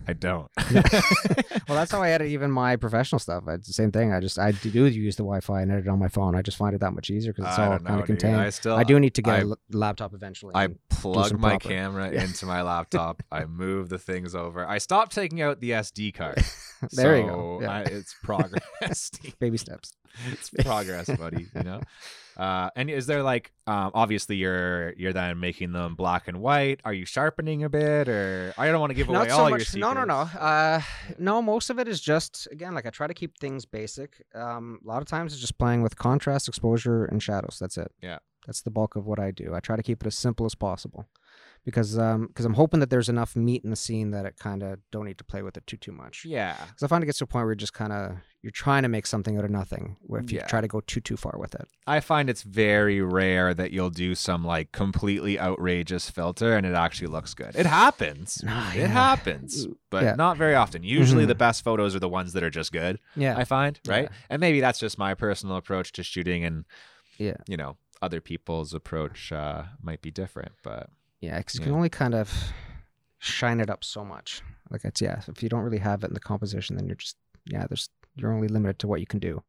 I 0.08 0.14
don't. 0.14 0.50
Well, 1.68 1.76
that's 1.80 1.92
how 1.92 2.04
I 2.04 2.12
edit 2.12 2.28
even 2.28 2.52
my 2.52 2.76
professional 2.76 3.18
stuff. 3.18 3.44
It's 3.48 3.66
the 3.66 3.74
same 3.74 3.92
thing. 3.92 4.14
I 4.14 4.20
just 4.20 4.38
I 4.38 4.52
do 4.52 4.86
use 4.86 5.16
the 5.16 5.24
Wi-Fi 5.24 5.62
and 5.64 5.72
edit 5.72 5.88
on 5.88 5.98
my 5.98 6.10
phone. 6.10 6.36
I 6.36 6.44
just 6.44 6.58
find 6.58 6.76
it 6.76 6.82
that 6.82 6.92
much 6.94 7.10
easier 7.10 7.34
because 7.34 7.50
it's 7.50 7.58
I 7.58 7.68
all 7.72 7.80
kind 7.80 8.00
of 8.02 8.06
contained. 8.06 8.36
I 8.36 8.52
still 8.52 8.76
I 8.76 8.84
do 8.84 9.00
need 9.00 9.16
to 9.16 9.24
get 9.24 9.34
I- 9.34 9.38
a 9.40 9.48
l- 9.48 9.58
laptop 9.72 10.14
eventually. 10.14 10.52
I 10.54 10.68
plug 10.92 11.34
my 11.40 11.52
proper- 11.52 11.70
camera 11.70 12.10
Yeah. 12.14 12.24
into 12.26 12.46
my 12.46 12.62
laptop. 12.62 13.24
I 13.32 13.46
move 13.46 13.90
the 13.90 13.98
things 13.98 14.36
over. 14.36 14.68
I 14.68 14.78
stopped 14.78 15.14
taking 15.16 15.42
out 15.42 15.60
the 15.60 15.72
SD 15.72 16.14
card. 16.14 16.44
There 16.92 17.18
you 17.18 17.24
go. 17.26 17.60
Yeah. 17.64 17.72
I, 17.72 17.82
it's 17.82 18.14
progress. 18.24 19.10
baby 19.40 19.58
steps. 19.58 19.94
It's 20.32 20.50
progress, 20.50 21.10
buddy. 21.18 21.48
You 21.56 21.64
know. 21.64 21.82
Uh, 22.38 22.70
and 22.76 22.90
is 22.90 23.06
there 23.06 23.24
like, 23.24 23.54
um, 23.66 23.92
obviously 23.94 24.36
you're 24.36 24.94
you're 24.98 25.14
then 25.14 25.40
making 25.40 25.72
them 25.72 25.96
black 25.96 26.28
and 26.28 26.42
white. 26.42 26.82
Are 26.84 26.94
you 26.94 27.06
sharpening 27.06 27.64
a 27.64 27.70
bit, 27.70 28.10
or 28.10 28.54
I 28.58 28.68
don't 28.68 28.82
want 28.82 28.90
to 28.90 28.94
give 28.94 29.08
away 29.08 29.20
Not 29.20 29.30
all 29.30 29.38
so 29.38 29.48
your 29.48 29.60
secrets. 29.60 29.76
No, 29.78 29.94
no, 29.94 30.04
no. 30.04 30.20
Uh, 30.38 30.82
no, 31.18 31.42
most 31.42 31.70
of 31.70 31.80
it 31.80 31.88
is 31.88 32.02
just 32.02 32.48
again 32.52 32.74
like 32.74 32.86
I 32.86 32.90
try 32.90 33.08
to 33.08 33.14
keep 33.14 33.38
things 33.38 33.66
basic. 33.66 34.22
Um, 34.34 34.80
a 34.84 34.88
lot 34.88 35.02
of 35.02 35.08
times 35.08 35.32
it's 35.32 35.40
just 35.40 35.58
playing 35.58 35.82
with 35.82 35.98
contrast, 35.98 36.50
exposure, 36.50 37.06
and 37.06 37.24
shadows. 37.24 37.58
That's 37.60 37.78
it. 37.78 37.92
Yeah. 38.02 38.20
That's 38.46 38.62
the 38.62 38.70
bulk 38.70 38.96
of 38.96 39.08
what 39.08 39.20
I 39.20 39.32
do. 39.32 39.56
I 39.56 39.60
try 39.60 39.76
to 39.76 39.82
keep 39.82 40.02
it 40.04 40.08
as 40.08 40.16
simple 40.16 40.46
as 40.46 40.54
possible, 40.56 41.08
because 41.66 41.98
um, 41.98 42.28
because 42.28 42.46
I'm 42.46 42.54
hoping 42.54 42.80
that 42.80 42.90
there's 42.90 43.10
enough 43.10 43.36
meat 43.36 43.64
in 43.64 43.72
the 43.72 43.76
scene 43.76 44.12
that 44.12 44.26
it 44.26 44.38
kind 44.38 44.64
of 44.64 44.80
don't 44.92 45.06
need 45.06 45.18
to 45.18 45.24
play 45.24 45.42
with 45.42 45.58
it 45.58 45.66
too 45.68 45.78
too 45.78 45.92
much. 45.92 46.24
Yeah. 46.24 46.56
Because 46.68 46.84
I 46.84 46.88
find 46.88 47.04
it 47.04 47.08
gets 47.08 47.18
to 47.18 47.24
a 47.24 47.28
point 47.28 47.44
where 47.44 47.52
you're 47.52 47.56
just 47.56 47.74
kind 47.74 47.92
of 47.92 48.18
you're 48.44 48.52
trying 48.52 48.84
to 48.84 48.90
make 48.90 49.08
something 49.08 49.38
out 49.40 49.44
of 49.44 49.50
nothing. 49.50 49.98
If 50.08 50.32
you 50.32 50.38
Yeah. 50.38 50.46
try 50.46 50.62
to 50.62 50.68
go 50.68 50.80
too 50.82 51.02
too 51.02 51.18
far 51.18 51.36
with 51.40 51.56
it. 51.56 51.68
I 51.88 52.00
find 52.00 52.30
it's 52.30 52.44
very 52.44 53.02
rare 53.02 53.54
that 53.56 53.72
you'll 53.72 53.90
do 53.90 54.14
some 54.14 54.46
like 54.46 54.72
completely 54.72 55.40
outrageous 55.40 56.10
filter 56.12 56.56
and 56.56 56.66
it 56.66 56.76
actually 56.76 57.08
looks 57.08 57.34
good. 57.34 57.56
It 57.56 57.66
happens. 57.66 58.44
Nah, 58.44 58.70
It 58.72 58.78
yeah. 58.82 58.88
happens, 58.88 59.68
but 59.90 60.04
Yeah. 60.04 60.16
not 60.16 60.38
very 60.38 60.54
often. 60.54 60.84
Usually 60.84 61.24
Mhm. 61.26 61.30
the 61.30 61.36
best 61.36 61.64
photos 61.64 61.96
are 61.96 62.00
the 62.00 62.10
ones 62.10 62.34
that 62.34 62.44
are 62.44 62.52
just 62.52 62.72
good, 62.72 63.00
Yeah. 63.16 63.36
I 63.36 63.44
find, 63.44 63.80
right? 63.88 64.04
Yeah. 64.12 64.18
And 64.30 64.40
maybe 64.40 64.60
that's 64.62 64.78
just 64.80 65.00
my 65.00 65.16
personal 65.16 65.56
approach 65.56 65.92
to 65.94 66.04
shooting 66.04 66.44
and 66.46 66.66
Yeah. 67.18 67.38
you 67.48 67.58
know, 67.58 67.78
other 68.02 68.22
people's 68.22 68.74
approach 68.76 69.32
uh 69.32 69.64
might 69.82 70.04
be 70.04 70.12
different, 70.12 70.52
but 70.64 70.90
Yeah, 71.26 71.38
because 71.40 71.56
you 71.56 71.62
Yeah. 71.62 71.66
can 71.68 71.76
only 71.76 71.90
kind 71.90 72.14
of 72.16 72.32
shine 73.20 73.60
it 73.60 73.70
up 73.70 73.84
so 73.84 74.06
much. 74.06 74.42
Like 74.70 74.86
it's 74.86 75.02
yeah, 75.02 75.22
if 75.28 75.42
you 75.44 75.50
don't 75.50 75.64
really 75.64 75.80
have 75.80 76.04
it 76.04 76.08
in 76.08 76.14
the 76.14 76.20
composition, 76.20 76.76
then 76.76 76.86
you're 76.88 76.96
just 76.96 77.18
yeah, 77.46 77.66
there's 77.68 77.90
you're 78.16 78.34
only 78.34 78.48
limited 78.48 78.80
to 78.80 78.88
what 78.88 79.00
you 79.00 79.06
can 79.08 79.20
do, 79.20 79.44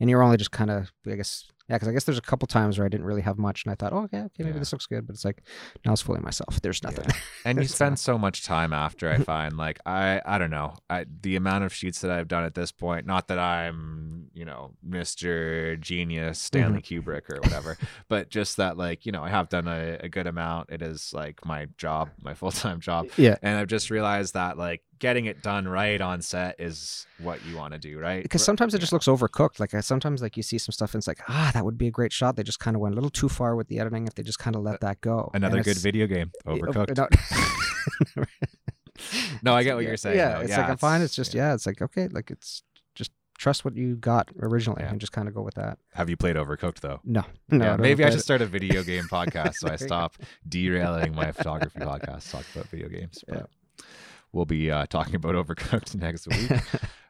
and 0.00 0.10
you're 0.10 0.22
only 0.22 0.36
just 0.38 0.50
kind 0.50 0.70
of 0.70 0.90
I 1.06 1.14
guess 1.16 1.46
yeah, 1.68 1.76
because 1.76 1.86
I 1.86 1.92
guess 1.92 2.02
there's 2.02 2.18
a 2.18 2.22
couple 2.22 2.48
times 2.48 2.78
where 2.78 2.84
I 2.84 2.88
didn't 2.88 3.06
really 3.06 3.22
have 3.22 3.38
much, 3.38 3.64
and 3.64 3.70
I 3.70 3.76
thought 3.76 3.92
oh 3.92 4.08
yeah, 4.12 4.24
okay 4.24 4.42
maybe 4.42 4.54
Yeah. 4.54 4.58
this 4.58 4.72
looks 4.72 4.86
good, 4.86 5.06
but 5.06 5.14
it's 5.14 5.24
like 5.24 5.42
now 5.86 5.92
it's 5.92 6.02
fooling 6.02 6.22
myself. 6.22 6.60
There's 6.60 6.82
nothing. 6.82 7.06
and 7.44 7.58
you 7.58 7.64
spend 7.68 7.92
not- 7.92 7.98
so 8.00 8.18
much 8.18 8.44
time 8.44 8.72
after 8.72 9.08
i 9.10 9.18
find 9.34 9.56
like 9.56 9.78
i 9.86 10.20
i 10.26 10.36
don't 10.36 10.50
know 10.50 10.74
I, 10.90 11.06
the 11.22 11.36
amount 11.36 11.64
of 11.64 11.72
sheets 11.72 12.00
that 12.00 12.10
i've 12.10 12.28
done 12.28 12.44
at 12.44 12.54
this 12.54 12.70
point 12.72 13.06
not 13.06 13.28
that 13.28 13.38
i'm 13.38 14.26
you 14.34 14.44
know 14.44 14.72
mr 14.86 15.78
genius 15.80 16.38
stanley 16.38 16.80
Mm-hmm. 16.82 17.08
kubrick 17.10 17.30
or 17.30 17.40
whatever 17.42 17.76
but 18.08 18.28
just 18.30 18.56
that 18.58 18.76
like 18.76 19.06
you 19.06 19.12
know 19.12 19.22
i 19.22 19.28
have 19.30 19.48
done 19.48 19.66
a, 19.68 19.98
a 20.00 20.08
good 20.08 20.26
amount 20.26 20.70
it 20.70 20.82
is 20.82 21.12
like 21.14 21.44
my 21.46 21.66
job 21.78 22.10
my 22.22 22.34
full-time 22.34 22.80
job 22.80 23.08
yeah. 23.16 23.36
and 23.42 23.58
i've 23.58 23.68
just 23.68 23.90
realized 23.90 24.34
that 24.34 24.56
like 24.58 24.82
getting 24.98 25.24
it 25.24 25.42
done 25.42 25.66
right 25.66 26.00
on 26.02 26.20
set 26.20 26.56
is 26.60 27.06
what 27.18 27.42
you 27.46 27.56
want 27.56 27.72
to 27.72 27.78
do 27.78 27.98
right 27.98 28.22
Because 28.22 28.44
sometimes 28.44 28.74
it 28.74 28.80
just 28.80 28.92
looks 28.92 29.06
overcooked. 29.06 29.58
Like 29.58 29.72
I, 29.72 29.80
sometimes, 29.90 30.22
like 30.22 30.36
you 30.38 30.42
see 30.42 30.58
some 30.58 30.72
stuff, 30.72 30.94
and 30.94 31.00
it's 31.00 31.06
like, 31.12 31.20
ah, 31.28 31.50
that 31.54 31.64
would 31.66 31.76
be 31.84 31.86
a 31.88 31.90
great 31.98 32.12
shot. 32.12 32.36
They 32.36 32.42
just 32.52 32.60
kind 32.60 32.74
of 32.76 32.80
went 32.80 32.94
a 32.94 32.96
little 32.98 33.10
too 33.10 33.28
far 33.28 33.54
with 33.58 33.68
the 33.68 33.78
editing. 33.80 34.06
If 34.06 34.14
they 34.14 34.22
just 34.22 34.38
kind 34.38 34.56
of 34.56 34.62
let 34.62 34.80
that 34.80 35.00
go, 35.02 35.30
another 35.34 35.62
good 35.62 35.76
video 35.88 36.06
game 36.06 36.30
overcooked 36.46 36.96
no- 36.96 38.24
no 39.42 39.54
i 39.54 39.62
get 39.62 39.74
what 39.76 39.84
you're 39.84 39.96
saying 39.96 40.16
Yeah, 40.18 40.34
though. 40.34 40.40
it's 40.42 40.50
yeah, 40.50 40.60
like 40.60 40.70
I'm 40.70 40.76
fine. 40.76 41.00
It's 41.02 41.14
just 41.14 41.34
yeah. 41.34 41.54
it's 41.54 41.66
like 41.66 41.80
okay, 41.82 42.08
like 42.08 42.30
it's 42.30 42.62
just 42.94 43.10
trust 43.38 43.64
what 43.64 43.74
you 43.76 43.96
got 43.96 44.28
originally 44.40 44.82
Yeah. 44.82 44.90
and 44.90 45.00
just 45.00 45.12
kind 45.12 45.26
of 45.28 45.34
go 45.34 45.42
with 45.42 45.54
that. 45.54 45.78
have 45.94 46.10
you 46.10 46.16
played 46.16 46.36
overcooked 46.36 46.80
though 46.80 47.00
No, 47.04 47.22
no. 47.50 47.64
yeah, 47.64 47.70
don't 47.72 47.80
maybe 47.80 48.04
I 48.04 48.10
should 48.10 48.20
start 48.20 48.42
a 48.42 48.46
video 48.46 48.82
game 48.82 49.04
podcast 49.04 49.54
so 49.54 49.68
I 49.68 49.70
There 49.76 49.78
you 49.78 49.78
go. 49.78 49.86
stop 49.86 50.16
derailing 50.48 51.14
my 51.14 51.32
photography 51.32 51.80
podcast, 51.80 52.30
talk 52.30 52.44
about 52.54 52.66
video 52.68 52.88
games. 52.88 53.24
But 53.26 53.36
Yeah. 53.36 53.84
we'll 54.32 54.44
be 54.58 54.70
uh, 54.70 54.86
talking 54.86 55.14
about 55.14 55.34
Overcooked 55.34 55.94
next 55.96 56.26
week. 56.28 56.50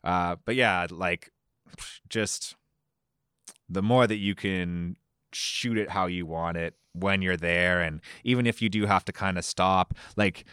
uh, 0.05 0.37
but 0.45 0.55
yeah, 0.55 0.87
like 0.91 1.31
just 2.09 2.55
the 3.71 3.83
more 3.83 4.07
that 4.07 4.17
you 4.19 4.35
can 4.35 4.97
shoot 5.33 5.79
it 5.79 5.91
how 5.91 6.07
you 6.07 6.27
want 6.27 6.57
it 6.57 6.75
when 6.93 7.23
you're 7.23 7.37
there, 7.37 7.81
and 7.81 8.01
even 8.25 8.47
if 8.47 8.61
you 8.61 8.69
do 8.69 8.87
have 8.87 9.05
to 9.07 9.13
kind 9.13 9.39
of 9.39 9.45
stop, 9.45 9.95
like. 10.17 10.45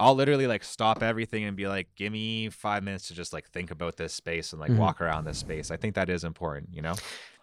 I'll 0.00 0.16
literally 0.16 0.48
like 0.48 0.64
stop 0.64 1.00
everything 1.00 1.44
and 1.44 1.56
be 1.56 1.68
like, 1.68 1.86
give 1.94 2.12
me 2.12 2.48
five 2.48 2.82
minutes 2.82 3.06
to 3.08 3.14
just 3.14 3.32
like 3.32 3.46
think 3.48 3.70
about 3.70 3.98
this 3.98 4.12
space 4.12 4.52
and 4.52 4.58
like 4.58 4.72
Mhm. 4.72 4.78
walk 4.78 5.00
around 5.00 5.26
this 5.26 5.38
space. 5.38 5.70
I 5.70 5.76
think 5.76 5.94
that 5.94 6.10
is 6.10 6.24
important, 6.24 6.70
you 6.74 6.82
know? 6.82 6.94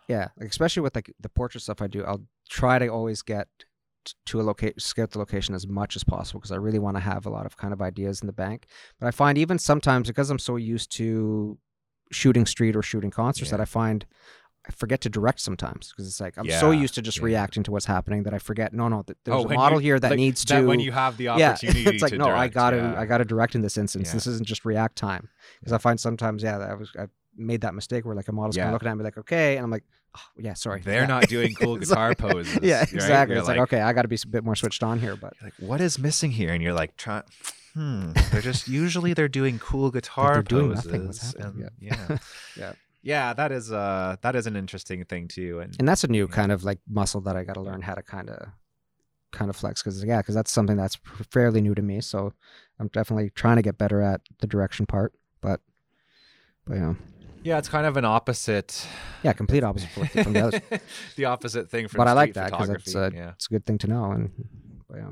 Yeah, 0.09 0.29
like 0.35 0.49
especially 0.49 0.81
with 0.81 0.93
like 0.93 1.13
the 1.21 1.29
portrait 1.29 1.61
stuff 1.61 1.81
I 1.81 1.87
do, 1.87 2.03
I'll 2.03 2.25
try 2.49 2.77
to 2.77 2.87
always 2.89 3.21
get 3.21 3.47
to 4.25 4.41
a 4.41 4.43
location, 4.43 4.77
scout 4.79 5.11
the 5.11 5.19
location 5.19 5.55
as 5.55 5.67
much 5.67 5.95
as 5.95 6.03
possible 6.03 6.41
because 6.41 6.51
I 6.51 6.57
really 6.57 6.79
want 6.79 6.97
to 6.97 7.01
have 7.01 7.25
a 7.25 7.29
lot 7.29 7.45
of 7.45 7.55
kind 7.55 7.71
of 7.71 7.81
ideas 7.81 8.19
in 8.19 8.27
the 8.27 8.33
bank. 8.33 8.65
But 8.99 9.07
I 9.07 9.11
find 9.11 9.37
even 9.37 9.57
sometimes 9.57 10.09
because 10.09 10.29
I'm 10.29 10.39
so 10.39 10.57
used 10.57 10.91
to 10.93 11.57
shooting 12.11 12.45
street 12.45 12.75
or 12.75 12.81
shooting 12.81 13.11
concerts 13.11 13.51
Yeah. 13.51 13.57
that 13.57 13.61
I 13.61 13.65
find 13.65 14.05
I 14.69 14.71
forget 14.71 15.01
to 15.01 15.09
direct 15.09 15.39
sometimes 15.41 15.89
because 15.91 16.07
it's 16.07 16.21
like 16.21 16.37
I'm 16.37 16.47
so 16.49 16.69
used 16.69 16.93
to 16.95 17.01
just 17.01 17.17
yeah. 17.17 17.25
reacting 17.25 17.63
to 17.63 17.71
what's 17.71 17.85
happening 17.87 18.23
that 18.23 18.33
I 18.35 18.37
forget. 18.39 18.71
No, 18.71 18.87
no, 18.87 19.01
th- 19.01 19.17
there's 19.25 19.43
Oh, 19.43 19.49
a 19.49 19.53
model 19.53 19.81
you- 19.81 19.85
here 19.87 19.99
that 19.99 20.11
like, 20.11 20.17
needs 20.17 20.45
that 20.45 20.61
to. 20.61 20.67
when 20.67 20.79
you 20.79 20.91
have 20.91 21.17
the 21.17 21.27
opportunity, 21.29 21.81
yeah, 21.81 21.89
it's 21.89 22.01
like 22.03 22.11
to 22.11 22.17
no, 22.19 22.29
I 22.29 22.47
got 22.47 22.69
to, 22.71 22.77
yeah. 22.77 22.99
I 23.01 23.05
got 23.05 23.17
to 23.17 23.25
direct 23.25 23.55
in 23.55 23.61
this 23.61 23.77
instance. 23.77 24.09
Yeah. 24.09 24.13
This 24.13 24.27
isn't 24.27 24.45
just 24.47 24.63
react 24.65 24.95
time 24.95 25.27
because 25.59 25.73
I 25.73 25.79
find 25.79 25.99
sometimes, 25.99 26.43
yeah, 26.43 26.59
that 26.59 26.69
I 26.69 26.75
was 26.75 26.91
I 26.99 27.07
made 27.35 27.61
that 27.61 27.73
mistake 27.73 28.05
where 28.05 28.15
like 28.15 28.27
a 28.27 28.31
model's 28.31 28.55
kind 28.57 28.65
Yeah. 28.65 28.69
of 28.69 28.73
looking 28.73 28.89
at 28.89 28.97
me 28.97 29.03
like, 29.03 29.17
okay, 29.17 29.57
and 29.57 29.63
I'm 29.63 29.71
like, 29.71 29.83
oh, 30.15 30.21
yeah, 30.37 30.53
sorry, 30.53 30.81
They're 30.81 31.01
Yeah. 31.01 31.07
not 31.07 31.27
doing 31.27 31.55
cool 31.55 31.77
guitar 31.81 32.09
like- 32.09 32.17
poses. 32.19 32.59
Yeah, 32.61 32.79
right? 32.79 32.93
exactly. 32.93 33.33
You're 33.35 33.39
It's 33.41 33.47
like, 33.47 33.59
okay, 33.61 33.81
I 33.81 33.91
got 33.93 34.03
to 34.03 34.07
be 34.07 34.17
a 34.23 34.27
bit 34.27 34.43
more 34.43 34.55
switched 34.55 34.83
on 34.83 34.99
here, 34.99 35.15
but 35.15 35.33
like, 35.41 35.53
what 35.59 35.81
is 35.81 35.97
missing 35.97 36.31
here? 36.31 36.53
And 36.53 36.61
you're 36.61 36.73
like, 36.73 36.95
try, 36.97 37.23
hmm. 37.73 38.11
They're 38.31 38.41
just 38.41 38.67
usually 38.81 39.13
they're 39.13 39.27
doing 39.29 39.57
cool 39.57 39.89
guitar 39.89 40.33
they're 40.35 40.43
doing 40.43 40.73
nothing. 40.73 41.07
What's 41.07 41.33
happening? 41.33 41.63
and- 41.63 41.71
yeah. 41.79 42.17
Yeah. 42.57 42.73
Yeah, 43.01 43.33
that 43.33 43.51
is 43.51 43.71
uh 43.71 44.17
that 44.21 44.35
is 44.35 44.47
an 44.47 44.55
interesting 44.55 45.05
thing 45.05 45.27
too. 45.27 45.59
And 45.59 45.75
and 45.79 45.87
that's 45.87 46.03
a 46.03 46.07
new 46.07 46.27
kind 46.27 46.51
of 46.51 46.63
like 46.63 46.79
muscle 46.87 47.21
that 47.21 47.35
I 47.35 47.43
got 47.43 47.53
to 47.53 47.61
learn 47.61 47.81
how 47.81 47.95
to 47.95 48.01
kind 48.01 48.29
of 48.29 48.49
kind 49.31 49.49
of 49.49 49.55
flex 49.55 49.81
because 49.81 50.03
yeah, 50.03 50.17
because 50.17 50.35
that's 50.35 50.51
something 50.51 50.77
that's 50.77 50.97
fairly 51.31 51.61
new 51.61 51.75
to 51.75 51.81
me. 51.81 52.01
So 52.01 52.33
I'm 52.79 52.87
definitely 52.87 53.29
trying 53.31 53.57
to 53.57 53.61
get 53.61 53.77
better 53.77 54.01
at 54.01 54.21
the 54.39 54.47
direction 54.47 54.85
part, 54.85 55.13
but 55.41 55.61
but 56.65 56.75
yeah, 56.75 56.93
yeah, 57.43 57.57
it's 57.57 57.69
kind 57.69 57.85
of 57.85 57.95
an 57.97 58.05
opposite 58.05 58.85
yeah, 59.23 59.33
complete 59.33 59.63
opposite 59.63 59.89
from 59.89 60.33
the 60.33 60.45
other 60.45 60.61
the 61.15 61.25
opposite 61.25 61.69
thing 61.69 61.87
from. 61.87 61.99
But 61.99 62.07
I 62.07 62.13
like 62.13 62.33
that 62.33 62.51
because 62.51 62.69
it's 62.69 62.95
a 62.95 63.11
yeah. 63.13 63.29
it's 63.31 63.47
a 63.47 63.49
good 63.49 63.65
thing 63.65 63.77
to 63.79 63.87
know, 63.87 64.11
and 64.11 64.31
but 64.89 64.97
yeah. 64.97 65.11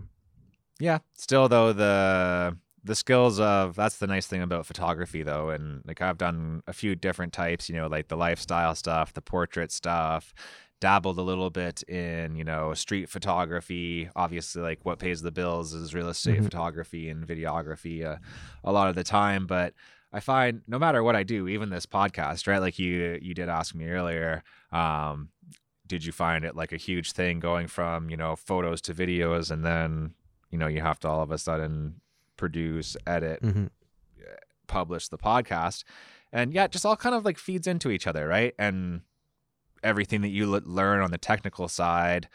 Yeah. 0.80 1.00
Still 1.15 1.50
though 1.50 1.73
the 1.73 2.58
the 2.84 2.96
skills 2.96 3.40
of 3.40 3.76
that's 3.76 3.98
the 3.98 4.08
nice 4.08 4.28
thing 4.28 4.42
about 4.42 4.66
photography 4.66 5.24
though 5.24 5.50
and 5.50 5.82
like 5.86 6.02
I've 6.02 6.18
done 6.18 6.62
a 6.68 6.74
few 6.74 6.96
different 6.96 7.34
types, 7.34 7.70
you 7.70 7.76
know, 7.76 7.88
like 7.88 8.08
the 8.08 8.16
lifestyle 8.18 8.76
stuff, 8.76 9.13
the 9.13 9.21
portrait 9.21 9.71
stuff, 9.71 10.34
dabbled 10.80 11.17
a 11.17 11.21
little 11.23 11.50
bit 11.50 11.82
in, 11.84 12.36
you 12.36 12.44
know, 12.44 12.73
street 12.73 13.10
photography. 13.10 14.10
Obviously 14.15 14.62
like 14.62 14.80
what 14.84 15.00
pays 15.00 15.21
the 15.21 15.32
bills 15.32 15.73
is 15.73 15.94
real 15.94 16.08
estate 16.10 16.40
Mhm. 16.40 16.44
photography 16.44 17.10
and 17.10 17.28
videography 17.28 18.06
uh, 18.06 18.17
a 18.63 18.71
lot 18.71 18.88
of 18.90 18.96
the 18.96 19.04
time, 19.04 19.48
but 19.48 19.73
I 20.13 20.19
find 20.21 20.62
no 20.67 20.80
matter 20.80 21.04
what 21.04 21.15
I 21.17 21.23
do, 21.23 21.48
even 21.50 21.69
this 21.69 21.86
podcast, 21.86 22.48
right? 22.48 22.60
Like 22.60 22.80
you 22.80 23.19
you 23.21 23.34
did 23.34 23.50
ask 23.50 23.75
me 23.75 23.88
earlier, 23.90 24.44
um 24.71 25.30
did 25.86 26.06
you 26.06 26.12
find 26.12 26.44
it 26.46 26.56
like 26.56 26.73
a 26.73 26.78
huge 26.78 27.13
thing 27.13 27.40
going 27.40 27.65
from, 27.67 28.10
you 28.10 28.17
know, 28.17 28.36
photos 28.36 28.82
to 28.82 28.94
videos 28.94 29.52
and 29.52 29.65
then 29.65 30.13
you 30.52 30.58
know 30.58 30.67
you 30.67 30.82
have 30.82 31.00
to 31.00 31.08
all 31.10 31.21
of 31.23 31.32
a 31.32 31.38
sudden 31.38 32.00
produce 32.38 32.96
edit 33.06 33.40
hmm 33.42 33.65
publish 34.67 35.08
the 35.08 35.17
podcast. 35.17 35.83
And 36.33 36.54
yeah 36.54 36.65
it 36.65 36.71
just 36.71 36.85
all 36.85 36.98
kind 36.98 37.15
of 37.15 37.23
like 37.23 37.38
feeds 37.38 37.67
into 37.67 37.90
each 37.90 38.06
other 38.06 38.27
right? 38.27 38.54
And 38.60 39.02
everything 39.83 40.21
that 40.21 40.29
you 40.29 40.54
l- 40.54 40.62
learn 40.65 41.02
on 41.02 41.12
the 41.12 41.17
technical 41.17 41.67
side 41.67 42.27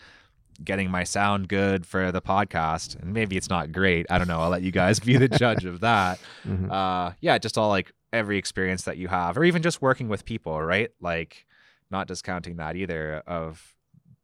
getting 0.62 0.90
my 0.90 1.05
sound 1.05 1.48
good 1.48 1.84
for 1.86 2.12
the 2.12 2.22
podcast 2.22 3.00
and 3.00 3.12
maybe 3.12 3.36
it's 3.36 3.50
not 3.50 3.72
great. 3.72 4.07
I 4.09 4.16
don't 4.18 4.28
know. 4.28 4.40
I'll 4.40 4.50
let 4.50 4.62
you 4.62 4.70
guys 4.70 5.00
be 5.00 5.16
the 5.16 5.28
judge 5.28 5.64
of 5.64 5.80
that. 5.80 6.20
Hmm 6.44 6.70
uh 6.70 7.12
yeah 7.20 7.36
just 7.36 7.59
all 7.59 7.68
like 7.68 7.92
every 8.14 8.38
experience 8.38 8.84
that 8.84 8.96
you 8.96 9.09
have 9.09 9.36
or 9.36 9.44
even 9.44 9.62
just 9.62 9.82
working 9.82 10.09
with 10.09 10.24
people 10.24 10.61
right? 10.62 10.90
Like 11.00 11.46
not 11.90 12.07
discounting 12.07 12.57
that 12.57 12.76
either 12.76 13.22
of 13.26 13.74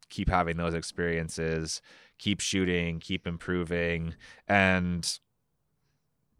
keep 0.09 0.29
having 0.29 0.57
those 0.57 0.73
experiences 0.73 1.81
keep 2.17 2.39
shooting 2.39 2.99
keep 2.99 3.27
improving. 3.27 4.15
And 4.47 5.19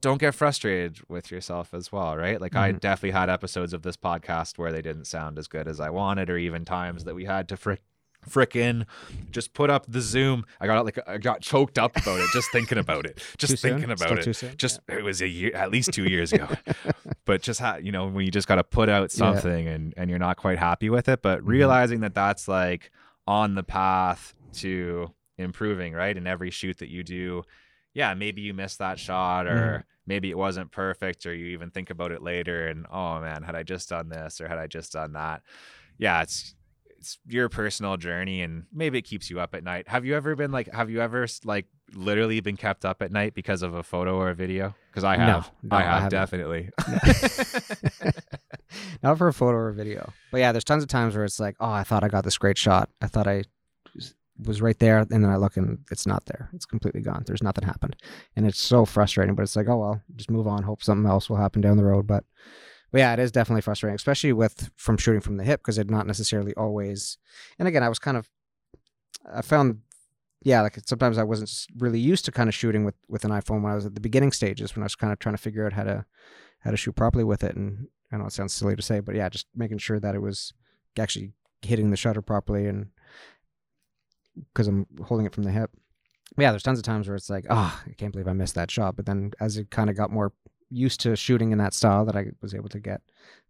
don't 0.02 0.20
get 0.20 0.34
frustrated 0.34 0.98
with 1.10 1.30
yourself 1.32 1.74
as 1.74 1.92
well 1.92 2.16
right 2.16 2.40
like 2.42 2.56
i 2.56 2.72
Mhm. 2.72 2.80
definitely 2.80 3.12
had 3.20 3.30
episodes 3.30 3.74
of 3.74 3.82
this 3.82 3.98
podcast 3.98 4.58
where 4.58 4.72
they 4.72 4.82
didn't 4.82 5.06
sound 5.06 5.38
as 5.38 5.48
good 5.48 5.68
as 5.68 5.80
i 5.80 5.90
wanted 5.90 6.30
or 6.30 6.38
even 6.38 6.66
times 6.66 7.04
that 7.04 7.16
we 7.16 7.26
had 7.26 7.48
to 7.50 7.58
frick 7.58 7.82
frickin' 8.30 8.86
just 9.32 9.54
put 9.54 9.70
up 9.70 9.86
the 9.88 10.02
zoom 10.02 10.46
i 10.60 10.68
got 10.68 10.84
like 10.84 11.00
i 11.08 11.18
got 11.18 11.40
choked 11.42 11.78
up 11.80 11.96
about 11.96 12.20
it 12.20 12.28
just 12.34 12.52
thinking 12.52 12.78
about 12.78 13.06
it 13.06 13.18
just 13.38 13.52
Too 13.52 13.58
soon? 13.58 13.72
thinking 13.72 13.92
about 13.92 14.10
Still 14.10 14.18
it 14.20 14.34
soon? 14.36 14.58
just 14.58 14.82
it 14.90 15.04
was 15.06 15.22
a 15.22 15.28
year 15.28 15.52
at 15.56 15.72
least 15.72 15.94
two 15.94 16.04
years 16.04 16.34
ago 16.34 16.48
but 17.26 17.42
just 17.42 17.62
ha- 17.62 17.78
you 17.82 17.94
know 17.94 18.08
when 18.08 18.26
you 18.26 18.32
just 18.32 18.48
got 18.48 18.56
to 18.56 18.64
put 18.66 18.90
out 18.90 19.04
Yeah. 19.14 19.18
something 19.34 19.68
and 19.70 19.94
and 19.96 20.10
you're 20.10 20.20
not 20.20 20.36
quite 20.36 20.60
happy 20.60 20.90
with 20.90 21.08
it 21.08 21.22
but 21.22 21.40
Mhm. 21.44 21.48
realizing 21.48 22.00
that 22.02 22.14
that's 22.14 22.48
like 22.50 22.92
on 23.26 23.56
the 23.56 23.64
path 23.64 24.34
to 24.54 25.14
improving 25.38 25.94
right 25.94 26.18
in 26.18 26.28
every 26.28 26.50
shoot 26.52 26.78
that 26.80 26.90
you 26.90 27.04
do 27.06 27.44
yeah 27.94 28.14
maybe 28.14 28.42
you 28.42 28.54
missed 28.54 28.80
that 28.80 29.00
shot 29.00 29.48
or 29.48 29.80
Mhm. 29.80 29.84
maybe 30.08 30.30
it 30.30 30.38
wasn't 30.38 30.72
perfect 30.72 31.26
or 31.26 31.34
you 31.34 31.48
even 31.48 31.70
think 31.72 31.90
about 31.90 32.12
it 32.12 32.22
later 32.22 32.68
and 32.68 32.86
oh 32.92 33.20
man 33.20 33.44
had 33.44 33.56
i 33.56 33.64
just 33.64 33.90
done 33.90 34.10
this 34.10 34.40
or 34.42 34.48
had 34.48 34.58
i 34.58 34.68
just 34.68 34.94
done 34.94 35.14
that 35.14 35.42
yeah 35.98 36.22
it's 36.22 36.56
it's 36.98 37.18
your 37.26 37.48
personal 37.48 37.96
journey 37.96 38.42
and 38.42 38.66
maybe 38.74 38.98
it 38.98 39.04
keeps 39.04 39.30
you 39.30 39.40
up 39.40 39.56
at 39.56 39.64
night 39.64 39.88
have 39.88 40.04
you 40.06 40.16
ever 40.16 40.36
been 40.36 40.52
like 40.52 40.68
have 40.74 40.90
you 40.90 41.00
ever 41.02 41.26
like 41.46 41.66
literally 41.94 42.40
been 42.42 42.58
kept 42.58 42.84
up 42.86 43.02
at 43.02 43.12
night 43.12 43.34
because 43.34 43.62
of 43.62 43.74
a 43.74 43.82
photo 43.84 44.18
or 44.18 44.30
a 44.30 44.36
video 44.36 44.76
because 44.92 45.04
i 45.06 45.16
have 45.16 45.50
no, 45.64 45.78
i 45.78 45.80
I 45.80 45.84
have 45.84 46.12
haven't. 46.12 46.20
definitely 46.20 46.70
Not 49.02 49.18
for 49.18 49.28
a 49.28 49.34
photo 49.34 49.58
or 49.58 49.72
video. 49.72 50.14
But 50.32 50.40
yeah, 50.40 50.52
there's 50.52 50.64
tons 50.64 50.84
of 50.84 50.90
times 50.90 51.16
where 51.16 51.26
it's 51.26 51.40
like, 51.40 51.56
oh, 51.60 51.70
I 51.72 51.84
thought 51.84 52.04
I 52.04 52.08
got 52.08 52.24
this 52.24 52.38
great 52.38 52.58
shot. 52.58 52.90
I 53.02 53.08
thought 53.08 53.28
I 53.28 53.44
was- 54.46 54.62
right 54.62 54.78
there, 54.80 55.00
and 55.00 55.10
then 55.10 55.26
I 55.26 55.36
look 55.36 55.58
and 55.58 55.80
it's 55.92 56.08
not 56.08 56.26
there. 56.26 56.50
It's 56.54 56.66
completely 56.66 57.02
gone. 57.02 57.24
There's 57.26 57.44
nothing 57.44 57.66
happened, 57.66 57.96
and 58.36 58.46
it's 58.46 58.60
so 58.60 58.86
frustrating. 58.86 59.36
But 59.36 59.44
it's 59.44 59.56
like, 59.56 59.68
oh 59.68 59.78
well, 59.78 60.02
just 60.16 60.32
move 60.32 60.48
on. 60.48 60.64
Hope 60.64 60.84
something 60.84 61.10
else 61.10 61.30
will 61.30 61.38
happen 61.38 61.62
down 61.62 61.78
the 61.78 61.86
road. 61.86 62.08
But 62.08 62.24
but 62.92 63.00
yeah, 63.00 63.14
it 63.14 63.20
is 63.20 63.32
definitely 63.32 63.62
frustrating, 63.62 63.96
especially 63.96 64.34
with 64.34 64.72
from 64.76 64.98
shooting 64.98 65.22
from 65.22 65.38
the 65.38 65.44
hip 65.44 65.62
because 65.62 65.78
it's 65.78 65.90
not 65.90 66.08
necessarily 66.08 66.54
always. 66.56 67.18
And 67.58 67.68
again, 67.68 67.84
I 67.84 67.90
was 67.90 68.00
kind 68.00 68.18
of, 68.18 68.30
I 69.32 69.42
found, 69.42 69.82
yeah, 70.42 70.62
like 70.62 70.78
sometimes 70.86 71.18
I 71.18 71.24
wasn't 71.24 71.52
really 71.78 72.00
used 72.00 72.26
to 72.26 72.32
kind 72.32 72.50
of 72.50 72.56
shooting 72.56 72.86
with 72.86 72.96
with 73.08 73.26
an 73.26 73.32
iPhone 73.32 73.62
when 73.62 73.72
I 73.72 73.76
was 73.76 73.86
at 73.86 73.96
the 73.96 74.02
beginning 74.02 74.32
stages 74.32 74.76
when 74.76 74.84
I 74.84 74.86
was 74.86 74.96
kind 74.96 75.14
of 75.14 75.20
trying 75.20 75.36
to 75.36 75.42
figure 75.42 75.66
out 75.66 75.74
how 75.74 75.84
to 75.84 76.06
how 76.60 76.72
to 76.72 76.78
shoot 76.78 76.96
properly 76.96 77.24
with 77.24 77.44
it. 77.44 77.56
And 77.56 77.88
I 78.12 78.18
know 78.18 78.26
it 78.26 78.34
sounds 78.34 78.54
silly 78.54 78.76
to 78.76 78.82
say, 78.82 79.00
but 79.00 79.16
yeah, 79.16 79.30
just 79.30 79.48
making 79.56 79.78
sure 79.78 80.00
that 80.00 80.16
it 80.16 80.22
was 80.22 80.54
actually 80.98 81.34
hitting 81.62 81.92
the 81.92 81.98
shutter 81.98 82.22
properly 82.22 82.68
and 82.68 82.88
because 84.54 84.68
I'm 84.68 84.86
holding 85.06 85.26
it 85.26 85.34
from 85.34 85.44
the 85.44 85.52
hip. 85.52 85.72
But 86.36 86.44
yeah, 86.44 86.52
there's 86.52 86.64
tons 86.64 86.80
of 86.80 86.84
times 86.84 87.08
where 87.08 87.16
it's 87.16 87.30
like, 87.30 87.46
oh, 87.50 87.82
I 87.88 87.92
can't 87.94 88.12
believe 88.12 88.28
I 88.28 88.34
missed 88.34 88.56
that 88.56 88.70
shot. 88.72 88.96
But 88.96 89.06
then 89.06 89.32
as 89.40 89.58
it 89.58 89.72
kind 89.72 89.90
of 89.90 89.96
got 89.96 90.12
more 90.12 90.32
used 90.70 91.00
to 91.02 91.16
shooting 91.16 91.52
in 91.52 91.58
that 91.58 91.74
style, 91.74 92.06
that 92.06 92.16
I 92.16 92.28
was 92.42 92.54
able 92.54 92.70
to 92.70 92.80
get 92.80 93.02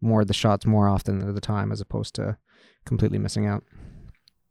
more 0.01 0.21
of 0.21 0.27
the 0.27 0.33
shots 0.33 0.65
more 0.65 0.87
often 0.87 1.27
at 1.27 1.35
the 1.35 1.41
time 1.41 1.71
as 1.71 1.81
opposed 1.81 2.15
to 2.15 2.37
completely 2.85 3.19
missing 3.19 3.45
out. 3.45 3.63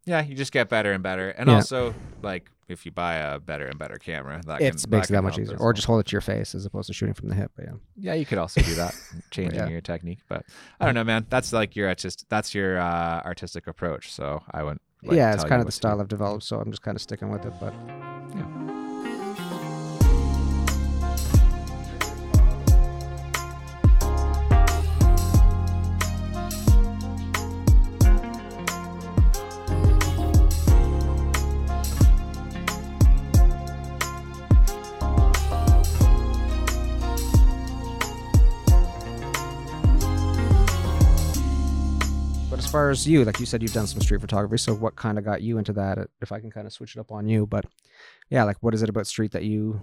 yeah 0.04 0.22
you 0.22 0.34
just 0.34 0.52
get 0.52 0.68
better 0.68 0.92
and 0.92 1.02
better 1.02 1.30
and 1.30 1.48
Yeah. 1.48 1.56
also 1.56 1.94
like 2.22 2.50
if 2.68 2.84
you 2.84 2.92
buy 2.92 3.14
a 3.14 3.38
better 3.40 3.66
and 3.66 3.78
better 3.78 3.96
camera 3.96 4.40
that 4.46 4.60
It 4.60 4.76
can, 4.76 4.90
makes 4.90 5.08
it 5.10 5.14
that 5.14 5.22
much 5.22 5.38
easier. 5.38 5.56
Or 5.56 5.66
well. 5.68 5.72
just 5.72 5.86
hold 5.86 6.00
it 6.00 6.06
to 6.06 6.12
your 6.12 6.20
face 6.20 6.54
as 6.54 6.66
opposed 6.66 6.86
to 6.88 6.92
shooting 6.92 7.14
from 7.14 7.28
the 7.30 7.34
hip. 7.34 7.50
But 7.56 7.64
yeah. 7.66 7.72
yeah 7.96 8.14
you 8.14 8.26
could 8.26 8.38
also 8.38 8.60
do 8.60 8.74
that 8.74 8.94
changing 9.30 9.58
yeah. 9.60 9.68
your 9.68 9.80
technique 9.80 10.20
but 10.28 10.44
i 10.78 10.84
don't 10.84 10.94
know 10.94 11.04
man 11.04 11.26
that's 11.30 11.52
like 11.52 11.74
your 11.74 11.88
artist 11.88 12.26
that's 12.28 12.54
your 12.54 12.78
uh, 12.78 13.20
artistic 13.24 13.66
approach 13.66 14.12
so 14.12 14.42
i 14.50 14.62
wouldn't 14.62 14.82
like, 15.02 15.16
yeah, 15.16 15.32
it's 15.34 15.44
kind 15.44 15.60
of 15.60 15.66
the 15.66 15.72
style 15.72 16.00
I've 16.00 16.08
developed, 16.08 16.44
so 16.44 16.58
I'm 16.58 16.70
just 16.70 16.82
kind 16.82 16.96
of 16.96 17.02
sticking 17.02 17.30
with 17.30 17.44
it. 17.44 17.52
But 17.60 17.74
far 42.70 42.90
as 42.90 43.06
you, 43.06 43.24
like 43.24 43.40
you 43.40 43.46
said, 43.46 43.62
you've 43.62 43.72
done 43.72 43.86
some 43.86 44.00
street 44.00 44.20
photography. 44.20 44.58
So 44.58 44.74
what 44.74 44.96
kind 44.96 45.18
of 45.18 45.24
got 45.24 45.42
you 45.42 45.58
into 45.58 45.72
that? 45.74 45.98
If 46.20 46.32
I 46.32 46.40
can 46.40 46.50
kind 46.50 46.66
of 46.66 46.72
switch 46.72 46.96
it 46.96 47.00
up 47.00 47.10
on 47.12 47.28
you, 47.28 47.46
but 47.46 47.64
yeah, 48.30 48.44
like 48.44 48.56
what 48.60 48.74
is 48.74 48.82
it 48.82 48.88
about 48.88 49.06
street 49.06 49.32
that 49.32 49.44
you 49.44 49.82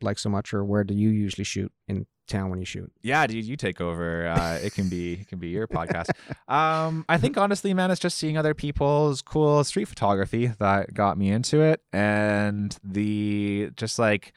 like 0.00 0.18
so 0.18 0.28
much, 0.28 0.52
or 0.52 0.64
where 0.64 0.84
do 0.84 0.94
you 0.94 1.08
usually 1.10 1.44
shoot 1.44 1.72
in 1.88 2.06
town 2.28 2.50
when 2.50 2.58
you 2.58 2.64
shoot? 2.64 2.90
yeah 3.04 3.24
dude 3.24 3.44
you 3.44 3.56
take 3.56 3.80
over 3.80 4.26
uh 4.26 4.58
it 4.60 4.74
can 4.74 4.88
be 4.88 5.12
it 5.12 5.28
can 5.28 5.38
be 5.38 5.46
your 5.46 5.68
podcast 5.68 6.08
um 6.52 7.04
i 7.08 7.16
think 7.16 7.36
honestly 7.38 7.72
man 7.72 7.88
it's 7.88 8.00
just 8.00 8.18
seeing 8.18 8.36
other 8.36 8.52
people's 8.52 9.22
cool 9.22 9.62
street 9.62 9.84
photography 9.86 10.48
that 10.58 10.92
got 10.92 11.16
me 11.16 11.30
into 11.30 11.60
it 11.60 11.80
and 11.92 12.76
the 12.82 13.70
just 13.76 13.96
like 14.00 14.32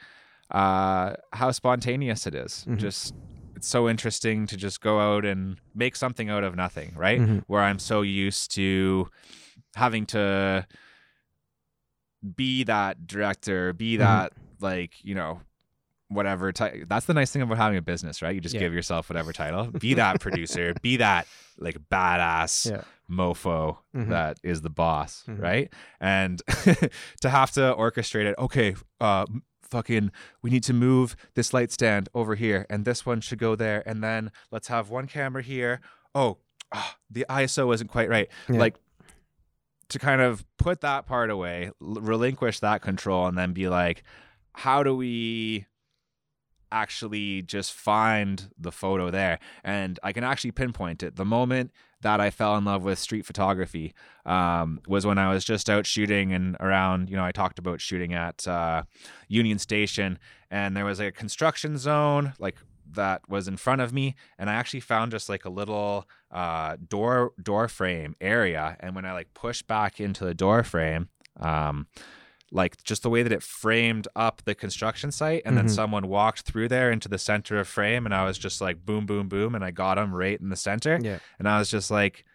uh 0.51 1.13
how 1.33 1.49
spontaneous 1.49 2.27
it 2.27 2.35
is. 2.35 2.63
Mhm. 2.69 2.77
just 2.77 3.15
it's 3.59 3.67
so 3.67 3.89
interesting 3.89 4.47
to 4.47 4.55
just 4.55 4.79
go 4.79 4.99
out 5.01 5.25
and 5.25 5.57
make 5.75 5.95
something 5.97 6.29
out 6.29 6.45
of 6.45 6.55
nothing 6.55 6.93
right 6.95 7.19
Mhm. 7.19 7.43
where 7.47 7.61
i'm 7.61 7.77
so 7.77 8.01
used 8.01 8.55
to 8.55 9.09
having 9.75 10.05
to 10.05 10.65
be 12.35 12.63
that 12.63 13.05
director 13.05 13.73
be 13.73 13.95
Mhm. 13.95 13.99
that 13.99 14.33
like 14.61 14.93
you 15.03 15.13
know 15.15 15.41
whatever 16.07 16.51
ti- 16.51 16.85
that's 16.87 17.05
the 17.05 17.13
nice 17.13 17.31
thing 17.31 17.41
about 17.41 17.57
having 17.57 17.77
a 17.77 17.81
business 17.81 18.21
right 18.21 18.33
you 18.33 18.41
just 18.41 18.55
Yeah. 18.55 18.61
give 18.61 18.73
yourself 18.73 19.09
whatever 19.09 19.31
title 19.33 19.65
be 19.85 19.93
that 19.95 20.19
producer 20.21 20.73
be 20.81 20.97
that 20.97 21.27
like 21.57 21.77
badass 21.91 22.71
Yeah. 22.71 22.83
mofo 23.09 23.77
Mhm. 23.95 24.09
that 24.09 24.37
is 24.43 24.61
the 24.61 24.69
boss 24.69 25.23
Mhm. 25.27 25.39
right 25.41 25.73
and 25.99 26.41
to 27.21 27.29
have 27.29 27.51
to 27.51 27.75
orchestrate 27.77 28.25
it 28.25 28.35
okay 28.37 28.75
uh 29.01 29.25
fucking 29.69 30.11
we 30.41 30.49
need 30.49 30.63
to 30.63 30.73
move 30.73 31.15
this 31.35 31.53
light 31.53 31.71
stand 31.71 32.09
over 32.13 32.35
here 32.35 32.65
and 32.69 32.85
this 32.85 33.05
one 33.05 33.21
should 33.21 33.39
go 33.39 33.55
there 33.55 33.83
and 33.87 34.03
then 34.03 34.31
let's 34.51 34.67
have 34.67 34.89
one 34.89 35.07
camera 35.07 35.41
here 35.43 35.79
oh 36.15 36.37
ah, 36.73 36.97
the 37.09 37.25
iso 37.29 37.73
isn't 37.73 37.87
quite 37.87 38.09
right 38.09 38.29
Yeah. 38.49 38.59
like 38.59 38.75
to 39.89 39.99
kind 39.99 40.21
of 40.21 40.45
put 40.57 40.81
that 40.81 41.05
part 41.05 41.29
away 41.29 41.71
l- 41.81 41.95
relinquish 42.01 42.59
that 42.59 42.81
control 42.81 43.27
and 43.27 43.37
then 43.37 43.53
be 43.53 43.67
like 43.69 44.03
how 44.53 44.83
do 44.83 44.95
we 44.95 45.65
actually 46.71 47.41
just 47.41 47.73
find 47.73 48.49
the 48.57 48.71
photo 48.71 49.09
there. 49.11 49.39
And 49.63 49.99
i 50.03 50.11
can 50.11 50.23
actually 50.23 50.51
pinpoint 50.51 51.03
it. 51.03 51.15
The 51.15 51.25
moment 51.25 51.71
that 52.01 52.21
i 52.21 52.29
fell 52.29 52.55
in 52.57 52.65
love 52.65 52.83
with 52.83 52.97
street 52.97 53.25
photography 53.25 53.93
um, 54.25 54.79
was 54.87 55.05
when 55.05 55.17
i 55.17 55.31
was 55.31 55.43
just 55.43 55.69
out 55.69 55.85
shooting 55.85 56.31
and 56.31 56.55
around 56.59 57.09
you 57.09 57.15
know 57.15 57.25
i 57.25 57.31
talked 57.31 57.59
about 57.59 57.81
shooting 57.81 58.13
at 58.13 58.47
uh, 58.47 58.83
union 59.27 59.59
station 59.59 60.17
and 60.49 60.75
there 60.75 60.85
was 60.85 60.99
a 60.99 61.11
construction 61.11 61.77
zone 61.77 62.33
like 62.39 62.57
that 62.91 63.21
was 63.29 63.47
in 63.47 63.57
front 63.57 63.81
of 63.81 63.93
me 63.93 64.15
and 64.37 64.49
i 64.49 64.53
actually 64.53 64.79
found 64.79 65.11
just 65.11 65.29
like 65.29 65.45
a 65.45 65.49
little 65.49 66.07
uh, 66.31 66.77
door 66.87 67.33
door 67.41 67.67
frame 67.67 68.15
area. 68.21 68.77
And 68.79 68.95
when 68.95 69.05
i 69.05 69.13
like 69.13 69.33
pushed 69.33 69.67
back 69.67 69.99
into 69.99 70.25
the 70.25 70.33
door 70.33 70.63
frame 70.63 71.09
um, 71.39 71.87
like 72.51 72.81
just 72.83 73.03
the 73.03 73.09
way 73.09 73.21
that 73.23 73.31
it 73.31 73.43
framed 73.43 74.07
up 74.15 74.41
the 74.45 74.55
construction 74.55 75.11
site 75.11 75.41
and 75.45 75.55
then 75.57 75.65
Mhm. 75.65 75.69
someone 75.75 76.07
walked 76.07 76.41
through 76.41 76.67
there 76.67 76.91
into 76.91 77.07
the 77.07 77.17
center 77.19 77.59
of 77.59 77.67
frame 77.67 78.05
and 78.05 78.13
i 78.15 78.25
was 78.25 78.37
just 78.37 78.59
like 78.59 78.83
boom 78.85 79.05
boom 79.05 79.27
boom 79.29 79.53
and 79.55 79.63
i 79.63 79.71
got 79.71 79.97
him 79.97 80.13
right 80.13 80.39
in 80.39 80.49
the 80.49 80.55
center 80.55 80.99
Yeah. 81.01 81.19
and 81.37 81.47
i 81.47 81.59
was 81.59 81.69
just 81.69 81.91
like 81.91 82.25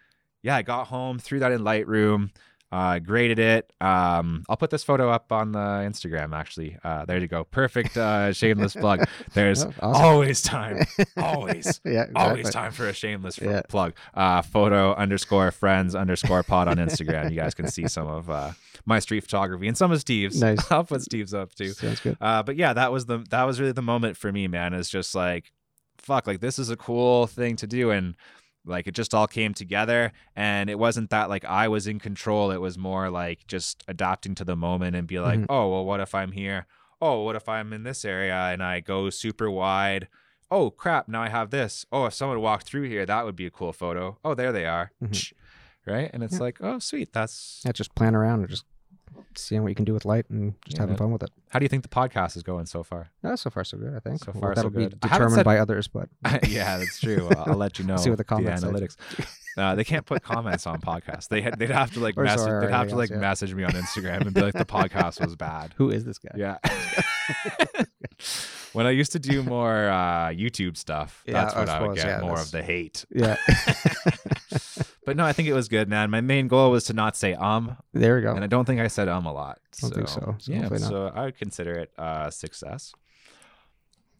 yeah 0.41 0.55
i 0.55 0.61
got 0.61 0.87
home 0.87 1.19
threw 1.19 1.39
that 1.39 1.51
in 1.51 1.61
lightroom 1.61 2.29
uh, 2.75 2.99
graded 2.99 3.39
it 3.39 3.71
um, 3.79 4.43
i'll 4.49 4.57
put 4.57 4.69
this 4.69 4.83
photo 4.83 5.09
up 5.09 5.31
on 5.31 5.51
the 5.53 5.59
instagram 5.59 6.33
actually 6.35 6.77
uh, 6.83 7.05
there 7.05 7.19
you 7.19 7.27
go 7.27 7.43
perfect 7.45 7.95
uh, 7.95 8.33
shameless 8.33 8.73
plug 8.75 9.07
there's 9.33 9.63
Oh, 9.65 9.71
awesome. 9.81 10.03
always 10.05 10.41
time 10.41 10.85
always 11.17 11.79
yeah. 11.85 12.05
always 12.15 12.49
time 12.49 12.71
for 12.71 12.87
a 12.89 12.93
shameless 12.93 13.37
Yeah. 13.39 13.61
plug. 13.69 13.93
Uh, 14.13 14.41
photo 14.41 14.93
underscore 14.95 15.51
friends 15.51 15.95
underscore 15.95 16.43
pod 16.43 16.67
on 16.67 16.77
Instagram. 16.77 17.29
You 17.31 17.37
guys 17.37 17.53
can 17.53 17.67
see 17.67 17.87
some 17.87 18.07
of 18.07 18.29
uh, 18.29 18.51
my 18.85 18.99
street 18.99 19.21
photography 19.21 19.67
and 19.67 19.77
some 19.77 19.91
of 19.91 19.99
Steve's. 20.01 20.39
Nice. 20.41 20.59
I'll 20.71 20.83
put 20.83 21.01
Steve's 21.01 21.33
up 21.33 21.53
too. 21.53 21.69
Sounds 21.69 21.99
good. 21.99 22.17
Uh, 22.19 22.43
but 22.43 22.55
yeah, 22.55 22.73
that 22.73 22.91
was 22.91 23.05
the 23.05 23.19
that 23.29 23.43
was 23.43 23.59
really 23.59 23.71
the 23.73 23.81
moment 23.81 24.17
for 24.17 24.31
me, 24.31 24.47
man. 24.47 24.73
Is 24.73 24.89
just 24.89 25.15
like, 25.15 25.51
fuck, 25.97 26.27
like 26.27 26.39
this 26.41 26.57
is 26.59 26.69
a 26.69 26.75
cool 26.77 27.27
thing 27.27 27.55
to 27.57 27.67
do, 27.67 27.91
and 27.91 28.15
like 28.65 28.87
it 28.87 28.93
just 28.95 29.13
all 29.13 29.27
came 29.27 29.53
together. 29.53 30.11
And 30.35 30.69
it 30.69 30.79
wasn't 30.79 31.09
that 31.11 31.29
like 31.29 31.45
I 31.45 31.67
was 31.67 31.87
in 31.87 31.99
control. 31.99 32.51
It 32.51 32.61
was 32.61 32.77
more 32.77 33.09
like 33.09 33.47
just 33.47 33.83
adapting 33.87 34.35
to 34.35 34.45
the 34.45 34.55
moment 34.55 34.95
and 34.95 35.07
be 35.07 35.19
like, 35.19 35.39
Mhm. 35.39 35.45
oh 35.49 35.69
well, 35.71 35.85
what 35.85 35.99
if 35.99 36.13
I'm 36.15 36.31
here? 36.31 36.65
Oh, 37.01 37.23
what 37.23 37.35
if 37.35 37.47
I'm 37.49 37.73
in 37.73 37.83
this 37.83 38.05
area 38.05 38.33
and 38.35 38.63
I 38.63 38.79
go 38.79 39.09
super 39.09 39.49
wide? 39.49 40.07
oh 40.51 40.69
crap, 40.69 41.07
now 41.09 41.23
I 41.23 41.29
have 41.29 41.49
this. 41.49 41.85
Oh, 41.91 42.05
if 42.05 42.13
someone 42.13 42.39
walked 42.39 42.67
through 42.67 42.87
here, 42.87 43.03
that 43.05 43.25
would 43.25 43.35
be 43.35 43.47
a 43.47 43.51
cool 43.51 43.73
photo. 43.73 44.19
Oh, 44.23 44.35
there 44.35 44.51
they 44.51 44.65
are. 44.67 44.91
Mhm. 45.03 45.33
Right? 45.87 46.09
And 46.13 46.23
it's 46.23 46.35
Yeah. 46.35 46.39
like, 46.39 46.57
oh, 46.61 46.77
sweet. 46.79 47.13
That's 47.13 47.61
Yeah, 47.65 47.71
just 47.71 47.95
plan 47.95 48.15
around 48.15 48.41
and 48.41 48.49
just 48.49 48.63
seeing 49.35 49.61
what 49.63 49.69
you 49.69 49.75
can 49.75 49.85
do 49.85 49.93
with 49.93 50.05
light 50.05 50.25
and 50.29 50.53
just 50.65 50.77
Yeah, 50.77 50.83
having 50.83 50.95
fun 50.95 51.11
with 51.11 51.23
it. 51.23 51.29
how 51.49 51.59
do 51.59 51.65
you 51.65 51.69
think 51.69 51.83
the 51.83 51.89
podcast 51.89 52.37
is 52.37 52.43
going 52.43 52.65
so 52.65 52.83
far? 52.83 53.09
Yeah, 53.23 53.35
so 53.35 53.49
far 53.49 53.63
so 53.63 53.77
good. 53.77 53.93
I 53.95 53.99
think. 53.99 54.23
So 54.23 54.31
Well, 54.33 54.41
far, 54.41 54.51
so 54.51 54.55
that'll 54.55 54.71
good. 54.71 54.99
be 54.99 55.07
determined 55.07 55.33
said- 55.33 55.45
by 55.45 55.57
others, 55.59 55.87
but 55.87 56.09
yeah, 56.47 56.77
that's 56.77 56.99
true. 56.99 57.27
I'll, 57.35 57.51
I'll 57.51 57.57
let 57.57 57.77
you 57.79 57.85
know. 57.89 57.97
See 57.97 58.09
what 58.09 58.17
the 58.17 58.23
comments 58.23 58.61
say. 58.61 58.67
analytics. 58.67 58.95
Uh, 59.57 59.73
they 59.73 59.85
can't 59.85 60.05
put 60.05 60.21
comments 60.21 60.67
on 60.67 60.81
podcasts. 60.81 61.29
They 61.29 61.39
had, 61.41 61.57
they'd 61.57 61.69
have 61.69 61.93
to 61.93 62.01
like 62.01 62.17
message. 62.17 62.39
sorry, 62.41 62.65
they'd 62.67 62.73
have 62.73 62.89
to 62.89 62.95
like 62.97 63.09
else, 63.09 63.15
yeah. 63.15 63.21
message 63.21 63.53
me 63.53 63.63
on 63.63 63.71
Instagram 63.71 64.23
and 64.25 64.33
be 64.33 64.41
like, 64.41 64.53
the 64.53 64.65
podcast 64.65 65.21
was 65.25 65.33
bad. 65.37 65.73
who 65.77 65.89
is 65.91 66.03
this 66.03 66.17
guy? 66.17 66.31
Yeah. 66.35 66.57
when 68.73 68.85
I 68.85 68.89
used 68.89 69.13
to 69.13 69.19
do 69.19 69.43
more 69.43 69.87
uh, 69.87 70.27
YouTube 70.27 70.75
stuff, 70.75 71.23
Yeah, 71.25 71.33
that's 71.45 71.53
I 71.53 71.59
what 71.59 71.69
I, 71.69 71.87
would 71.87 71.95
get 71.95 72.05
yeah, 72.05 72.19
more 72.19 72.31
that's- 72.31 72.47
of 72.47 72.51
the 72.51 72.63
hate. 72.63 73.05
Yeah. 73.09 73.37
But 75.05 75.17
no, 75.17 75.25
I 75.25 75.33
think 75.33 75.47
it 75.47 75.53
was 75.53 75.67
good, 75.67 75.87
man. 75.87 76.09
My 76.09 76.21
main 76.21 76.47
goal 76.47 76.71
was 76.71 76.85
to 76.85 76.93
not 76.93 77.15
say 77.15 77.33
um, 77.33 77.77
there 77.93 78.15
we 78.15 78.21
go. 78.21 78.33
and 78.33 78.43
I 78.43 78.47
don't 78.47 78.65
think 78.65 78.81
I 78.81 78.87
said 78.87 79.07
um 79.07 79.25
a 79.25 79.33
lot. 79.33 79.59
Don't 79.81 79.93
think 79.93 80.07
so. 80.07 80.35
So 80.39 80.51
yeah, 80.51 80.67
so 80.77 81.11
I 81.13 81.25
would 81.25 81.37
consider 81.37 81.73
it 81.73 81.91
a 81.97 82.31
success. 82.31 82.93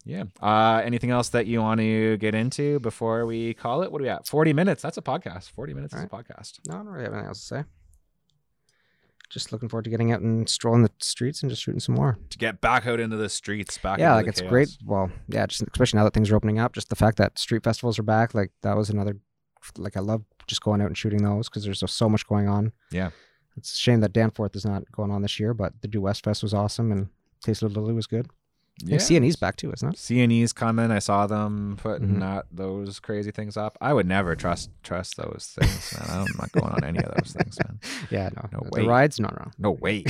Yeah. 0.04 0.24
Uh, 0.40 0.80
anything 0.84 1.10
else 1.10 1.30
that 1.30 1.46
you 1.46 1.60
want 1.60 1.80
to 1.80 2.16
get 2.18 2.34
into 2.34 2.78
before 2.78 3.26
we 3.26 3.54
call 3.54 3.82
it? 3.82 3.90
What 3.90 4.00
are 4.00 4.04
we 4.04 4.08
at? 4.08 4.26
Forty 4.26 4.52
minutes. 4.52 4.80
That's 4.80 4.96
a 4.96 5.02
podcast. 5.02 5.50
Forty 5.50 5.74
minutes 5.74 5.94
is 5.94 6.02
a 6.04 6.06
podcast. 6.06 6.60
No, 6.68 6.74
I 6.74 6.76
don't 6.78 6.86
really 6.88 7.04
have 7.04 7.12
anything 7.12 7.28
else 7.28 7.40
to 7.40 7.46
say. 7.46 7.64
Just 9.28 9.50
looking 9.50 9.68
forward 9.68 9.82
to 9.84 9.90
getting 9.90 10.12
out 10.12 10.20
and 10.20 10.48
strolling 10.48 10.82
the 10.84 10.92
streets 11.00 11.42
and 11.42 11.50
just 11.50 11.60
shooting 11.60 11.80
some 11.80 11.96
more. 11.96 12.16
To 12.30 12.38
get 12.38 12.60
back 12.60 12.86
out 12.86 13.00
into 13.00 13.16
the 13.16 13.28
streets, 13.28 13.76
back. 13.76 13.98
yeah, 13.98 14.14
like 14.14 14.28
it's 14.28 14.38
chaos. 14.40 14.50
great. 14.50 14.68
Well, 14.84 15.10
yeah, 15.28 15.44
just 15.46 15.62
especially 15.62 15.98
now 15.98 16.04
that 16.04 16.14
things 16.14 16.30
are 16.30 16.36
opening 16.36 16.60
up, 16.60 16.72
just 16.72 16.88
the 16.88 16.94
fact 16.94 17.18
that 17.18 17.36
street 17.36 17.64
festivals 17.64 17.98
are 17.98 18.04
back, 18.04 18.34
like 18.34 18.52
that 18.62 18.76
was 18.76 18.88
another. 18.88 19.16
Like 19.76 19.96
I 19.96 20.00
love 20.00 20.22
just 20.46 20.60
going 20.62 20.80
out 20.80 20.86
and 20.88 20.96
shooting 20.98 21.22
those 21.22 21.48
because 21.48 21.64
there's 21.64 21.82
so 21.90 22.08
much 22.08 22.26
going 22.26 22.48
on. 22.48 22.72
Yeah. 22.90 23.10
it's 23.56 23.72
a 23.74 23.76
shame 23.76 24.00
that 24.00 24.12
Danforth 24.12 24.54
is 24.54 24.64
not 24.64 24.84
going 24.92 25.10
on 25.10 25.22
this 25.22 25.40
year, 25.40 25.54
but 25.54 25.72
the 25.80 25.88
Due 25.88 26.00
West 26.00 26.24
Fest 26.24 26.42
was 26.42 26.54
awesome 26.54 26.92
and 26.92 27.08
Taste 27.42 27.62
of 27.62 27.76
Lily 27.76 27.92
was 27.94 28.06
good. 28.06 28.28
Yeah. 28.84 28.98
CNE's 28.98 29.36
back 29.36 29.56
too, 29.56 29.72
isn't 29.72 29.88
it? 29.94 29.96
CNE's 29.96 30.52
coming. 30.52 30.90
I 30.90 30.98
saw 30.98 31.26
them 31.26 31.76
putting 31.80 32.16
Mhm. 32.16 32.20
that 32.20 32.44
those 32.52 33.00
crazy 33.00 33.30
things 33.30 33.56
up. 33.56 33.78
I 33.80 33.94
would 33.94 34.06
never 34.06 34.36
trust 34.36 34.68
trust 34.82 35.16
those 35.16 35.56
things, 35.58 35.94
man. 35.98 36.20
I'm 36.20 36.36
not 36.38 36.52
going 36.52 36.72
on 36.72 36.84
any 36.84 36.98
of 36.98 37.14
those 37.16 37.32
things, 37.32 37.56
man. 37.64 37.80
Yeah, 38.10 38.28
no, 38.36 38.48
No 38.52 38.68
the 38.70 38.82
way. 38.82 38.86
rides, 38.86 39.18
not 39.18 39.38
wrong. 39.38 39.52
No 39.58 39.70
way. 39.70 40.04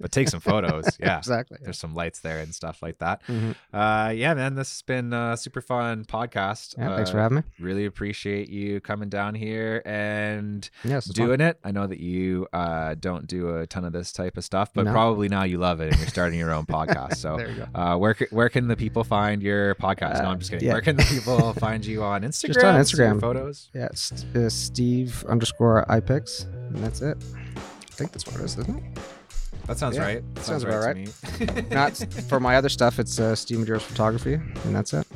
But 0.00 0.12
take 0.12 0.28
some 0.28 0.40
photos. 0.40 0.84
Yeah. 1.00 1.18
exactly. 1.18 1.58
There's 1.62 1.78
some 1.78 1.94
lights 1.94 2.20
there 2.20 2.38
and 2.40 2.54
stuff 2.54 2.82
like 2.82 2.98
that. 2.98 3.22
Mhm. 3.26 3.54
Uh, 3.72 4.10
yeah, 4.10 4.34
man, 4.34 4.54
this 4.54 4.70
has 4.70 4.82
been 4.82 5.12
a 5.12 5.36
super 5.36 5.60
fun 5.60 6.04
podcast. 6.04 6.76
Yeah, 6.78 6.96
thanks 6.96 7.10
Uh, 7.10 7.14
for 7.14 7.20
having 7.20 7.36
me. 7.38 7.42
Really 7.60 7.84
appreciate 7.86 8.48
you 8.48 8.80
coming 8.80 9.08
down 9.08 9.34
here 9.34 9.82
and 9.84 10.68
Yes, 10.84 11.06
it's 11.06 11.16
fun. 11.18 11.26
doing 11.26 11.40
it. 11.40 11.58
I 11.64 11.70
know 11.70 11.86
that 11.86 12.00
you 12.00 12.46
uh, 12.52 12.94
don't 12.98 13.26
do 13.26 13.56
a 13.56 13.66
ton 13.66 13.84
of 13.84 13.92
this 13.92 14.12
type 14.12 14.36
of 14.36 14.44
stuff, 14.44 14.70
but 14.74 14.84
No. 14.86 14.92
probably 14.92 15.28
now 15.28 15.44
you 15.44 15.58
love 15.58 15.80
it 15.80 15.88
and 15.92 15.98
you're 15.98 16.08
starting 16.08 16.38
your 16.38 16.52
own 16.52 16.66
podcast. 16.76 17.16
So, 17.16 17.36
there 17.36 17.50
you 17.50 17.56
go. 17.56 17.66
uh, 17.80 17.96
where 17.96 18.16
where 18.30 18.48
can 18.48 18.68
the 18.68 18.76
people 18.76 19.04
find 19.04 19.42
your 19.42 19.74
podcast? 19.76 20.22
no, 20.22 20.28
Uh, 20.28 20.32
I'm 20.32 20.38
just 20.38 20.50
kidding. 20.50 20.66
yeah. 20.66 20.72
Where 20.74 20.82
can 20.82 20.96
the 20.96 21.04
people 21.08 21.52
find 21.54 21.84
you 21.84 22.02
on 22.02 22.22
Instagram? 22.22 22.54
Just 22.54 22.64
on 22.64 22.80
Instagram. 22.80 23.20
photos. 23.20 23.70
Yeah, 23.74 23.86
it's 23.86 24.24
uh, 24.34 24.48
Steve 24.50 25.24
underscore 25.28 25.84
iPix, 25.88 26.44
and 26.74 26.76
that's 26.84 27.00
it. 27.02 27.16
I 27.56 27.94
think 27.98 28.12
that's 28.12 28.26
what 28.26 28.36
it 28.36 28.44
is, 28.44 28.58
isn't 28.58 28.76
it? 28.76 28.82
That 29.66 29.78
sounds 29.78 29.96
Yeah, 29.96 30.04
right. 30.04 30.34
That 30.34 30.44
sounds 30.44 30.62
about 30.64 30.94
to 30.94 30.94
me. 30.94 31.68
Not 31.70 31.96
for 32.28 32.40
my 32.40 32.56
other 32.56 32.68
stuff. 32.68 32.98
It's 32.98 33.18
uh, 33.18 33.34
Steve 33.34 33.58
Maduro's 33.58 33.82
photography, 33.82 34.34
and 34.34 34.74
that's 34.74 34.92
it. 34.92 35.06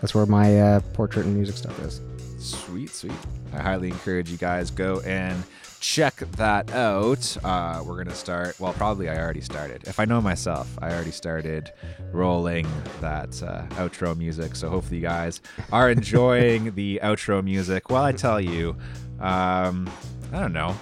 That's 0.00 0.14
where 0.14 0.26
my 0.26 0.60
uh, 0.60 0.80
portrait 0.92 1.26
and 1.26 1.34
music 1.34 1.56
stuff 1.56 1.78
is. 1.80 2.00
Sweet, 2.38 2.90
sweet. 2.90 3.12
I 3.52 3.62
highly 3.62 3.88
encourage 3.88 4.30
you 4.30 4.36
guys 4.36 4.70
go 4.70 5.00
and 5.00 5.42
check 5.80 6.16
that 6.32 6.72
out. 6.72 7.36
Uh, 7.44 7.82
we're 7.84 7.96
gonna 7.96 8.14
start. 8.14 8.58
Well, 8.60 8.72
probably 8.72 9.08
I 9.08 9.18
already 9.18 9.40
started. 9.40 9.84
If 9.86 10.00
I 10.00 10.04
know 10.04 10.20
myself, 10.20 10.68
I 10.82 10.92
already 10.92 11.10
started 11.10 11.72
rolling 12.12 12.66
that 13.00 13.42
uh, 13.42 13.62
outro 13.76 14.16
music. 14.16 14.56
So 14.56 14.68
hopefully 14.68 14.96
you 14.96 15.02
guys 15.02 15.40
are 15.72 15.90
enjoying 15.96 16.74
the 16.74 17.00
outro 17.02 17.42
music. 17.42 17.90
While 17.90 18.04
I 18.04 18.12
tell 18.12 18.40
you, 18.40 18.76
um, 19.20 19.88
I 20.32 20.40
don't 20.40 20.52
know. 20.52 20.76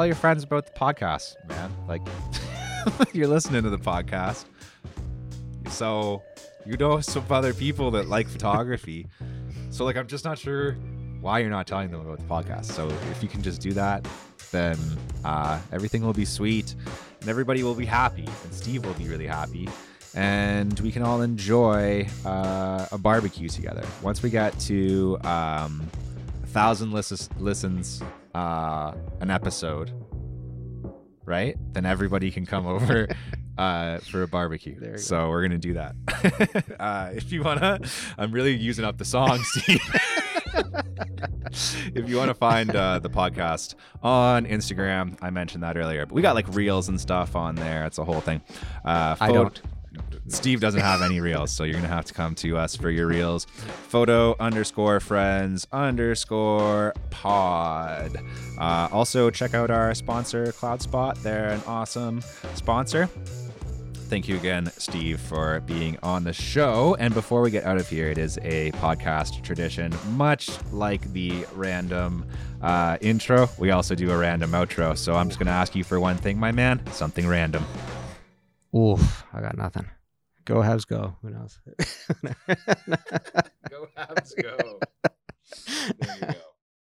Tell 0.00 0.06
your 0.06 0.16
friends 0.16 0.44
about 0.44 0.64
the 0.64 0.72
podcast, 0.72 1.34
man. 1.46 1.70
Like 1.86 2.00
you're 3.12 3.28
listening 3.28 3.64
to 3.64 3.68
the 3.68 3.76
podcast. 3.76 4.46
So 5.68 6.22
you 6.64 6.78
know 6.78 7.00
some 7.00 7.22
other 7.28 7.52
people 7.52 7.90
that 7.90 8.08
like 8.08 8.26
photography. 8.26 9.08
So 9.68 9.84
like 9.84 9.98
I'm 9.98 10.06
just 10.06 10.24
not 10.24 10.38
sure 10.38 10.72
why 11.20 11.40
you're 11.40 11.50
not 11.50 11.66
telling 11.66 11.90
them 11.90 12.00
about 12.00 12.16
the 12.16 12.24
podcast. 12.24 12.64
So 12.64 12.88
if 13.10 13.22
you 13.22 13.28
can 13.28 13.42
just 13.42 13.60
do 13.60 13.72
that, 13.72 14.08
then 14.52 14.78
uh, 15.22 15.60
everything 15.70 16.02
will 16.02 16.14
be 16.14 16.24
sweet 16.24 16.74
and 17.20 17.28
everybody 17.28 17.62
will 17.62 17.74
be 17.74 17.84
happy 17.84 18.24
and 18.24 18.54
Steve 18.54 18.86
will 18.86 18.94
be 18.94 19.06
really 19.06 19.26
happy 19.26 19.68
and 20.14 20.80
we 20.80 20.92
can 20.92 21.02
all 21.02 21.20
enjoy 21.20 22.08
uh, 22.24 22.86
a 22.90 22.96
barbecue 22.96 23.50
together. 23.50 23.84
Once 24.00 24.22
we 24.22 24.30
get 24.30 24.58
to 24.60 25.18
um, 25.24 25.86
a 26.42 26.46
thousand 26.46 26.90
lis- 26.92 27.28
listens 27.38 28.02
uh, 28.34 28.92
an 29.20 29.30
episode, 29.30 29.92
right? 31.24 31.56
Then 31.72 31.86
everybody 31.86 32.30
can 32.30 32.46
come 32.46 32.66
over 32.74 33.08
uh, 33.58 33.98
for 33.98 34.22
a 34.22 34.28
barbecue. 34.28 34.78
There 34.78 34.90
you 34.90 34.96
go. 34.96 35.00
so 35.02 35.28
we're 35.28 35.42
gonna 35.42 35.58
do 35.58 35.74
that. 35.74 35.94
uh, 36.80 37.10
if 37.14 37.32
you 37.32 37.42
wanna, 37.42 37.80
I'm 38.18 38.32
really 38.32 38.54
using 38.54 38.84
up 38.84 38.98
the 38.98 39.04
song, 39.04 39.38
Steve. 39.42 39.80
if 41.94 42.08
you 42.08 42.16
want 42.16 42.28
to 42.28 42.34
find 42.34 42.74
uh, 42.74 42.98
the 42.98 43.10
podcast 43.10 43.74
on 44.02 44.46
Instagram, 44.46 45.16
I 45.20 45.30
mentioned 45.30 45.62
that 45.62 45.76
earlier, 45.76 46.06
but 46.06 46.14
we 46.14 46.22
got 46.22 46.34
like 46.34 46.48
reels 46.54 46.88
and 46.88 47.00
stuff 47.00 47.36
on 47.36 47.54
there. 47.54 47.84
It's 47.86 47.98
a 47.98 48.04
whole 48.04 48.20
thing. 48.20 48.40
Uh, 48.84 49.16
I 49.20 49.32
don't. 49.32 49.60
Steve 50.28 50.60
doesn't 50.60 50.80
have 50.80 51.02
any 51.02 51.20
reels, 51.20 51.50
so 51.50 51.64
you're 51.64 51.74
gonna 51.74 51.88
have 51.88 52.04
to 52.04 52.14
come 52.14 52.34
to 52.36 52.56
us 52.56 52.76
for 52.76 52.90
your 52.90 53.06
reels. 53.06 53.46
Photo 53.88 54.36
underscore 54.38 55.00
friends 55.00 55.66
underscore 55.72 56.94
pod. 57.10 58.16
Uh, 58.58 58.88
also, 58.92 59.30
check 59.30 59.54
out 59.54 59.70
our 59.70 59.94
sponsor, 59.94 60.46
CloudSpot. 60.46 61.20
They're 61.22 61.48
an 61.48 61.62
awesome 61.66 62.20
sponsor. 62.54 63.08
Thank 64.10 64.28
you 64.28 64.36
again, 64.36 64.66
Steve, 64.76 65.20
for 65.20 65.60
being 65.60 65.96
on 66.02 66.24
the 66.24 66.32
show. 66.32 66.96
And 66.98 67.14
before 67.14 67.42
we 67.42 67.50
get 67.52 67.64
out 67.64 67.76
of 67.76 67.88
here, 67.88 68.08
it 68.08 68.18
is 68.18 68.38
a 68.42 68.72
podcast 68.72 69.40
tradition, 69.44 69.94
much 70.10 70.50
like 70.72 71.12
the 71.12 71.46
random 71.54 72.26
uh, 72.60 72.98
intro. 73.00 73.48
We 73.56 73.70
also 73.70 73.94
do 73.94 74.10
a 74.10 74.16
random 74.16 74.50
outro. 74.50 74.98
So 74.98 75.14
I'm 75.14 75.28
just 75.28 75.38
gonna 75.38 75.52
ask 75.52 75.76
you 75.76 75.84
for 75.84 76.00
one 76.00 76.16
thing, 76.16 76.38
my 76.38 76.50
man. 76.50 76.84
Something 76.92 77.28
random. 77.28 77.64
Oof, 78.76 79.24
I 79.32 79.40
got 79.40 79.56
nothing. 79.56 79.88
Go 80.44 80.56
Habs, 80.56 80.86
go. 80.86 81.16
Who 81.22 81.30
knows? 81.30 81.58
Go 83.68 83.86
Habs, 83.96 84.32
go. 84.40 84.80
There 85.98 86.16
you 86.16 86.26
go. 86.26 86.49